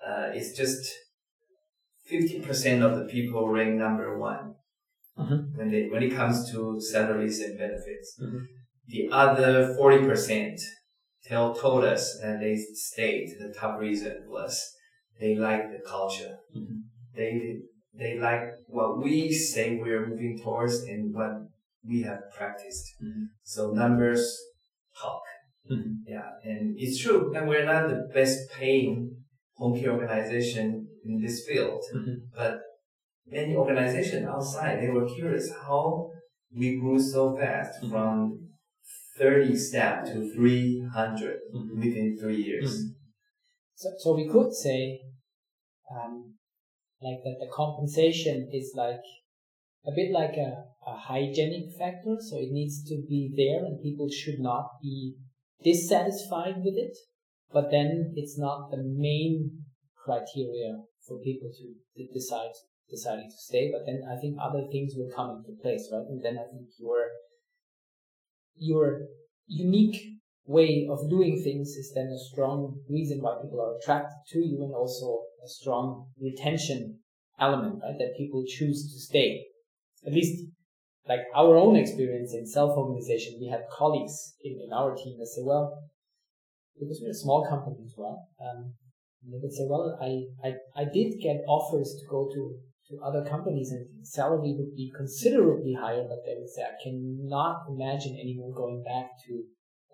uh, 0.07 0.31
it's 0.35 0.53
just 0.57 0.83
50% 2.11 2.83
of 2.83 2.99
the 2.99 3.05
people 3.05 3.49
rank 3.49 3.77
number 3.77 4.19
one 4.19 4.55
Mhm. 5.17 5.57
when 5.57 5.71
they, 5.71 5.89
when 5.89 6.03
it 6.03 6.13
comes 6.21 6.51
to 6.51 6.81
salaries 6.81 7.39
and 7.41 7.57
benefits. 7.57 8.19
Mhm. 8.21 8.41
The 8.89 9.09
other 9.13 9.75
40% 9.77 10.59
tell, 11.25 11.55
told 11.55 11.85
us 11.85 12.19
that 12.21 12.41
they 12.41 12.57
stayed. 12.57 13.29
The 13.39 13.55
top 13.55 13.79
reason 13.79 14.15
was 14.29 14.55
they 15.21 15.37
like 15.37 15.71
the 15.71 15.83
culture. 15.87 16.35
Mhm. 16.57 16.83
They, 17.15 17.59
they 17.95 18.19
like 18.19 18.45
what 18.67 18.99
we 19.03 19.31
say 19.31 19.77
we're 19.77 20.07
moving 20.07 20.39
towards 20.43 20.83
and 20.83 21.15
what 21.15 21.33
we 21.87 22.03
have 22.03 22.21
practiced. 22.37 22.95
Mhm. 23.03 23.29
So 23.43 23.73
numbers 23.73 24.39
talk. 25.01 25.23
Mhm. 25.71 26.03
Yeah, 26.07 26.31
and 26.45 26.77
it's 26.79 26.99
true. 26.99 27.33
And 27.35 27.49
we're 27.49 27.65
not 27.65 27.89
the 27.89 28.09
best 28.13 28.51
paying 28.51 29.25
home 29.55 29.79
care 29.79 29.93
organization 29.93 30.89
in 31.05 31.21
this 31.21 31.47
field, 31.47 31.83
Mhm. 31.95 32.17
but 32.35 32.61
many 33.27 33.55
organizations 33.55 34.27
outside, 34.27 34.81
they 34.81 34.89
were 34.89 35.07
curious 35.07 35.53
how 35.53 36.11
we 36.55 36.77
grew 36.79 36.99
so 36.99 37.37
fast 37.37 37.83
Mhm. 37.83 37.91
from 37.91 38.49
30 39.17 39.55
staff 39.55 40.07
to 40.07 40.33
300 40.33 41.41
Mhm. 41.55 41.79
within 41.79 42.17
three 42.19 42.43
years. 42.43 42.71
Mhm. 42.73 42.95
So, 43.75 43.89
so 43.99 44.15
we 44.15 44.29
could 44.29 44.53
say, 44.53 45.01
um, 45.91 46.35
like 47.01 47.23
that 47.25 47.37
the 47.41 47.51
compensation 47.53 48.49
is 48.53 48.73
like 48.75 49.05
a 49.87 49.93
bit 49.95 50.11
like 50.13 50.37
a, 50.37 50.70
a 50.87 50.97
hygienic 50.97 51.77
factor. 51.79 52.17
So 52.21 52.37
it 52.37 52.51
needs 52.51 52.83
to 52.89 53.03
be 53.09 53.33
there 53.37 53.65
and 53.65 53.83
people 53.83 54.09
should 54.11 54.41
not 54.41 54.67
be 54.83 55.15
dissatisfied 55.63 56.57
with 56.65 56.75
it. 56.77 56.97
But 57.53 57.71
then 57.71 58.13
it's 58.17 58.39
not 58.39 58.71
the 58.71 58.83
main 58.83 59.65
criteria 59.97 60.83
for 61.07 61.19
people 61.19 61.51
to, 61.51 62.07
decide, 62.13 62.51
deciding 62.89 63.29
to 63.29 63.37
stay. 63.37 63.71
But 63.73 63.87
then 63.87 64.03
I 64.09 64.21
think 64.21 64.37
other 64.41 64.65
things 64.71 64.95
will 64.97 65.11
come 65.15 65.31
into 65.31 65.61
place, 65.61 65.89
right? 65.93 66.07
And 66.09 66.23
then 66.25 66.39
I 66.39 66.47
think 66.51 66.69
your, 66.79 67.09
your 68.57 69.01
unique 69.47 70.01
way 70.47 70.89
of 70.91 71.11
doing 71.11 71.43
things 71.43 71.71
is 71.71 71.93
then 71.95 72.07
a 72.07 72.19
strong 72.33 72.81
reason 72.89 73.19
why 73.21 73.37
people 73.43 73.61
are 73.61 73.77
attracted 73.77 74.17
to 74.29 74.39
you 74.39 74.63
and 74.63 74.75
also 74.75 75.23
a 75.45 75.49
strong 75.49 76.07
retention 76.21 76.99
element, 77.39 77.81
right? 77.83 77.99
That 77.99 78.17
people 78.17 78.45
choose 78.47 78.93
to 78.93 79.01
stay. 79.01 79.45
At 80.07 80.13
least 80.13 80.45
like 81.09 81.21
our 81.35 81.57
own 81.57 81.77
experience 81.77 82.35
in 82.35 82.47
self-organization, 82.47 83.39
we 83.41 83.49
had 83.49 83.63
colleagues 83.73 84.35
in, 84.45 84.61
in 84.65 84.73
our 84.73 84.95
team 84.95 85.19
that 85.19 85.27
say, 85.27 85.43
well, 85.43 85.83
because 86.79 87.01
we're 87.03 87.11
a 87.11 87.15
small 87.15 87.47
company 87.49 87.85
as 87.85 87.95
well, 87.97 88.29
um, 88.41 88.73
they 89.27 89.39
would 89.41 89.53
say, 89.53 89.67
well, 89.69 89.99
I, 90.01 90.25
I, 90.47 90.83
I 90.83 90.85
did 90.85 91.21
get 91.21 91.45
offers 91.47 91.97
to 92.01 92.07
go 92.09 92.29
to, 92.33 92.57
to 92.89 93.03
other 93.05 93.25
companies 93.29 93.71
and 93.71 93.87
salary 94.07 94.55
would 94.57 94.75
be 94.75 94.93
considerably 94.97 95.75
higher, 95.75 96.05
but 96.09 96.25
they 96.25 96.35
would 96.39 96.49
say, 96.49 96.63
I 96.63 96.77
cannot 96.83 97.65
imagine 97.69 98.17
anyone 98.21 98.53
going 98.55 98.83
back 98.83 99.11
to 99.27 99.45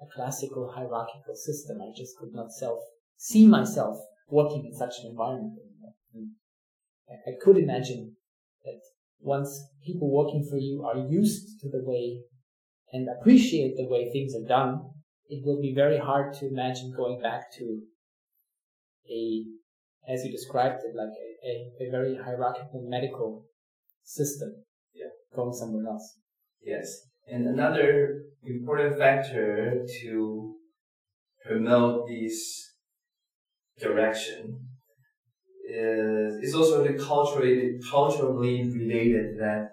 a 0.02 0.07
classical 0.14 0.70
hierarchical 0.74 1.34
system. 1.34 1.78
I 1.80 1.90
just 1.96 2.16
could 2.18 2.34
not 2.34 2.52
self 2.52 2.78
see 3.16 3.46
myself 3.46 3.98
working 4.28 4.66
in 4.66 4.74
such 4.74 4.94
an 5.02 5.11
environment 5.11 5.59
anymore. 5.59 5.94
And 6.14 6.30
I, 7.09 7.30
I 7.30 7.34
could 7.42 7.57
imagine 7.57 8.16
that 8.64 8.80
once 9.21 9.69
people 9.85 10.11
working 10.11 10.47
for 10.49 10.57
you 10.57 10.85
are 10.85 11.09
used 11.09 11.61
to 11.61 11.69
the 11.69 11.83
way 11.85 12.21
and 12.93 13.09
appreciate 13.09 13.77
the 13.77 13.89
way 13.89 14.11
things 14.11 14.35
are 14.35 14.47
done, 14.47 14.81
it 15.29 15.45
will 15.45 15.61
be 15.61 15.75
very 15.75 15.99
hard 15.99 16.33
to 16.35 16.49
imagine 16.49 16.95
going 16.97 17.21
back 17.21 17.53
to 17.59 17.81
a, 19.11 19.45
as 20.09 20.25
you 20.25 20.31
described 20.31 20.81
it, 20.85 20.97
like 20.97 21.09
a, 21.09 21.85
a, 21.85 21.89
a 21.89 21.91
very 21.91 22.17
hierarchical 22.17 22.87
medical 22.89 23.45
system. 24.05 24.64
Yeah. 24.95 25.07
Going 25.35 25.53
somewhere 25.53 25.87
else. 25.87 26.19
Yes. 26.62 26.87
And 27.27 27.47
another 27.47 28.23
important 28.45 28.99
factor 28.99 29.85
to 30.03 30.55
promote 31.45 32.07
this 32.09 32.73
direction 33.81 34.76
is, 35.69 36.49
is 36.49 36.55
also 36.55 36.83
the 36.85 36.95
culturally, 36.95 37.79
culturally 37.91 38.71
related 38.73 39.39
that 39.39 39.73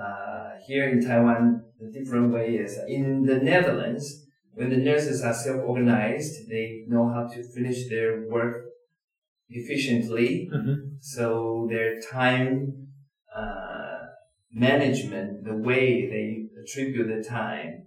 uh, 0.00 0.50
here 0.66 0.88
in 0.88 1.04
Taiwan, 1.04 1.64
the 1.80 1.90
different 1.90 2.32
way 2.32 2.56
is 2.56 2.78
in 2.88 3.24
the 3.24 3.36
Netherlands, 3.36 4.26
when 4.54 4.70
the 4.70 4.76
nurses 4.76 5.22
are 5.22 5.34
self-organized, 5.34 6.48
they 6.48 6.84
know 6.88 7.08
how 7.08 7.26
to 7.26 7.42
finish 7.42 7.88
their 7.88 8.28
work 8.28 8.64
efficiently. 9.48 10.48
Mm-hmm. 10.52 10.74
So 11.00 11.66
their 11.70 12.00
time 12.00 12.88
uh, 13.34 13.98
management, 14.52 15.44
the 15.44 15.56
way 15.56 16.06
they 16.08 16.46
attribute 16.62 17.08
the 17.08 17.26
time, 17.26 17.86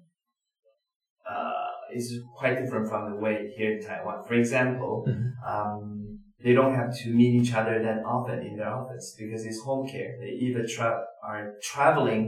uh, 1.30 1.52
is 1.94 2.20
quite 2.38 2.60
different 2.60 2.90
from 2.90 3.12
the 3.12 3.18
way 3.18 3.54
here 3.56 3.78
in 3.78 3.86
Taiwan. 3.86 4.24
For 4.28 4.34
example, 4.34 5.06
Mhm. 5.08 5.32
um, 5.48 6.05
they 6.46 6.54
don't 6.60 6.76
have 6.82 6.92
to 7.02 7.10
meet 7.20 7.34
each 7.42 7.54
other 7.60 7.76
that 7.88 8.00
often 8.16 8.40
in 8.48 8.54
their 8.60 8.72
office 8.82 9.16
because 9.22 9.42
it's 9.50 9.62
home 9.68 9.84
care. 9.94 10.12
They 10.22 10.34
either 10.46 10.64
tra- 10.76 11.04
are 11.32 11.44
traveling 11.70 12.24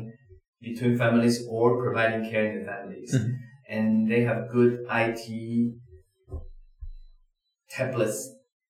between 0.68 0.94
families 1.04 1.36
or 1.56 1.66
providing 1.84 2.24
care 2.32 2.46
in 2.52 2.54
the 2.60 2.66
families. 2.72 3.12
Mhm. 3.16 3.32
And 3.76 3.88
they 4.12 4.22
have 4.30 4.40
good 4.58 4.74
IT 5.06 5.24
tablets 7.70 8.20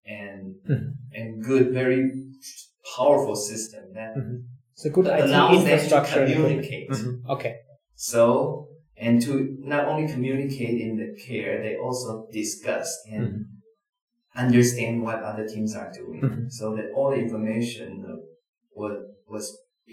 and 0.06 0.56
Mhm. 0.68 0.94
and 1.18 1.44
good, 1.44 1.66
very 1.82 2.02
powerful 2.96 3.36
system 3.52 3.84
that 3.94 4.16
Mhm. 4.18 4.44
It's 4.74 4.86
a 4.86 4.90
good 4.98 5.08
IT 5.08 5.24
allows 5.24 5.52
them 5.52 5.66
to 5.66 5.72
infrastructure. 5.74 6.22
and 6.24 6.32
equipment. 6.32 6.64
communicate. 6.66 6.90
Mhm. 6.90 7.30
Okay. 7.36 7.54
So, 7.96 8.68
and 9.06 9.22
to 9.26 9.58
not 9.74 9.84
only 9.92 10.06
communicate 10.14 10.78
in 10.86 10.92
the 11.02 11.10
care, 11.28 11.54
they 11.66 11.76
also 11.86 12.28
discuss 12.32 12.88
and 13.14 13.24
Mhm. 13.28 13.44
Understand 14.38 15.02
what 15.04 15.20
other 15.30 15.46
teams 15.54 15.76
are 15.76 15.92
doing, 16.02 16.22
Mhm. 16.22 16.52
so 16.52 16.76
that 16.76 16.88
all 16.96 17.10
the 17.12 17.18
information 17.28 17.90
was 18.76 18.96
was 19.34 19.46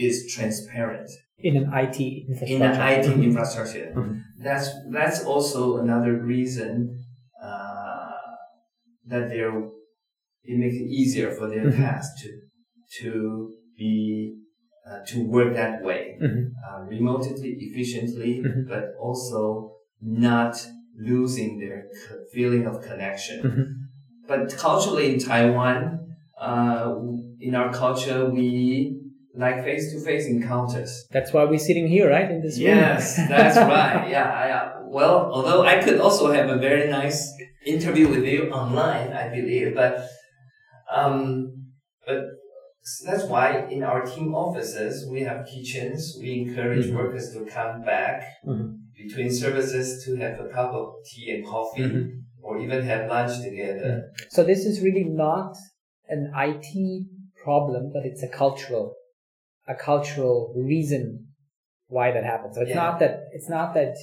is 0.06 0.14
transparent 0.34 1.08
In 1.38 1.56
an 1.56 1.66
IT 1.84 1.98
in 2.00 2.32
infrastructure. 2.32 2.64
an 2.64 2.76
IT 2.94 3.06
Mhm. 3.16 3.24
infrastructure. 3.30 3.88
Mhm. 3.96 4.12
That's 4.46 4.68
that's 4.96 5.20
also 5.32 5.60
another 5.84 6.12
reason 6.34 6.72
uh, 7.48 8.10
that 9.06 9.24
they're 9.30 9.56
it 10.50 10.56
makes 10.62 10.76
it 10.76 10.88
easier 11.00 11.30
for 11.38 11.46
their 11.52 11.64
Mhm. 11.66 11.76
task 11.76 12.08
to 12.22 12.30
to 13.00 13.10
be 13.78 13.94
uh, 14.86 15.00
to 15.10 15.16
work 15.36 15.50
that 15.62 15.82
way 15.82 16.02
Mhm. 16.20 16.52
uh, 16.66 16.80
remotely, 16.94 17.50
efficiently, 17.66 18.32
but 18.68 18.84
also 19.06 19.40
not 20.02 20.54
losing 21.10 21.58
their 21.62 21.80
co- 22.02 22.22
feeling 22.34 22.66
of 22.66 22.74
connection. 22.82 23.83
But 24.34 24.56
culturally 24.58 25.14
in 25.14 25.20
Taiwan, 25.20 26.16
uh, 26.40 26.94
in 27.40 27.54
our 27.54 27.72
culture, 27.72 28.28
we 28.30 29.00
like 29.34 29.64
face-to-face 29.64 30.26
encounters. 30.26 31.06
That's 31.10 31.32
why 31.32 31.44
we're 31.44 31.58
sitting 31.58 31.86
here, 31.88 32.10
right? 32.10 32.30
In 32.30 32.40
this 32.42 32.58
room. 32.58 32.66
Yes, 32.68 33.16
that's 33.16 33.56
right. 33.74 34.08
Yeah, 34.10 34.30
I, 34.30 34.50
uh, 34.50 34.82
well, 34.86 35.30
although 35.32 35.62
I 35.64 35.82
could 35.82 35.98
also 36.00 36.32
have 36.32 36.48
a 36.48 36.56
very 36.58 36.90
nice 36.90 37.32
interview 37.64 38.08
with 38.08 38.24
you 38.24 38.50
online, 38.50 39.12
I 39.12 39.28
believe, 39.28 39.74
but 39.74 40.06
um, 40.92 41.72
but 42.06 42.24
that's 43.06 43.24
why 43.24 43.66
in 43.70 43.82
our 43.82 44.02
team 44.04 44.34
offices 44.34 45.08
we 45.10 45.22
have 45.22 45.46
kitchens. 45.46 46.16
We 46.20 46.40
encourage 46.42 46.86
Mhm. 46.86 46.94
workers 46.94 47.32
to 47.34 47.44
come 47.46 47.82
back 47.84 48.24
Mhm. 48.46 48.76
between 48.96 49.30
services 49.32 50.04
to 50.04 50.16
have 50.16 50.38
a 50.38 50.48
cup 50.48 50.72
of 50.74 50.86
tea 51.06 51.34
and 51.34 51.44
coffee, 51.46 51.82
Mhm. 51.82 52.23
Or 52.44 52.58
even 52.58 52.84
have 52.84 53.08
lunch 53.08 53.40
together. 53.42 54.10
So 54.28 54.44
this 54.44 54.64
is 54.66 54.80
really 54.80 55.04
not 55.04 55.56
an 56.08 56.30
IT 56.34 57.06
problem, 57.42 57.90
but 57.92 58.04
it's 58.04 58.22
a 58.22 58.28
cultural, 58.28 58.94
a 59.66 59.74
cultural 59.74 60.52
reason 60.56 61.28
why 61.88 62.12
that 62.12 62.24
happens. 62.24 62.54
So 62.56 62.60
it's 62.62 62.70
Yeah. 62.70 62.84
not 62.86 62.98
that 63.00 63.14
it's 63.32 63.48
not 63.48 63.74
that 63.74 63.94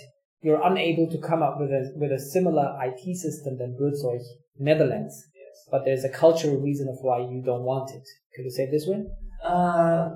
you're 0.42 0.62
unable 0.72 1.08
to 1.16 1.18
come 1.30 1.42
up 1.48 1.56
with 1.60 1.72
a 1.72 1.84
with 2.02 2.12
a 2.12 2.20
similar 2.36 2.66
IT 2.88 3.04
system 3.26 3.58
than 3.60 3.78
Buurtzorg 3.80 4.22
Netherlands, 4.60 5.14
Yes. 5.36 5.56
but 5.72 5.86
there's 5.86 6.04
a 6.04 6.10
cultural 6.24 6.58
reason 6.58 6.88
of 6.94 6.98
why 7.08 7.20
you 7.32 7.42
don't 7.50 7.64
want 7.64 7.88
it. 7.92 8.06
Could 8.36 8.46
you 8.46 8.52
say 8.58 8.64
it 8.64 8.72
this 8.72 8.88
way? 8.88 9.00
Uh, 9.44 10.10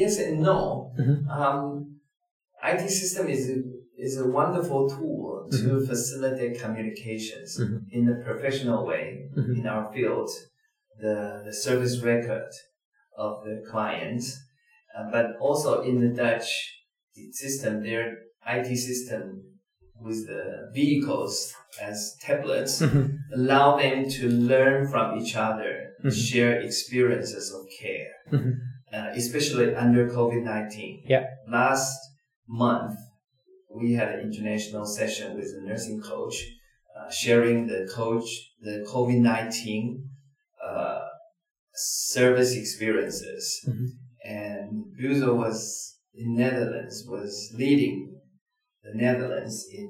yes 0.00 0.18
and 0.18 0.40
no. 0.40 0.92
Mhm. 0.98 1.16
Um, 1.38 2.00
IT 2.62 2.88
system 2.88 3.28
is 3.28 3.42
is 3.98 4.18
a 4.18 4.26
wonderful 4.28 4.88
tool 4.88 5.48
to 5.50 5.80
facilitate 5.86 6.60
communications 6.60 7.58
Mhm. 7.60 7.78
in 7.90 8.08
a 8.08 8.16
professional 8.24 8.84
way 8.86 9.30
Mhm. 9.36 9.58
in 9.58 9.66
our 9.66 9.92
field, 9.92 10.28
the, 11.00 11.42
the 11.46 11.52
service 11.52 12.02
record 12.02 12.50
of 13.16 13.44
the 13.44 13.62
client, 13.70 14.22
uh, 14.96 15.10
but 15.10 15.26
also 15.40 15.82
in 15.82 16.00
the 16.00 16.08
Dutch 16.22 16.48
system, 17.32 17.82
their 17.82 18.06
IT 18.46 18.76
system 18.76 19.42
with 20.02 20.26
the 20.26 20.70
vehicles 20.74 21.54
as 21.80 22.14
tablets 22.20 22.82
allow 23.34 23.76
them 23.78 24.08
to 24.08 24.28
learn 24.28 24.86
from 24.92 25.18
each 25.18 25.34
other, 25.36 25.72
Mhm. 26.04 26.12
share 26.12 26.60
experiences 26.60 27.50
of 27.56 27.62
care 27.80 28.12
Mhm. 28.30 28.52
uh, 28.92 29.10
especially 29.14 29.74
under 29.74 30.08
COVID 30.08 30.42
19. 30.44 31.02
Yeah. 31.08 31.24
Last 31.48 31.98
month, 32.46 32.94
we 33.76 33.94
had 33.94 34.08
an 34.14 34.20
international 34.20 34.86
session 34.86 35.36
with 35.36 35.48
a 35.58 35.60
nursing 35.68 36.00
coach, 36.00 36.36
uh, 36.96 37.10
sharing 37.10 37.66
the 37.66 37.88
coach, 37.94 38.28
the 38.60 38.84
COVID 38.92 39.18
19 39.20 40.08
uh, 40.64 41.02
service 41.74 42.54
experiences. 42.56 43.60
Mhm. 43.68 43.88
And 44.24 44.84
Buurtzorg 44.98 45.36
was 45.36 45.58
in 46.14 46.34
the 46.34 46.42
Netherlands, 46.42 47.04
was 47.06 47.32
leading 47.56 48.18
the 48.82 48.94
Netherlands 48.94 49.66
in 49.72 49.88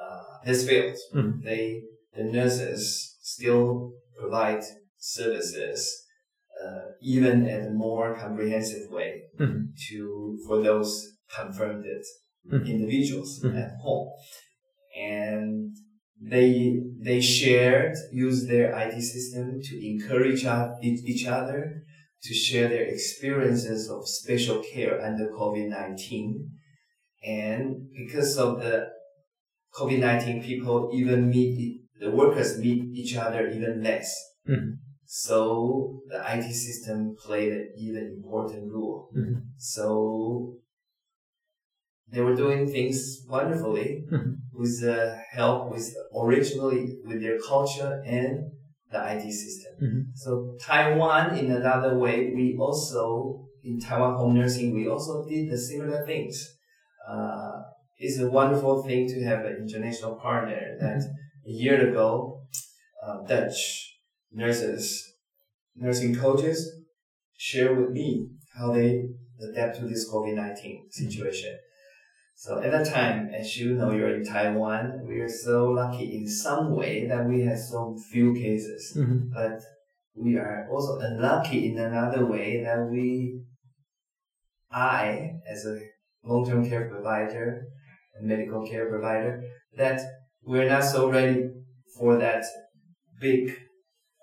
uh, 0.00 0.22
this 0.44 0.68
field. 0.68 0.96
Mhm. 1.14 1.42
They, 1.42 1.82
the 2.16 2.24
nurses 2.24 3.16
still 3.20 3.92
provide 4.18 4.62
services 4.98 6.06
uh, 6.62 6.86
even 7.02 7.46
in 7.46 7.66
a 7.66 7.70
more 7.70 8.16
comprehensive 8.16 8.90
way 8.90 9.22
Mhm. 9.38 9.74
to 9.88 10.38
for 10.46 10.62
those 10.62 10.90
confirmed 11.38 11.84
Mhm. 12.50 12.66
individuals 12.66 13.40
Mhm. 13.42 13.56
at 13.64 13.72
home, 13.84 14.08
and 14.96 15.74
they 16.20 16.80
they 17.06 17.20
shared 17.20 17.94
use 18.12 18.46
their 18.46 18.68
IT 18.74 19.00
system 19.00 19.60
to 19.68 19.74
encourage 19.92 20.44
each 20.82 21.00
each 21.12 21.26
other 21.26 21.60
to 22.22 22.32
share 22.34 22.68
their 22.68 22.86
experiences 22.96 23.90
of 23.90 24.00
special 24.08 24.58
care 24.72 24.94
under 25.08 25.26
COVID 25.40 25.68
nineteen, 25.68 26.28
and 27.22 27.64
because 28.02 28.38
of 28.38 28.50
the 28.62 28.76
COVID 29.78 30.00
nineteen, 30.00 30.42
people 30.42 30.90
even 30.94 31.28
meet 31.28 31.82
the 32.00 32.10
workers 32.10 32.58
meet 32.58 32.82
each 33.00 33.14
other 33.16 33.42
even 33.48 33.82
less. 33.82 34.08
Mhm. 34.48 34.78
So 35.04 36.00
the 36.08 36.18
IT 36.34 36.52
system 36.52 37.14
played 37.24 37.52
an 37.52 37.66
even 37.78 38.04
important 38.18 38.72
role. 38.72 39.10
Mhm. 39.14 39.42
So 39.58 40.58
they 42.12 42.20
were 42.20 42.34
doing 42.34 42.66
things 42.66 43.24
wonderfully 43.28 44.04
with 44.52 44.80
the 44.80 45.18
help 45.30 45.70
with 45.70 45.86
originally 46.14 46.96
with 47.04 47.20
their 47.20 47.38
culture 47.38 48.02
and 48.06 48.50
the 48.90 48.98
IT 48.98 49.30
system. 49.32 49.72
Mhm. 49.82 50.00
So 50.14 50.56
Taiwan, 50.60 51.36
in 51.38 51.50
another 51.50 51.98
way, 51.98 52.32
we 52.34 52.56
also 52.58 53.46
in 53.66 53.80
Taiwan 53.80 54.14
home 54.14 54.34
nursing, 54.34 54.72
we 54.74 54.86
also 54.88 55.26
did 55.28 55.50
the 55.50 55.58
similar 55.58 56.06
things. 56.06 56.56
Uh, 57.08 57.62
it's 57.98 58.18
a 58.20 58.30
wonderful 58.30 58.82
thing 58.84 59.08
to 59.08 59.24
have 59.24 59.44
an 59.44 59.56
international 59.56 60.14
partner 60.16 60.76
that 60.80 61.02
a 61.46 61.50
year 61.50 61.90
ago, 61.90 62.42
uh, 63.02 63.22
Dutch 63.26 63.98
nurses, 64.32 65.14
nursing 65.74 66.14
coaches 66.14 66.58
share 67.36 67.74
with 67.74 67.90
me 67.90 68.28
how 68.56 68.72
they 68.72 69.08
adapt 69.50 69.78
to 69.78 69.86
this 69.86 70.08
COVID-19 70.10 70.90
situation. 70.90 71.58
So 72.38 72.60
at 72.60 72.70
that 72.70 72.86
time, 72.86 73.30
as 73.32 73.56
you 73.56 73.74
know, 73.76 73.90
you're 73.92 74.14
in 74.14 74.24
Taiwan, 74.24 75.06
we 75.08 75.20
are 75.20 75.28
so 75.46 75.70
lucky 75.70 76.18
in 76.18 76.28
some 76.28 76.76
way 76.76 77.06
that 77.08 77.26
we 77.26 77.40
have 77.48 77.58
so 77.58 77.96
few 78.12 78.34
cases 78.34 78.92
Mhm. 78.94 79.30
but 79.32 79.58
we 80.14 80.36
are 80.36 80.68
also 80.70 80.98
unlucky 80.98 81.60
in 81.70 81.78
another 81.78 82.26
way 82.26 82.62
that 82.62 82.80
we, 82.92 83.40
I, 84.70 85.32
as 85.48 85.64
a 85.64 85.80
long-term 86.24 86.68
care 86.68 86.88
provider, 86.90 87.48
a 88.18 88.22
medical 88.22 88.66
care 88.66 88.86
provider, 88.90 89.42
that 89.76 90.00
we're 90.42 90.68
not 90.68 90.84
so 90.84 91.10
ready 91.10 91.40
for 91.96 92.18
that 92.18 92.44
big 93.18 93.42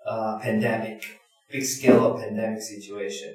uh, 0.06 0.38
pandemic, 0.38 1.00
big 1.50 1.64
scale 1.64 2.00
of 2.06 2.20
pandemic 2.20 2.62
situation. 2.62 3.34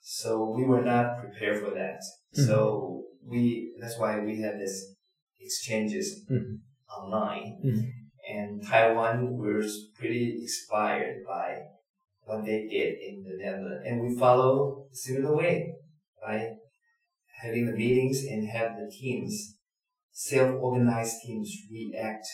So 0.00 0.28
we 0.56 0.64
were 0.64 0.82
not 0.82 1.18
prepared 1.20 1.62
for 1.62 1.72
that. 1.74 2.00
So 2.32 3.04
we, 3.26 3.74
that's 3.80 3.98
why 3.98 4.20
we 4.20 4.40
had 4.40 4.58
this 4.58 4.94
exchanges 5.40 6.24
Mhm. 6.30 6.60
online 6.88 7.60
Mhm. 7.64 7.92
and 8.28 8.62
Taiwan 8.66 9.36
was 9.36 9.90
pretty 9.98 10.40
inspired 10.42 11.24
by 11.26 11.60
what 12.24 12.44
they 12.44 12.66
did 12.66 12.98
in 12.98 13.22
the 13.22 13.36
Netherlands, 13.36 13.84
and 13.86 14.00
we 14.00 14.16
follow 14.16 14.86
a 14.90 14.94
similar 14.94 15.36
way 15.36 15.74
by 16.22 16.56
having 17.42 17.66
the 17.66 17.72
meetings 17.72 18.24
and 18.24 18.48
have 18.48 18.76
the 18.78 18.90
teams, 18.90 19.58
self-organized 20.12 21.20
teams, 21.22 21.54
react 21.70 22.26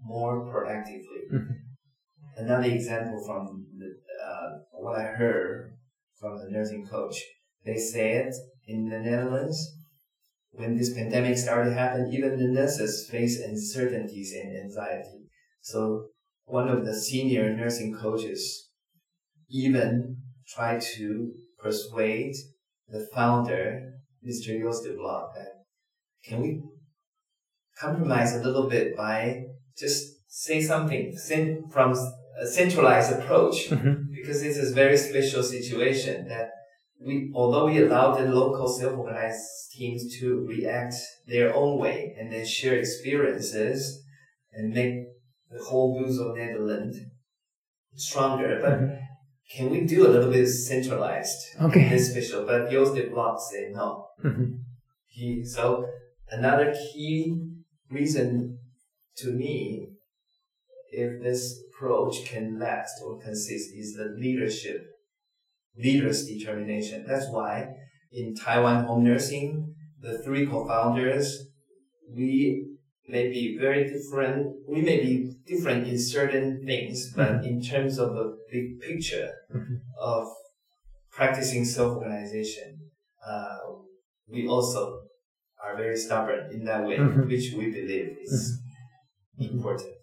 more 0.00 0.46
proactively. 0.46 1.22
Mhm. 1.32 1.58
Another 2.36 2.68
example 2.70 3.24
from 3.26 3.66
the, 3.76 3.88
uh, 4.24 4.58
what 4.70 4.98
I 4.98 5.06
heard 5.06 5.76
from 6.18 6.38
the 6.38 6.50
nursing 6.50 6.86
coach, 6.86 7.16
they 7.64 7.76
said 7.76 8.32
in 8.66 8.88
the 8.88 9.00
Netherlands, 9.00 9.58
when 10.52 10.76
this 10.76 10.92
pandemic 10.94 11.36
started 11.38 11.70
to 11.70 11.74
happen, 11.76 12.12
even 12.12 12.38
the 12.38 12.48
nurses 12.48 13.08
face 13.10 13.40
uncertainties 13.40 14.32
and 14.34 14.56
anxiety. 14.56 15.28
So 15.62 16.08
one 16.44 16.68
of 16.68 16.84
the 16.84 16.94
senior 16.94 17.54
nursing 17.56 17.94
coaches 17.94 18.68
even 19.48 20.16
tried 20.46 20.82
to 20.96 21.32
persuade 21.58 22.34
the 22.88 23.06
founder, 23.14 23.92
Mr. 24.26 24.60
Jos 24.60 24.82
de 24.82 24.94
Blok, 24.94 25.34
that 25.34 25.64
can 26.24 26.40
we 26.42 26.62
compromise 27.78 28.34
a 28.34 28.42
little 28.42 28.68
bit 28.68 28.96
by 28.96 29.44
just 29.78 30.14
say 30.28 30.60
something, 30.60 31.16
from 31.70 31.94
a 32.40 32.46
centralized 32.46 33.12
approach 33.12 33.68
Mhm. 33.70 34.06
because 34.14 34.42
it's 34.42 34.58
a 34.58 34.74
very 34.74 34.96
special 34.96 35.42
situation 35.42 36.28
that 36.28 36.50
we, 37.04 37.32
although 37.34 37.66
we 37.66 37.78
allow 37.82 38.14
the 38.14 38.24
local 38.24 38.68
self-organized 38.68 39.72
teams 39.72 40.18
to 40.18 40.46
react 40.46 40.94
their 41.26 41.54
own 41.54 41.78
way 41.78 42.14
and 42.18 42.32
then 42.32 42.46
share 42.46 42.76
experiences 42.78 44.02
and 44.52 44.72
make 44.72 44.94
the 45.50 45.62
whole 45.62 45.98
Buurtzorg 45.98 46.36
Netherlands 46.36 46.98
stronger, 47.94 48.58
but 48.60 48.80
Mhm. 48.80 48.98
can 49.54 49.70
we 49.70 49.84
do 49.84 50.06
a 50.06 50.10
little 50.10 50.30
bit 50.30 50.46
centralized? 50.46 51.40
Okay. 51.60 51.88
This 51.90 52.10
special, 52.10 52.46
but 52.46 52.70
Jos 52.70 52.94
de 52.94 53.08
Blok 53.08 53.38
said 53.40 53.72
no. 53.72 54.06
Mhm. 54.24 54.60
He, 55.08 55.44
so 55.44 55.86
another 56.30 56.72
key 56.72 57.34
reason 57.90 58.58
to 59.16 59.32
me, 59.32 59.88
if 60.90 61.22
this 61.22 61.62
approach 61.68 62.24
can 62.24 62.58
last 62.58 62.94
or 63.04 63.18
consist, 63.20 63.74
is 63.74 63.94
the 63.94 64.14
leadership, 64.18 64.86
leaders' 65.76 66.26
determination. 66.26 67.04
That's 67.06 67.28
why 67.30 67.68
in 68.10 68.34
Taiwan 68.34 68.84
home 68.84 69.04
nursing, 69.04 69.74
the 70.00 70.22
three 70.22 70.46
co-founders, 70.46 71.48
we 72.10 72.66
may 73.08 73.28
be 73.30 73.56
very 73.58 73.88
different. 73.88 74.54
We 74.68 74.82
may 74.82 75.00
be 75.00 75.34
different 75.46 75.86
in 75.88 75.98
certain 75.98 76.64
things, 76.64 77.12
but 77.14 77.44
in 77.44 77.62
terms 77.62 77.98
of 77.98 78.14
the 78.14 78.36
big 78.50 78.80
picture 78.80 79.30
Mhm. 79.54 79.80
of 79.98 80.28
practicing 81.10 81.64
self-organization, 81.64 82.90
uh, 83.26 83.58
we 84.28 84.46
also 84.46 85.02
are 85.62 85.76
very 85.76 85.96
stubborn 85.96 86.50
in 86.52 86.64
that 86.64 86.86
way, 86.86 86.96
Mhm. 86.98 87.26
which 87.28 87.54
we 87.56 87.70
believe 87.70 88.16
is 88.20 88.58
important. 89.38 89.96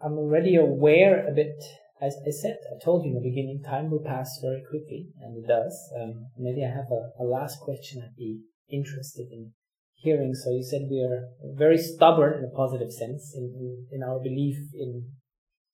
I'm 0.00 0.16
already 0.16 0.56
aware 0.56 1.26
a 1.28 1.32
bit. 1.32 1.56
As 2.00 2.16
I 2.26 2.30
said, 2.30 2.56
I 2.72 2.82
told 2.82 3.04
you 3.04 3.10
in 3.10 3.22
the 3.22 3.28
beginning, 3.28 3.62
time 3.62 3.90
will 3.90 4.02
pass 4.02 4.38
very 4.40 4.62
quickly, 4.68 5.08
and 5.20 5.36
it 5.36 5.46
does. 5.46 5.76
Um, 6.00 6.28
maybe 6.38 6.64
I 6.64 6.68
have 6.68 6.90
a, 6.90 7.22
a 7.22 7.24
last 7.24 7.60
question 7.60 8.02
I'd 8.02 8.16
be 8.16 8.40
interested 8.70 9.28
in 9.30 9.52
hearing. 9.96 10.34
So 10.34 10.50
you 10.50 10.62
said 10.62 10.88
we 10.90 11.00
are 11.00 11.28
very 11.54 11.76
stubborn 11.76 12.38
in 12.38 12.44
a 12.44 12.56
positive 12.56 12.90
sense 12.90 13.34
in, 13.36 13.44
in, 13.44 13.86
in 13.92 14.02
our 14.02 14.18
belief 14.18 14.56
in 14.72 15.10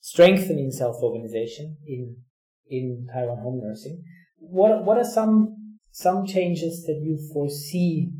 strengthening 0.01 0.70
self-organization 0.70 1.77
in 1.87 2.16
in 2.68 3.07
Taiwan 3.12 3.39
home 3.39 3.61
nursing. 3.62 4.03
What 4.39 4.85
what 4.85 4.99
are 4.99 5.05
some 5.05 5.55
some 5.93 6.27
changes 6.27 6.85
that 6.87 7.01
you 7.03 7.18
foresee, 7.33 8.11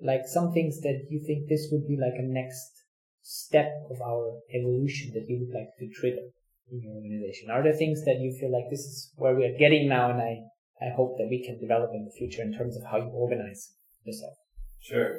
like 0.00 0.26
some 0.26 0.52
things 0.52 0.80
that 0.82 1.06
you 1.08 1.24
think 1.26 1.48
this 1.48 1.68
would 1.72 1.86
be 1.88 1.96
like 1.96 2.18
a 2.18 2.22
next 2.22 2.84
step 3.22 3.72
of 3.90 4.02
our 4.02 4.38
evolution 4.54 5.12
that 5.14 5.24
you 5.28 5.40
would 5.40 5.58
like 5.58 5.70
to 5.78 5.88
trigger 5.98 6.28
in 6.72 6.80
your 6.82 6.94
organization? 6.94 7.50
Are 7.50 7.62
there 7.62 7.74
things 7.74 8.04
that 8.04 8.18
you 8.18 8.32
feel 8.40 8.50
like 8.50 8.68
this 8.70 8.80
is 8.80 9.12
where 9.16 9.34
we 9.36 9.44
are 9.44 9.56
getting 9.58 9.88
now, 9.88 10.10
and 10.10 10.20
I 10.20 10.40
I 10.80 10.88
hope 10.96 11.16
that 11.18 11.28
we 11.30 11.44
can 11.46 11.60
develop 11.60 11.90
in 11.94 12.04
the 12.04 12.10
future 12.10 12.42
in 12.42 12.52
terms 12.52 12.76
of 12.76 12.82
how 12.90 12.96
you 12.96 13.10
organize 13.24 13.70
yourself? 14.04 14.34
Sure. 14.80 15.18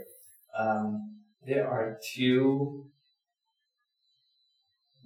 Um, 0.57 1.19
there 1.47 1.65
are 1.67 1.97
two, 2.13 2.87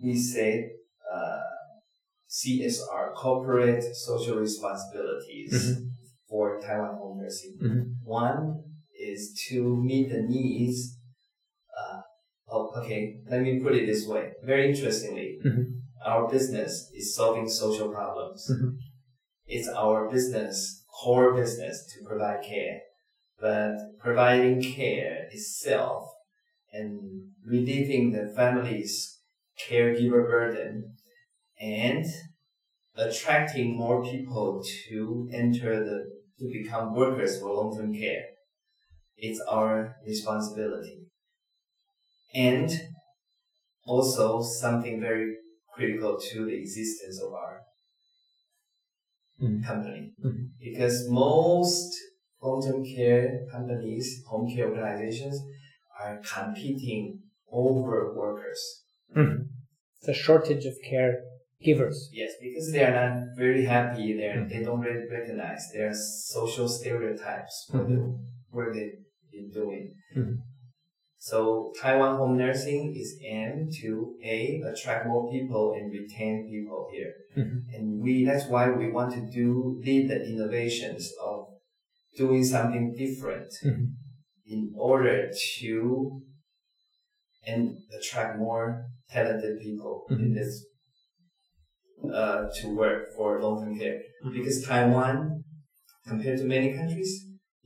we 0.04 0.16
say, 0.18 0.72
uh, 1.14 1.41
CSR, 2.30 3.14
corporate 3.16 3.84
social 3.95 4.38
responsibilities 4.38 5.54
Mhm. 5.78 5.91
for 6.28 6.60
Taiwan 6.60 6.95
home 6.98 7.20
nursing. 7.22 7.58
Mm-hmm. 7.62 7.84
One 8.04 8.64
is 9.00 9.39
to 9.50 9.76
meet 9.76 10.10
the 10.10 10.22
needs. 10.24 10.98
Uh, 11.78 12.02
oh, 12.50 12.72
okay, 12.82 13.20
let 13.30 13.41
me 13.41 13.60
put 13.60 13.76
it 13.76 13.86
this 13.86 14.08
way. 14.08 14.34
Very 14.43 14.70
interestingly, 14.70 15.39
Mhm. 15.45 15.76
Our 16.08 16.30
business 16.30 16.89
is 16.93 17.16
solving 17.16 17.49
social 17.49 17.89
problems. 17.89 18.49
Mhm. 18.49 18.78
It's 19.45 19.70
our 19.84 20.10
business, 20.10 20.84
core 20.99 21.34
business, 21.34 21.76
to 21.91 22.08
provide 22.10 22.41
care. 22.43 22.82
But 23.39 23.76
providing 23.99 24.62
care 24.62 25.28
itself 25.32 26.03
and 26.72 26.91
relieving 27.45 28.12
the 28.12 28.26
family's 28.36 29.20
caregiver 29.64 30.24
burden 30.34 30.74
and 31.60 32.05
attracting 32.95 33.78
more 33.78 34.03
people 34.03 34.64
to 34.89 35.30
enter 35.32 35.72
the 35.88 35.99
to 36.39 36.45
become 36.60 36.95
workers 36.95 37.39
for 37.39 37.51
long-term 37.51 37.93
care. 37.93 38.26
It's 39.16 39.41
our 39.41 39.95
responsibility. 40.05 40.99
And 42.34 42.70
also 43.86 44.41
something 44.41 44.99
very 44.99 45.36
critical 45.78 46.19
to 46.30 46.45
the 46.45 46.55
existence 46.63 47.17
of 47.25 47.32
our 47.34 47.55
Mhm. 49.39 49.63
company. 49.63 50.01
Mhm. 50.23 50.49
Because 50.59 51.07
most 51.09 51.95
long-term 52.41 52.84
care 52.95 53.45
companies, 53.51 54.05
home 54.32 54.45
care 54.53 54.67
organizations 54.69 55.36
are 56.01 56.15
competing 56.36 57.03
over 57.51 58.13
workers. 58.13 58.61
The 60.09 60.13
shortage 60.13 60.65
of 60.65 60.75
care 60.89 61.13
givers. 61.61 62.09
Yes, 62.13 62.32
because 62.39 62.71
they 62.71 62.84
are 62.84 62.95
not 63.01 63.36
very 63.36 63.63
happy. 63.65 64.13
They 64.17 64.30
Mhm. 64.36 64.49
they 64.49 64.61
don't 64.63 64.84
really 64.88 65.07
recognize 65.17 65.63
their 65.73 65.93
social 65.93 66.67
stereotypes 66.78 67.55
for 67.69 67.84
the 67.89 67.99
work 68.53 68.73
they've 68.75 69.03
been 69.32 69.49
doing. 69.61 69.84
Mhm. 70.15 70.36
So 71.30 71.73
Taiwan 71.82 72.15
home 72.17 72.38
nursing 72.38 72.95
is 72.95 73.19
aimed 73.21 73.73
to 73.82 74.15
a 74.23 74.61
attract 74.71 75.07
more 75.07 75.30
people 75.30 75.73
and 75.78 75.91
retain 75.91 76.47
people 76.49 76.88
here. 76.93 77.13
Mhm. 77.36 77.57
And 77.73 77.86
we 78.03 78.13
that's 78.23 78.47
why 78.53 78.63
we 78.80 78.86
want 78.97 79.09
to 79.17 79.23
do 79.39 79.47
lead 79.86 80.03
the 80.11 80.19
innovations 80.32 81.03
of 81.30 81.38
doing 82.21 82.43
something 82.53 82.86
different 83.03 83.51
Mhm. 83.65 83.86
in 84.53 84.61
order 84.91 85.17
to 85.59 86.21
and 87.45 87.61
attract 87.97 88.39
more 88.45 88.65
talented 89.15 89.53
people 89.65 89.93
in 90.09 90.30
Mhm. 90.30 90.36
this 90.39 90.51
uh, 92.19 92.41
to 92.57 92.65
work 92.82 92.99
for 93.15 93.28
long-term 93.43 93.73
care 93.82 93.99
Mhm. 94.23 94.34
because 94.38 94.57
Taiwan 94.69 95.43
compared 96.09 96.38
to 96.39 96.45
many 96.55 96.69
countries 96.80 97.11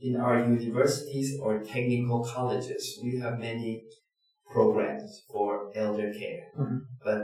in 0.02 0.16
our 0.16 0.38
universities 0.40 1.38
or 1.40 1.52
technical 1.62 2.24
colleges 2.24 2.98
we 3.02 3.18
have 3.22 3.38
many 3.38 3.72
programs 4.52 5.22
for 5.30 5.70
elder 5.74 6.12
care. 6.20 6.44
Mhm. 6.58 6.78
but 7.04 7.20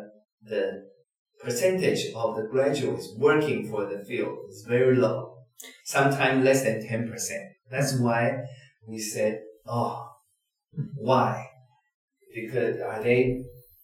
the 0.53 0.64
percentage 1.45 2.03
of 2.14 2.37
the 2.37 2.45
graduates 2.53 3.07
working 3.26 3.61
for 3.70 3.83
the 3.91 3.99
field 4.09 4.37
is 4.51 4.64
very 4.74 4.97
low 4.97 5.16
sometimes 5.85 6.45
less 6.45 6.61
than 6.66 6.76
10% 6.93 7.45
that's 7.72 7.93
why 8.05 8.22
we 8.89 8.99
said 8.99 9.35
oh 9.66 9.95
why? 11.11 11.33
Because 12.35 12.81
are 12.81 13.03
they 13.03 13.20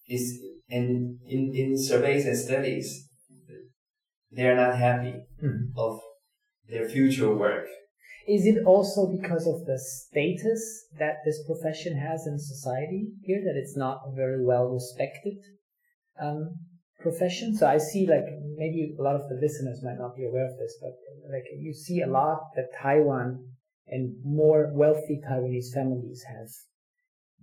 is 0.08 0.24
in 0.68 1.18
in 1.34 1.40
in 1.60 1.68
surveys 1.88 2.24
and 2.26 2.36
studies 2.36 2.88
they 4.30 4.46
are 4.50 4.56
not 4.64 4.74
happy 4.86 5.14
Mhm. 5.42 5.60
of 5.76 6.00
their 6.70 6.86
future 6.94 7.32
work 7.44 7.66
Is 8.26 8.46
it 8.46 8.64
also 8.64 9.06
because 9.06 9.46
of 9.46 9.66
the 9.66 9.78
status 9.78 10.86
that 10.98 11.18
this 11.24 11.42
profession 11.46 11.96
has 11.96 12.26
in 12.26 12.38
society 12.38 13.08
here 13.22 13.42
that 13.44 13.56
it's 13.56 13.76
not 13.76 14.00
a 14.06 14.14
very 14.14 14.44
well 14.44 14.66
respected 14.68 15.38
um, 16.20 16.56
profession? 17.00 17.56
So 17.56 17.66
I 17.66 17.78
see 17.78 18.06
like 18.06 18.24
maybe 18.56 18.94
a 18.98 19.02
lot 19.02 19.16
of 19.16 19.28
the 19.28 19.36
listeners 19.40 19.82
might 19.82 19.98
not 19.98 20.16
be 20.16 20.24
aware 20.24 20.46
of 20.46 20.56
this, 20.58 20.74
but 20.80 20.92
like 21.30 21.44
you 21.58 21.74
see 21.74 22.00
a 22.00 22.06
lot 22.06 22.40
that 22.56 22.68
Taiwan 22.80 23.44
and 23.88 24.14
more 24.24 24.70
wealthy 24.72 25.20
Taiwanese 25.28 25.72
families 25.74 26.24
have 26.26 26.48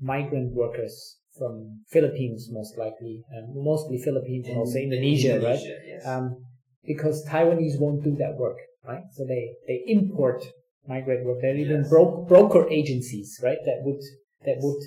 migrant 0.02 0.54
workers 0.54 1.18
from 1.38 1.82
Philippines 1.90 2.50
most 2.52 2.78
likely, 2.78 3.24
um, 3.38 3.64
mostly 3.64 3.98
Philippines 4.00 4.48
and 4.48 4.58
also 4.58 4.80
Indonesia, 4.80 5.40
right? 5.40 5.60
yes. 5.86 6.06
um, 6.06 6.44
because 6.86 7.26
Taiwanese 7.28 7.80
won't 7.80 8.04
do 8.04 8.16
that 8.18 8.36
work, 8.36 8.58
right? 8.84 9.04
So 9.14 9.26
they, 9.26 9.54
they 9.68 9.84
import 9.88 10.44
migrant 10.88 11.26
work. 11.26 11.42
There 11.42 11.52
are 11.52 11.58
even 11.58 11.82
Yes. 11.82 11.90
bro- 11.90 12.26
broker 12.28 12.70
agencies, 12.70 13.40
right? 13.44 13.58
That 13.66 13.82
would 13.86 14.02
that 14.46 14.58
would 14.62 14.82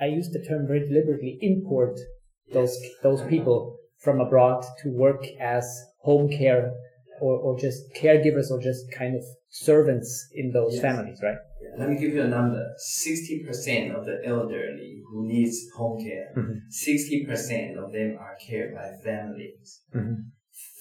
I 0.00 0.06
use 0.06 0.28
the 0.30 0.42
term 0.44 0.66
very 0.66 0.80
deliberately 0.80 1.38
import 1.40 1.98
those 2.52 2.76
those 3.02 3.22
people 3.32 3.76
from 3.98 4.20
abroad 4.20 4.64
to 4.82 4.90
work 4.90 5.24
as 5.40 5.64
home 5.98 6.28
care 6.28 6.72
or, 7.20 7.34
or 7.38 7.58
just 7.58 7.80
caregivers 7.94 8.50
or 8.50 8.60
just 8.60 8.82
kind 8.92 9.14
of 9.16 9.22
servants 9.48 10.10
in 10.34 10.50
those 10.52 10.74
Yes. 10.74 10.82
families, 10.82 11.18
right? 11.22 11.38
Yeah, 11.62 11.76
Let 11.78 11.88
me 11.90 11.96
give 11.96 12.12
you 12.12 12.22
a 12.22 12.28
number. 12.28 12.62
60% 12.76 13.92
of 13.96 14.04
the 14.04 14.20
elderly 14.26 15.00
who 15.08 15.26
needs 15.26 15.56
home 15.76 15.96
care, 16.04 16.28
Mhm. 16.36 16.56
60% 16.68 17.76
of 17.82 17.92
them 17.92 18.18
are 18.18 18.36
cared 18.46 18.74
by 18.74 18.88
families. 19.02 19.80
Mm-hmm. 19.94 20.22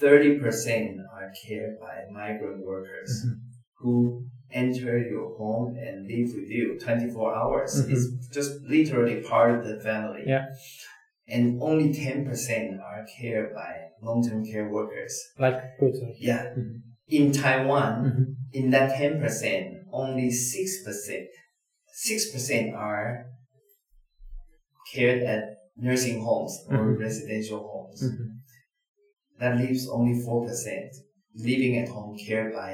30% 0.02 1.00
are 1.16 1.32
cared 1.48 1.80
by 1.80 1.96
migrant 2.12 2.66
workers 2.66 3.12
Mm-hmm. 3.26 3.39
Who 3.84 4.25
enter 4.51 4.97
your 4.97 5.36
home 5.38 5.75
and 5.75 6.07
live 6.07 6.29
with 6.38 6.49
you 6.49 6.79
24 6.79 7.36
hours. 7.36 7.71
Mhm. 7.75 7.91
It's 7.91 8.27
just 8.38 8.51
literally 8.75 9.17
part 9.21 9.51
of 9.55 9.61
the 9.67 9.77
family. 9.89 10.23
Yeah. 10.25 10.45
and 11.25 11.61
only 11.61 11.88
10% 11.93 12.81
are 12.81 13.05
cared 13.17 13.49
by 13.55 13.71
long-term 14.01 14.41
care 14.45 14.67
workers. 14.69 15.13
Like 15.39 15.57
Puerto 15.79 16.05
Yeah. 16.19 16.43
Mhm. 16.57 16.81
In 17.07 17.31
Taiwan, 17.31 17.93
Mhm. 18.05 18.25
in 18.59 18.65
that 18.71 18.88
10%, 18.99 19.65
only 20.01 20.29
6%, 20.29 21.29
6% 22.07 22.75
are 22.75 23.07
cared 24.93 25.23
at 25.23 25.43
nursing 25.77 26.19
homes 26.27 26.53
or 26.69 26.77
Mhm. 26.77 26.99
residential 26.99 27.61
homes. 27.71 27.99
Mhm. 28.03 28.27
That 29.39 29.53
leaves 29.61 29.88
only 29.88 30.15
4% 30.27 30.91
living 31.49 31.73
at 31.81 31.88
home 31.95 32.17
cared 32.17 32.53
by 32.53 32.71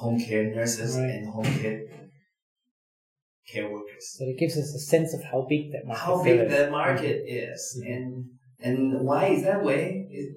home 0.00 0.18
care 0.26 0.44
nurses 0.54 0.96
Right. 0.96 1.10
and 1.14 1.28
home 1.28 1.50
care 1.62 1.80
care 3.52 3.68
workers. 3.74 4.04
So 4.16 4.24
it 4.32 4.38
gives 4.38 4.56
us 4.62 4.68
a 4.74 4.82
sense 4.94 5.14
of 5.14 5.22
how 5.30 5.46
big 5.48 5.72
that 5.72 5.84
market 5.86 6.04
How 6.04 6.22
big 6.22 6.40
is. 6.40 6.50
that 6.52 6.70
market 6.70 7.18
is 7.26 7.60
Mhm. 7.80 7.94
and 7.94 8.24
and 8.66 8.78
why 9.08 9.22
is 9.34 9.42
that 9.48 9.62
way? 9.64 9.82
It, 10.18 10.28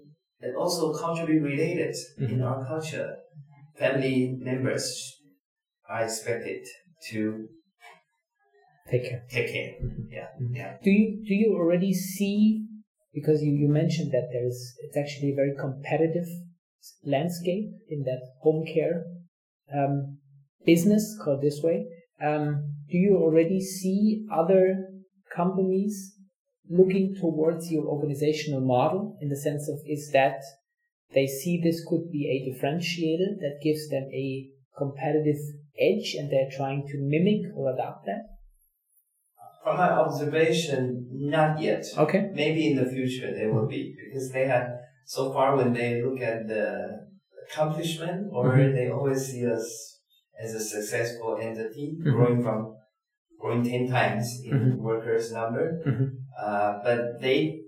it 0.47 0.55
also 0.55 0.93
culturally 1.03 1.39
related 1.39 1.95
in 2.17 2.37
Mhm. 2.39 2.45
our 2.47 2.59
culture. 2.65 3.09
Family 3.83 4.17
members 4.49 4.85
are 5.89 6.03
expected 6.03 6.61
to 7.09 7.19
Take 8.91 9.03
care. 9.09 9.23
take 9.29 9.49
care. 9.55 9.71
Mhm. 9.81 10.11
Yeah, 10.17 10.27
Mhm. 10.39 10.55
yeah. 10.55 10.77
Do 10.85 10.91
you 10.91 11.05
do 11.29 11.33
you 11.41 11.49
already 11.59 11.93
see 11.93 12.35
because 13.13 13.39
you, 13.45 13.51
you 13.63 13.67
mentioned 13.81 14.11
that 14.15 14.27
there 14.33 14.45
is 14.51 14.59
it's 14.83 14.97
actually 14.97 15.31
a 15.31 15.35
very 15.41 15.55
competitive 15.65 16.27
landscape 17.05 17.67
in 17.89 17.99
that 18.09 18.21
home 18.43 18.65
care 18.65 19.05
um, 19.75 20.17
business 20.65 21.17
called 21.23 21.41
this 21.41 21.61
way. 21.63 21.85
Um, 22.23 22.75
do 22.89 22.97
you 22.97 23.17
already 23.17 23.61
see 23.61 24.25
other 24.31 24.75
companies 25.35 26.15
looking 26.69 27.15
towards 27.19 27.71
your 27.71 27.85
organizational 27.85 28.61
model 28.61 29.17
in 29.21 29.29
the 29.29 29.35
sense 29.35 29.67
of 29.69 29.79
is 29.85 30.11
that 30.13 30.41
they 31.13 31.27
see 31.27 31.59
this 31.61 31.83
could 31.87 32.09
be 32.11 32.27
a 32.29 32.47
differentiator 32.47 33.39
that 33.39 33.59
gives 33.61 33.89
them 33.89 34.07
a 34.13 34.47
competitive 34.77 35.41
edge 35.79 36.15
and 36.17 36.31
they're 36.31 36.49
trying 36.55 36.85
to 36.87 36.97
mimic 36.99 37.51
or 37.55 37.73
adapt 37.73 38.05
that? 38.05 38.23
From 39.63 39.77
my 39.77 39.91
observation, 39.91 41.07
not 41.11 41.61
yet. 41.61 41.85
Okay. 41.97 42.31
Maybe 42.33 42.71
in 42.71 42.77
the 42.77 42.89
future 42.89 43.33
they 43.33 43.47
will 43.47 43.67
be 43.67 43.95
because 44.05 44.31
they 44.31 44.47
have 44.47 44.69
so 45.05 45.33
far 45.33 45.55
when 45.55 45.73
they 45.73 46.01
look 46.01 46.21
at 46.21 46.47
the 46.47 47.10
accomplishment 47.43 48.27
or 48.31 48.45
Mhm. 48.55 48.73
they 48.75 48.89
always 48.89 49.21
see 49.27 49.45
us 49.45 49.67
as 50.39 50.53
a 50.53 50.59
successful 50.59 51.37
entity 51.39 51.97
Mhm. 51.97 52.11
growing 52.13 52.41
from 52.43 52.75
growing 53.39 53.63
10 53.63 53.87
times 53.87 54.41
in 54.45 54.51
Mhm. 54.53 54.77
workers 54.77 55.31
number. 55.31 55.81
Mhm. 55.85 56.07
Uh, 56.37 56.79
but 56.83 57.19
they 57.21 57.61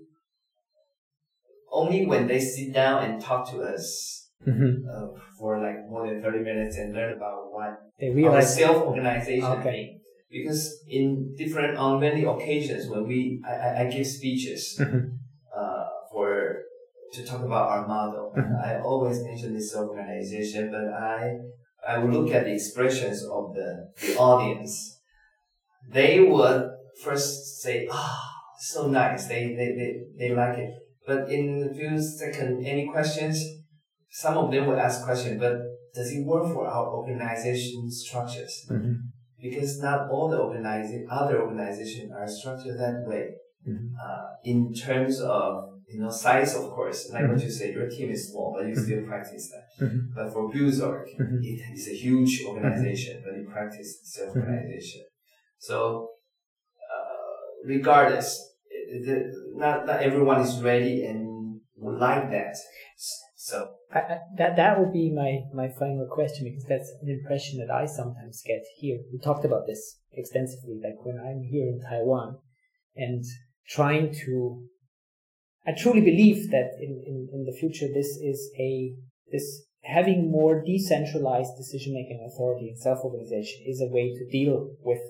only 1.70 2.06
when 2.06 2.26
they 2.26 2.38
sit 2.38 2.72
down 2.72 3.04
and 3.04 3.20
talk 3.20 3.50
to 3.50 3.60
us 3.62 4.20
Mm-hmm. 4.46 4.86
uh, 4.86 5.08
for 5.38 5.58
like 5.58 5.88
more 5.88 6.06
than 6.06 6.20
30 6.20 6.40
minutes 6.40 6.76
and 6.76 6.92
learn 6.92 7.14
about 7.14 7.50
what 7.52 7.80
They 7.98 8.10
realize 8.10 8.56
self-organization 8.56 9.44
Okay. 9.44 9.62
thing. 9.62 10.00
Because 10.30 10.84
in 10.88 11.34
different, 11.36 11.78
on 11.78 12.00
many 12.00 12.24
occasions 12.24 12.88
when 12.88 13.06
we, 13.06 13.40
I, 13.46 13.84
I, 13.84 13.90
give 13.90 14.06
speeches, 14.06 14.76
Mhm. 14.80 15.13
To 17.14 17.24
talk 17.24 17.42
about 17.42 17.66
our 17.72 17.86
model, 17.86 18.32
Mhm. 18.36 18.54
I 18.68 18.80
always 18.80 19.22
mention 19.22 19.54
this 19.54 19.74
organization, 19.76 20.70
but 20.74 20.84
I, 20.92 21.38
I 21.86 21.98
will 21.98 22.10
look 22.16 22.30
at 22.34 22.44
the 22.44 22.54
expressions 22.54 23.18
of 23.24 23.54
the, 23.54 23.68
the 24.02 24.16
audience. 24.16 25.00
They 25.88 26.20
would 26.20 26.70
first 27.04 27.60
say, 27.62 27.86
ah, 27.90 28.20
so 28.58 28.88
nice. 28.88 29.26
They, 29.28 29.54
they, 29.58 29.68
they, 29.78 29.90
they 30.18 30.34
like 30.34 30.58
it. 30.58 30.70
But 31.06 31.30
in 31.30 31.68
a 31.70 31.74
few 31.74 32.00
seconds, 32.00 32.64
any 32.66 32.86
questions? 32.88 33.36
Some 34.10 34.38
of 34.38 34.50
them 34.50 34.66
will 34.66 34.78
ask 34.78 35.04
questions, 35.04 35.38
but 35.40 35.54
does 35.94 36.10
it 36.12 36.24
work 36.24 36.46
for 36.54 36.66
our 36.66 36.86
organization 36.98 37.90
structures? 37.90 38.66
Mhm. 38.70 38.94
Because 39.40 39.80
not 39.82 40.08
all 40.10 40.28
the 40.30 40.38
organizing, 40.38 41.06
other 41.10 41.42
organizations 41.42 42.10
are 42.12 42.26
structured 42.26 42.78
that 42.78 43.04
way. 43.06 43.24
Mhm. 43.68 43.90
Uh, 44.02 44.24
in 44.44 44.72
terms 44.72 45.20
of, 45.20 45.73
you 45.92 46.00
know, 46.00 46.10
size, 46.10 46.54
of 46.54 46.70
course, 46.70 47.10
like 47.12 47.26
what 47.28 47.38
Mhm. 47.38 47.42
you 47.44 47.50
say, 47.50 47.72
your 47.72 47.88
team 47.88 48.10
is 48.10 48.30
small, 48.32 48.54
but 48.56 48.66
you 48.68 48.74
Mhm. 48.74 48.84
still 48.84 49.02
practice 49.02 49.50
that. 49.52 49.84
Mhm. 49.84 50.14
But 50.14 50.32
for 50.32 50.50
Buurtzorg, 50.52 51.08
Mhm. 51.18 51.40
it 51.52 51.60
is 51.74 51.88
a 51.88 51.96
huge 52.04 52.32
organization, 52.48 53.22
but 53.24 53.36
you 53.36 53.44
practice 53.46 54.00
self-organization. 54.04 55.04
So, 55.58 56.10
uh, 56.94 57.66
regardless, 57.66 58.28
it, 58.70 59.08
it, 59.08 59.26
not, 59.56 59.86
not 59.86 60.02
everyone 60.02 60.40
is 60.40 60.62
ready 60.62 61.04
and 61.06 61.60
would 61.76 61.98
like 61.98 62.30
that. 62.30 62.56
So, 63.36 63.76
I, 63.92 63.98
I, 64.00 64.18
that 64.38 64.56
that 64.56 64.78
would 64.78 64.92
be 64.92 65.12
my 65.12 65.42
my 65.52 65.68
final 65.68 66.06
question 66.10 66.44
because 66.44 66.64
that's 66.64 66.90
an 67.02 67.08
impression 67.08 67.58
that 67.60 67.70
I 67.70 67.86
sometimes 67.86 68.42
get 68.44 68.62
here. 68.78 68.98
We 69.12 69.18
talked 69.18 69.44
about 69.44 69.66
this 69.66 70.00
extensively, 70.12 70.80
like 70.82 70.98
when 71.04 71.18
I'm 71.18 71.42
here 71.42 71.66
in 71.68 71.80
Taiwan 71.80 72.38
and 72.96 73.24
trying 73.68 74.12
to. 74.26 74.68
I 75.66 75.72
truly 75.72 76.00
believe 76.00 76.50
that 76.50 76.72
in, 76.80 77.02
in, 77.06 77.28
in 77.32 77.44
the 77.44 77.56
future 77.58 77.88
this 77.92 78.18
is 78.22 78.50
a 78.58 78.94
this 79.32 79.64
having 79.82 80.30
more 80.30 80.62
decentralized 80.64 81.56
decision 81.56 81.94
making 81.94 82.26
authority 82.26 82.68
and 82.68 82.78
self 82.78 83.00
organization 83.04 83.64
is 83.66 83.80
a 83.80 83.92
way 83.92 84.12
to 84.14 84.30
deal 84.30 84.74
with 84.82 85.00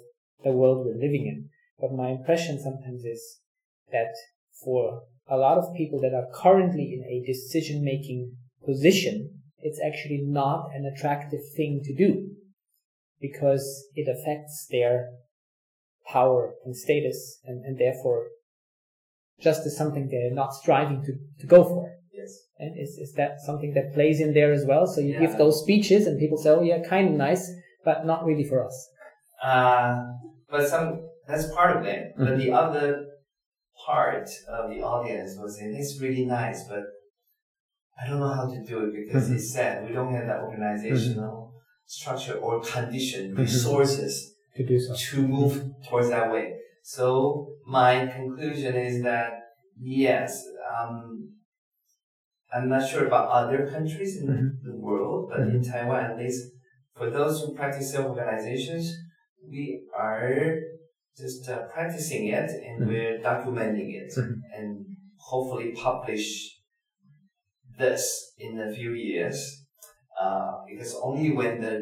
the 0.44 0.52
world 0.52 0.84
we're 0.84 0.94
living 0.94 1.26
in. 1.26 1.48
But 1.80 1.96
my 1.96 2.10
impression 2.10 2.60
sometimes 2.60 3.04
is 3.04 3.40
that 3.90 4.14
for 4.64 5.02
a 5.28 5.36
lot 5.36 5.58
of 5.58 5.74
people 5.74 6.00
that 6.00 6.14
are 6.14 6.28
currently 6.34 6.94
in 6.94 7.04
a 7.04 7.26
decision 7.26 7.84
making 7.84 8.36
position, 8.64 9.40
it's 9.60 9.80
actually 9.84 10.20
not 10.22 10.68
an 10.74 10.84
attractive 10.84 11.40
thing 11.56 11.80
to 11.84 11.94
do 11.94 12.28
because 13.20 13.86
it 13.94 14.08
affects 14.08 14.66
their 14.70 15.08
power 16.06 16.54
and 16.64 16.76
status 16.76 17.40
and, 17.44 17.64
and 17.64 17.78
therefore 17.78 18.28
just 19.40 19.66
is 19.66 19.76
something 19.76 20.08
they're 20.08 20.32
not 20.34 20.54
striving 20.54 21.02
to, 21.04 21.12
to 21.40 21.46
go 21.46 21.64
for. 21.64 21.90
yes. 22.12 22.30
And 22.58 22.78
is, 22.78 22.90
is 22.98 23.12
that 23.14 23.40
something 23.44 23.74
that 23.74 23.92
plays 23.94 24.20
in 24.20 24.32
there 24.32 24.52
as 24.52 24.64
well? 24.64 24.86
So 24.86 25.00
you 25.00 25.18
give 25.18 25.36
those 25.36 25.60
speeches 25.62 26.06
and 26.06 26.18
people 26.18 26.38
say, 26.38 26.50
oh 26.50 26.62
yeah, 26.62 26.82
kind 26.88 27.08
of 27.08 27.14
nice, 27.14 27.50
but 27.84 28.06
not 28.06 28.24
really 28.24 28.44
for 28.44 28.64
us. 28.64 28.88
Uh, 29.42 30.06
but 30.48 30.68
some, 30.68 31.06
that's 31.26 31.50
part 31.52 31.76
of 31.76 31.82
them. 31.84 32.12
But 32.16 32.28
Mhm. 32.34 32.38
the 32.38 32.52
other 32.52 33.06
part 33.86 34.28
of 34.48 34.70
the 34.70 34.82
audience 34.82 35.36
was 35.36 35.58
saying, 35.58 35.74
it's 35.74 36.00
really 36.00 36.24
nice, 36.24 36.66
but 36.68 36.84
I 38.00 38.08
don't 38.08 38.20
know 38.20 38.32
how 38.32 38.48
to 38.48 38.60
do 38.64 38.84
it 38.86 38.92
because 38.94 39.28
Mhm. 39.30 39.34
it's 39.36 39.52
sad. 39.52 39.84
We 39.86 39.92
don't 39.92 40.12
have 40.14 40.26
that 40.26 40.40
organizational 40.42 41.52
structure 41.86 42.34
or 42.34 42.60
condition, 42.60 43.32
Mhm. 43.34 43.38
resources 43.38 44.34
To 44.56 44.64
do 44.64 44.78
so. 44.78 44.94
to 44.94 45.16
move 45.26 45.54
towards 45.86 46.08
that 46.10 46.30
way. 46.32 46.56
So 46.86 47.48
my 47.66 48.06
conclusion 48.06 48.76
is 48.76 49.02
that 49.04 49.32
yes, 49.80 50.44
um, 50.70 51.30
I'm 52.52 52.68
not 52.68 52.86
sure 52.86 53.06
about 53.06 53.30
other 53.30 53.66
countries 53.66 54.20
in 54.20 54.26
Mhm. 54.28 54.50
the 54.62 54.76
world, 54.76 55.30
but 55.30 55.40
in 55.48 55.62
Taiwan 55.64 56.04
at 56.04 56.18
least, 56.18 56.52
for 56.94 57.08
those 57.08 57.40
who 57.40 57.54
practice 57.54 57.90
self-organizations, 57.90 58.92
we 59.48 59.80
are 59.96 60.60
just 61.16 61.48
uh, 61.48 61.62
practicing 61.74 62.26
it 62.26 62.50
and 62.50 62.76
Mhm. 62.82 62.88
we're 62.88 63.18
documenting 63.18 63.90
it 64.02 64.12
Mhm. 64.14 64.36
and 64.54 64.86
hopefully 65.16 65.72
publish 65.72 66.60
this 67.78 68.34
in 68.36 68.60
a 68.60 68.70
few 68.70 68.92
years. 68.92 69.38
Uh, 70.20 70.52
because 70.68 70.94
only 71.02 71.32
when 71.32 71.62
the 71.62 71.76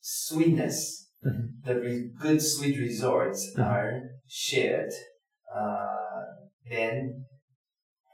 sweetness 0.00 1.10
Mhm. 1.22 1.62
the 1.66 1.74
re- 1.80 2.10
good 2.18 2.40
sweet 2.40 2.78
resorts 2.78 3.40
Mhm. 3.54 3.66
are 3.66 4.17
shared, 4.28 4.92
uh, 5.54 6.22
then 6.68 7.24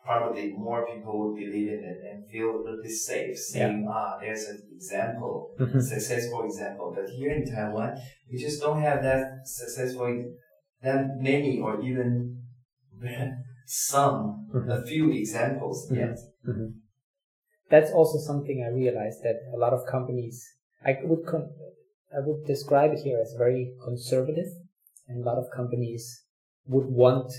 probably 0.05 0.53
more 0.57 0.87
people 0.87 1.19
would 1.21 1.37
believe 1.37 1.69
in 1.69 1.83
it 1.85 1.99
and 2.11 2.29
feel 2.31 2.51
a 2.51 2.59
little 2.63 2.83
bit 2.83 2.91
safe, 2.91 3.39
saying, 3.39 3.89
ah, 3.91 4.19
there's 4.21 4.45
an 4.49 4.63
example, 4.71 5.55
Mhm. 5.59 5.81
successful 5.81 6.45
example. 6.45 6.93
But 6.95 7.09
here 7.11 7.33
in 7.33 7.45
Taiwan, 7.47 8.01
we 8.31 8.39
just 8.39 8.63
don't 8.63 8.81
have 8.83 9.03
that 9.03 9.47
successful, 9.47 10.35
that 10.83 11.17
many 11.19 11.59
or 11.59 11.81
even 11.81 12.43
some, 13.67 14.49
Mhm. 14.53 14.71
a 14.71 14.87
few 14.87 15.11
examples 15.13 15.89
Mhm. 15.91 15.97
yet. 15.97 16.19
Mhm. 16.47 16.81
That's 17.71 17.91
also 17.93 18.19
something 18.19 18.63
I 18.63 18.69
realized 18.69 19.23
that 19.23 19.41
a 19.53 19.57
lot 19.57 19.73
of 19.73 19.87
companies, 19.87 20.37
I 20.85 21.01
would 21.03 21.27
con- 21.27 21.51
I 22.17 22.21
would 22.21 22.45
describe 22.47 22.93
it 22.93 23.01
here 23.01 23.19
as 23.19 23.35
very 23.35 23.75
conservative, 23.83 24.51
and 25.07 25.23
a 25.23 25.27
lot 25.27 25.39
of 25.39 25.47
companies 25.55 26.23
would 26.67 26.87
want 26.87 27.31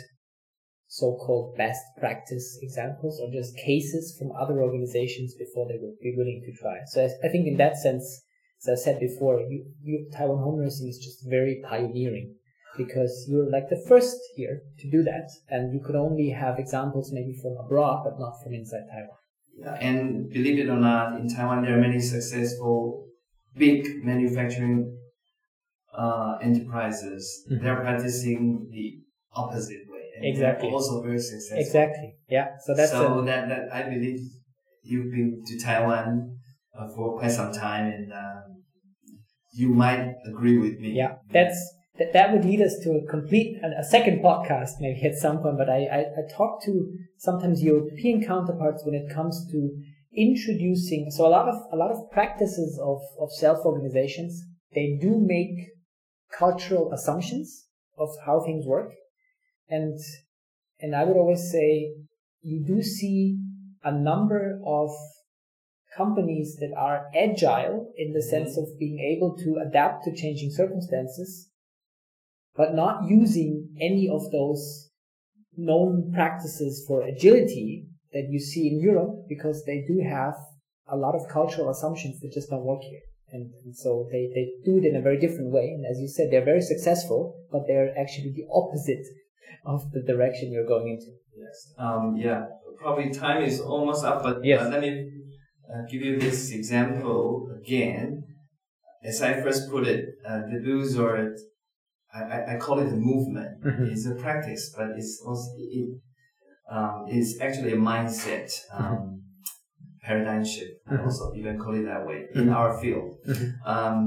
so-called 0.88 1.58
best 1.58 1.82
practice 2.00 2.60
examples 2.62 3.20
or 3.20 3.32
just 3.32 3.58
cases 3.58 4.16
from 4.18 4.32
other 4.32 4.62
organizations 4.62 5.34
before 5.36 5.68
they 5.68 5.80
would 5.82 6.00
be 6.00 6.14
willing 6.16 6.42
to 6.46 6.62
try. 6.62 6.78
So 6.88 7.10
I, 7.24 7.28
think 7.30 7.48
in 7.48 7.58
that 7.58 7.76
sense, 7.78 8.22
as 8.62 8.80
I 8.80 8.84
said 8.84 9.00
before, 9.00 9.42
you, 9.42 9.66
you, 9.82 10.08
Taiwan 10.16 10.44
home 10.44 10.62
nursing 10.62 10.88
is 10.88 11.00
just 11.00 11.28
very 11.28 11.62
pioneering. 11.68 12.36
because 12.78 13.26
you're 13.28 13.50
like 13.50 13.70
the 13.70 13.84
first 13.88 14.18
here 14.36 14.62
to 14.80 14.90
do 14.90 15.04
that, 15.04 15.30
and 15.50 15.74
you 15.74 15.80
could 15.86 15.96
only 15.96 16.30
have 16.30 16.60
examples 16.60 17.12
maybe 17.12 17.34
from 17.42 17.56
abroad, 17.64 18.04
but 18.04 18.20
not 18.20 18.34
from 18.44 18.54
inside 18.54 18.86
Taiwan. 18.92 19.18
Yeah, 19.58 19.78
and 19.88 20.30
believe 20.30 20.60
it 20.60 20.70
or 20.70 20.78
not, 20.78 21.20
in 21.20 21.28
Taiwan 21.30 21.64
there 21.64 21.78
are 21.78 21.82
many 21.82 22.00
successful 22.00 23.08
big 23.56 24.04
manufacturing 24.04 24.98
uh, 25.98 26.38
enterprises. 26.42 27.46
Mhm. 27.50 27.62
They're 27.62 27.82
practicing 27.82 28.68
the 28.72 29.00
opposite 29.34 29.84
way. 29.90 30.06
And 30.18 30.26
Exactly. 30.26 30.70
Also 30.70 31.02
very 31.02 31.20
successful. 31.20 31.60
Exactly. 31.60 32.16
Yeah. 32.30 32.48
So 32.66 32.76
that's 32.76 32.92
so 32.92 33.20
a, 33.20 33.26
that, 33.26 33.50
that 33.50 33.74
I 33.74 33.84
believe 33.84 34.20
you've 34.84 35.12
been 35.12 35.44
to 35.46 35.60
Taiwan 35.60 36.38
uh, 36.78 36.88
for 36.96 37.18
quite 37.20 37.32
some 37.32 37.52
time, 37.52 37.86
and 37.88 38.14
um, 38.14 38.64
you 39.54 39.70
might 39.70 40.14
agree 40.28 40.58
with 40.58 40.80
me. 40.80 40.94
yeah. 40.96 41.16
That's 41.32 41.60
that, 41.98 42.12
that 42.14 42.34
would 42.34 42.44
lead 42.44 42.62
us 42.62 42.76
to 42.84 42.90
a 42.92 43.06
complete 43.10 43.58
a, 43.64 43.80
a 43.80 43.84
second 43.84 44.22
podcast 44.22 44.72
maybe 44.80 45.02
at 45.04 45.16
some 45.16 45.40
point. 45.40 45.58
But 45.58 45.70
I, 45.70 45.82
I 45.86 46.00
I 46.00 46.22
talk 46.38 46.64
to 46.66 46.92
sometimes 47.18 47.64
European 47.64 48.24
counterparts 48.24 48.84
when 48.86 48.96
it 48.96 49.14
comes 49.14 49.36
to 49.52 49.70
introducing. 50.16 51.12
So 51.12 51.26
a 51.26 51.32
lot 51.38 51.48
of 51.48 51.56
a 51.72 51.76
lot 51.76 51.92
of 51.92 52.10
practices 52.12 52.80
of 52.82 53.00
of 53.20 53.32
self 53.34 53.60
organizations 53.66 54.44
they 54.74 54.98
do 55.02 55.18
make 55.18 55.56
cultural 56.38 56.92
assumptions 56.92 57.68
of 57.98 58.10
how 58.26 58.42
things 58.42 58.66
work, 58.66 58.92
and 59.70 59.98
and 60.80 60.96
I 60.96 61.04
would 61.04 61.18
always 61.18 61.52
say 61.52 61.94
you 62.42 62.64
do 62.66 62.82
see 62.82 63.38
a 63.84 63.92
number 63.92 64.60
of 64.66 64.90
companies 65.96 66.58
that 66.60 66.74
are 66.78 67.08
agile 67.16 67.94
in 67.98 68.14
the 68.14 68.22
sense 68.22 68.52
mm-hmm. 68.52 68.72
of 68.72 68.80
being 68.80 69.00
able 69.00 69.36
to 69.38 69.62
adapt 69.66 70.04
to 70.04 70.16
changing 70.16 70.52
circumstances, 70.52 71.50
but 72.56 72.76
not 72.76 73.08
using 73.08 73.70
any 73.80 74.10
of 74.10 74.32
those 74.32 74.90
known 75.58 76.12
practices 76.14 76.84
for 76.88 77.02
agility 77.02 77.88
that 78.12 78.28
you 78.30 78.40
see 78.40 78.68
in 78.68 78.80
Europe 78.80 79.26
because 79.30 79.64
they 79.66 79.84
do 79.88 80.02
have 80.02 80.34
a 80.88 80.98
lot 80.98 81.16
of 81.16 81.28
cultural 81.30 81.70
assumptions 81.70 82.20
that 82.20 82.32
just 82.34 82.50
don't 82.50 82.64
work 82.64 82.82
here. 82.82 83.02
And, 83.32 83.52
and 83.64 83.76
so 83.76 84.08
they, 84.12 84.30
they 84.34 84.52
do 84.64 84.78
it 84.78 84.86
in 84.86 84.96
a 84.96 85.02
very 85.02 85.20
different 85.20 85.52
way. 85.52 85.70
And 85.76 85.86
as 85.86 86.00
you 86.00 86.08
said, 86.08 86.30
they're 86.32 86.46
very 86.46 86.62
successful, 86.62 87.36
but 87.52 87.64
they're 87.68 87.94
actually 87.98 88.34
the 88.36 88.46
opposite 88.54 89.06
of 89.66 89.92
the 89.92 90.02
direction 90.02 90.52
you're 90.52 90.68
going 90.68 90.90
into. 90.90 91.12
Yes. 91.38 91.74
Um, 91.78 92.16
yeah. 92.18 92.46
Probably 92.80 93.12
time 93.12 93.44
is 93.44 93.60
almost 93.60 94.06
up, 94.06 94.24
but 94.24 94.44
Yes. 94.44 94.62
uh, 94.62 94.70
let 94.70 94.82
me 94.82 95.10
uh, 95.74 95.82
give 95.90 96.02
you 96.02 96.20
this 96.20 96.52
example 96.52 97.50
again. 97.60 98.24
As 99.04 99.22
I 99.22 99.42
first 99.42 99.70
put 99.70 99.88
it, 99.88 100.06
uh, 100.28 100.42
the 100.52 100.60
Buurtzorg 100.66 101.36
I, 102.16 102.56
I, 102.56 102.58
call 102.58 102.80
it 102.80 102.88
a 102.88 102.96
movement. 102.96 103.62
Mhm. 103.62 103.92
It's 103.92 104.06
a 104.06 104.16
practice, 104.16 104.74
but 104.76 104.92
it's 104.96 105.22
also 105.26 105.50
it, 105.58 106.00
um, 106.72 107.06
it's 107.10 107.40
actually 107.42 107.74
a 107.74 107.78
mindset 107.78 108.52
um, 108.72 109.22
paradigm 110.06 110.44
shift. 110.46 110.74
I 110.88 110.94
Mhm. 110.96 111.04
also 111.06 111.34
even 111.40 111.58
call 111.60 111.74
it 111.76 111.86
that 111.92 112.06
way 112.10 112.20
in 112.36 112.46
Mhm. 112.48 112.56
our 112.56 112.72
field. 112.82 113.10
Mhm. 113.28 113.48
Um, 113.74 113.98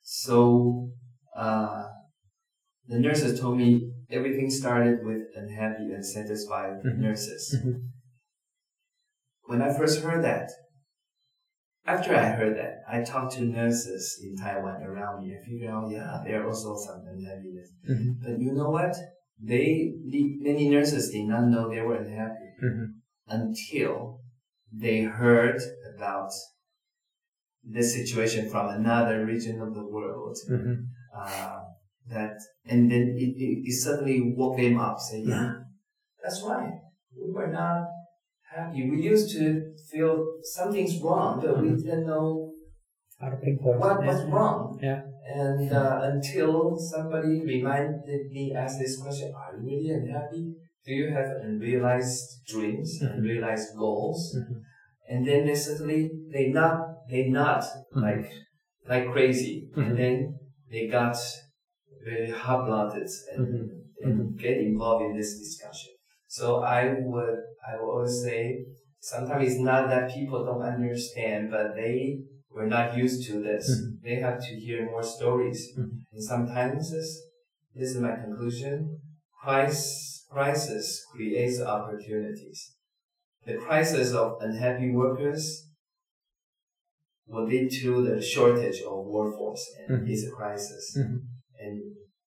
so 0.00 0.90
uh, 1.36 1.84
the 2.86 2.98
nurses 3.06 3.40
told 3.40 3.56
me 3.58 3.68
everything 4.10 4.48
started 4.50 4.96
with 5.04 5.22
unhappy, 5.34 5.86
unsatisfied 5.92 6.74
Mhm. 6.84 6.98
nurses. 7.06 7.42
Mhm. 7.58 7.74
When 9.50 9.60
I 9.60 9.70
first 9.78 10.02
heard 10.04 10.22
that, 10.24 10.48
after 11.86 12.14
I 12.14 12.30
heard 12.38 12.56
that, 12.56 12.74
I 12.88 13.02
talked 13.02 13.32
to 13.36 13.42
nurses 13.44 14.04
in 14.24 14.36
Taiwan 14.36 14.82
around 14.82 15.16
me. 15.22 15.34
I 15.36 15.44
figured 15.44 15.70
out, 15.70 15.90
yeah, 15.90 16.22
there 16.24 16.42
are 16.42 16.46
also 16.46 16.76
some 16.76 17.00
unhappiness. 17.12 17.68
Mhm. 17.90 18.20
But 18.22 18.38
you 18.40 18.52
know 18.52 18.70
what? 18.70 18.94
They, 19.42 19.92
the, 20.08 20.22
many 20.40 20.70
nurses 20.70 21.10
did 21.10 21.26
not 21.26 21.48
know 21.48 21.68
they 21.68 21.82
were 21.82 21.96
unhappy 21.96 22.50
Mhm. 22.62 22.86
until 23.28 24.20
they 24.76 25.02
heard 25.02 25.60
about 25.94 26.30
the 27.64 27.82
situation 27.82 28.50
from 28.50 28.68
another 28.68 29.24
region 29.24 29.60
of 29.60 29.74
the 29.74 29.84
world. 29.84 30.36
Mhm. 30.50 30.86
Uh, 31.14 31.60
that 32.08 32.36
and 32.66 32.90
then 32.90 33.14
it, 33.16 33.32
it, 33.44 33.62
it 33.68 33.72
suddenly 33.72 34.34
woke 34.36 34.58
them 34.58 34.78
up, 34.78 34.98
saying, 34.98 35.28
"Yeah, 35.28 35.54
that's 36.22 36.42
right. 36.42 36.74
We 37.16 37.32
were 37.32 37.46
not 37.46 37.86
happy. 38.54 38.90
We 38.90 39.00
used 39.00 39.30
to 39.36 39.74
feel 39.90 40.12
something's 40.42 41.00
wrong, 41.00 41.40
but 41.40 41.62
we 41.62 41.68
Mhm. 41.68 41.82
didn't 41.82 42.06
know 42.06 42.52
what 43.18 44.00
yeah. 44.02 44.06
was 44.06 44.20
wrong." 44.26 44.78
Yeah. 44.82 45.02
And 45.26 45.72
uh, 45.72 46.00
until 46.12 46.76
somebody 46.76 47.40
reminded 47.42 48.30
me, 48.30 48.52
asked 48.54 48.78
this 48.78 49.00
question, 49.00 49.32
are 49.34 49.56
you 49.56 49.64
really 49.64 49.90
unhappy? 49.90 50.54
Do 50.86 50.92
you 50.92 51.08
have 51.08 51.30
unrealized 51.42 52.44
dreams, 52.46 53.00
Mhm. 53.00 53.14
unrealized 53.14 53.76
goals? 53.76 54.36
Mhm. 54.36 54.62
And 55.08 55.26
then 55.26 55.46
they 55.46 55.54
suddenly, 55.54 56.10
they 56.32 56.48
not, 56.48 57.08
they 57.08 57.28
not 57.28 57.62
Mhm. 57.92 58.02
like, 58.02 58.30
like 58.86 59.12
crazy. 59.12 59.70
And 59.76 59.96
then 59.98 60.38
they 60.70 60.88
got 60.88 61.16
very 62.02 62.30
hot-blooded 62.30 63.08
and, 63.32 63.48
Mhm. 63.48 63.70
and 64.02 64.38
get 64.38 64.58
involved 64.58 65.04
in 65.06 65.16
this 65.16 65.38
discussion. 65.38 65.92
So 66.26 66.60
I 66.62 66.94
would, 67.00 67.38
I 67.68 67.76
would 67.76 67.90
always 67.96 68.22
say, 68.22 68.66
sometimes 69.00 69.52
it's 69.52 69.60
not 69.60 69.88
that 69.88 70.12
people 70.12 70.44
don't 70.44 70.62
understand, 70.62 71.50
but 71.50 71.74
they 71.74 72.24
were 72.54 72.66
not 72.66 72.96
used 72.96 73.26
to 73.28 73.42
this. 73.42 73.66
They 74.02 74.16
have 74.16 74.38
to 74.46 74.52
hear 74.64 74.84
more 74.90 75.02
stories. 75.02 75.60
And 76.12 76.22
sometimes 76.22 76.92
this, 76.92 77.10
this 77.74 77.90
is 77.94 78.00
my 78.00 78.16
conclusion. 78.16 79.00
Crisis, 79.42 80.13
crisis 80.34 80.86
creates 81.12 81.60
opportunities. 81.60 82.60
The 83.46 83.56
crisis 83.66 84.12
of 84.12 84.38
unhappy 84.40 84.90
workers 84.90 85.68
will 87.26 87.46
lead 87.46 87.70
to 87.82 87.90
the 88.08 88.20
shortage 88.20 88.80
of 88.82 89.06
workforce 89.06 89.64
and 89.78 89.88
Mhm. 89.90 90.10
it's 90.10 90.24
a 90.30 90.32
crisis. 90.38 90.84
Mhm. 90.98 91.20
And 91.62 91.74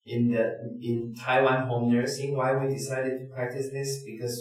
in 0.05 0.21
the 0.31 0.45
in 0.89 1.13
Taiwan 1.13 1.67
home 1.67 1.91
nursing, 1.93 2.35
why 2.37 2.49
we 2.59 2.73
decided 2.73 3.13
to 3.19 3.25
practice 3.35 3.67
this 3.77 3.89
because 4.11 4.35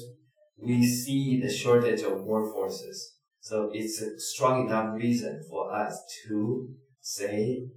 we 0.68 0.76
see 0.86 1.40
the 1.44 1.52
shortage 1.62 2.02
of 2.10 2.14
workforces. 2.32 2.98
So 3.40 3.70
it's 3.78 4.00
a 4.00 4.10
strong 4.18 4.66
enough 4.66 4.88
reason 5.04 5.34
for 5.50 5.62
us 5.82 5.94
to 6.22 6.68
say 7.00 7.68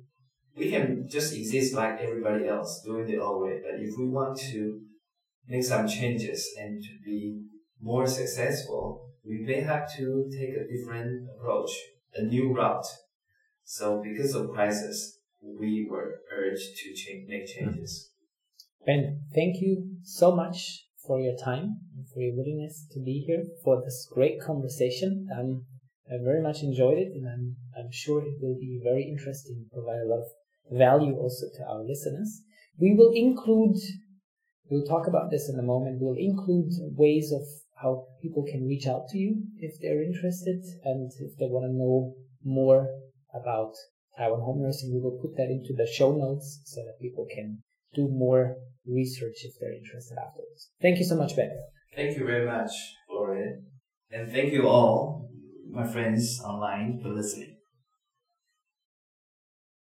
we 0.55 0.69
can 0.73 1.07
just 1.15 1.29
exist 1.39 1.73
like 1.73 1.99
everybody 1.99 2.47
else, 2.47 2.71
doing 2.85 3.05
the 3.07 3.17
old 3.17 3.39
way. 3.43 3.55
But 3.65 3.75
if 3.79 3.91
we 3.97 4.05
want 4.17 4.37
to 4.51 4.61
make 5.49 5.63
some 5.63 5.87
changes 5.87 6.55
and 6.57 6.81
to 6.81 6.89
be 7.03 7.41
more 7.81 8.07
successful, 8.07 9.09
we 9.25 9.39
may 9.39 9.61
have 9.61 9.91
to 9.97 10.29
take 10.31 10.55
a 10.55 10.67
different 10.67 11.27
approach, 11.35 11.71
a 12.15 12.21
new 12.23 12.53
route. 12.53 12.85
So 13.63 14.01
because 14.01 14.35
of 14.35 14.51
crisis, 14.51 15.19
we 15.41 15.87
were 15.89 16.21
urged 16.31 16.77
to 16.77 16.93
change, 16.93 17.27
make 17.27 17.47
changes. 17.47 18.11
Ben, 18.85 19.21
thank 19.35 19.61
you 19.61 19.97
so 20.03 20.35
much 20.35 20.85
for 21.05 21.19
your 21.19 21.35
time 21.37 21.77
and 21.95 22.07
for 22.13 22.21
your 22.21 22.35
willingness 22.35 22.85
to 22.91 22.99
be 22.99 23.23
here 23.25 23.43
for 23.63 23.81
this 23.83 24.07
great 24.11 24.41
conversation. 24.41 25.27
Um, 25.37 25.65
I 26.09 26.17
very 26.23 26.41
much 26.41 26.63
enjoyed 26.63 26.97
it, 26.97 27.09
and 27.13 27.27
I'm 27.27 27.55
I'm 27.77 27.91
sure 27.91 28.21
it 28.21 28.41
will 28.41 28.57
be 28.59 28.81
very 28.83 29.03
interesting 29.03 29.65
provide 29.71 30.01
a 30.01 30.09
lot 30.09 30.21
of 30.25 30.29
value 30.71 31.15
also 31.15 31.45
to 31.57 31.63
our 31.69 31.83
listeners. 31.83 32.41
We 32.79 32.95
will 32.95 33.11
include. 33.13 33.77
We'll 34.69 34.85
talk 34.85 35.07
about 35.07 35.31
this 35.31 35.49
in 35.49 35.59
a 35.59 35.63
moment. 35.63 35.99
We'll 35.99 36.15
include 36.17 36.71
ways 36.95 37.31
of 37.31 37.41
how 37.81 38.05
people 38.21 38.43
can 38.43 38.67
reach 38.67 38.87
out 38.87 39.07
to 39.09 39.17
you 39.17 39.43
if 39.57 39.79
they're 39.81 40.03
interested 40.03 40.63
and 40.83 41.11
if 41.19 41.37
they 41.37 41.47
want 41.47 41.65
to 41.65 41.73
know 41.73 42.13
more 42.43 42.87
about 43.33 43.73
Taiwan 44.17 44.41
home 44.41 44.61
nursing. 44.61 44.93
We 44.93 45.01
will 45.01 45.19
put 45.21 45.35
that 45.37 45.49
into 45.49 45.73
the 45.73 45.87
show 45.87 46.11
notes 46.11 46.61
so 46.65 46.81
that 46.85 47.01
people 47.01 47.25
can 47.33 47.63
do 47.95 48.09
more 48.09 48.57
research 48.85 49.37
if 49.43 49.53
they're 49.59 49.73
interested 49.73 50.17
afterwards. 50.17 50.69
Thank 50.81 50.99
you 50.99 51.05
so 51.05 51.15
much, 51.15 51.35
Ben. 51.35 51.51
Thank 51.95 52.17
you 52.17 52.25
very 52.25 52.45
much, 52.45 52.71
Florian. 53.07 53.65
And 54.11 54.31
thank 54.31 54.53
you 54.53 54.67
all, 54.67 55.29
my 55.71 55.87
friends 55.87 56.41
online, 56.43 56.99
for 57.01 57.09
listening. 57.09 57.58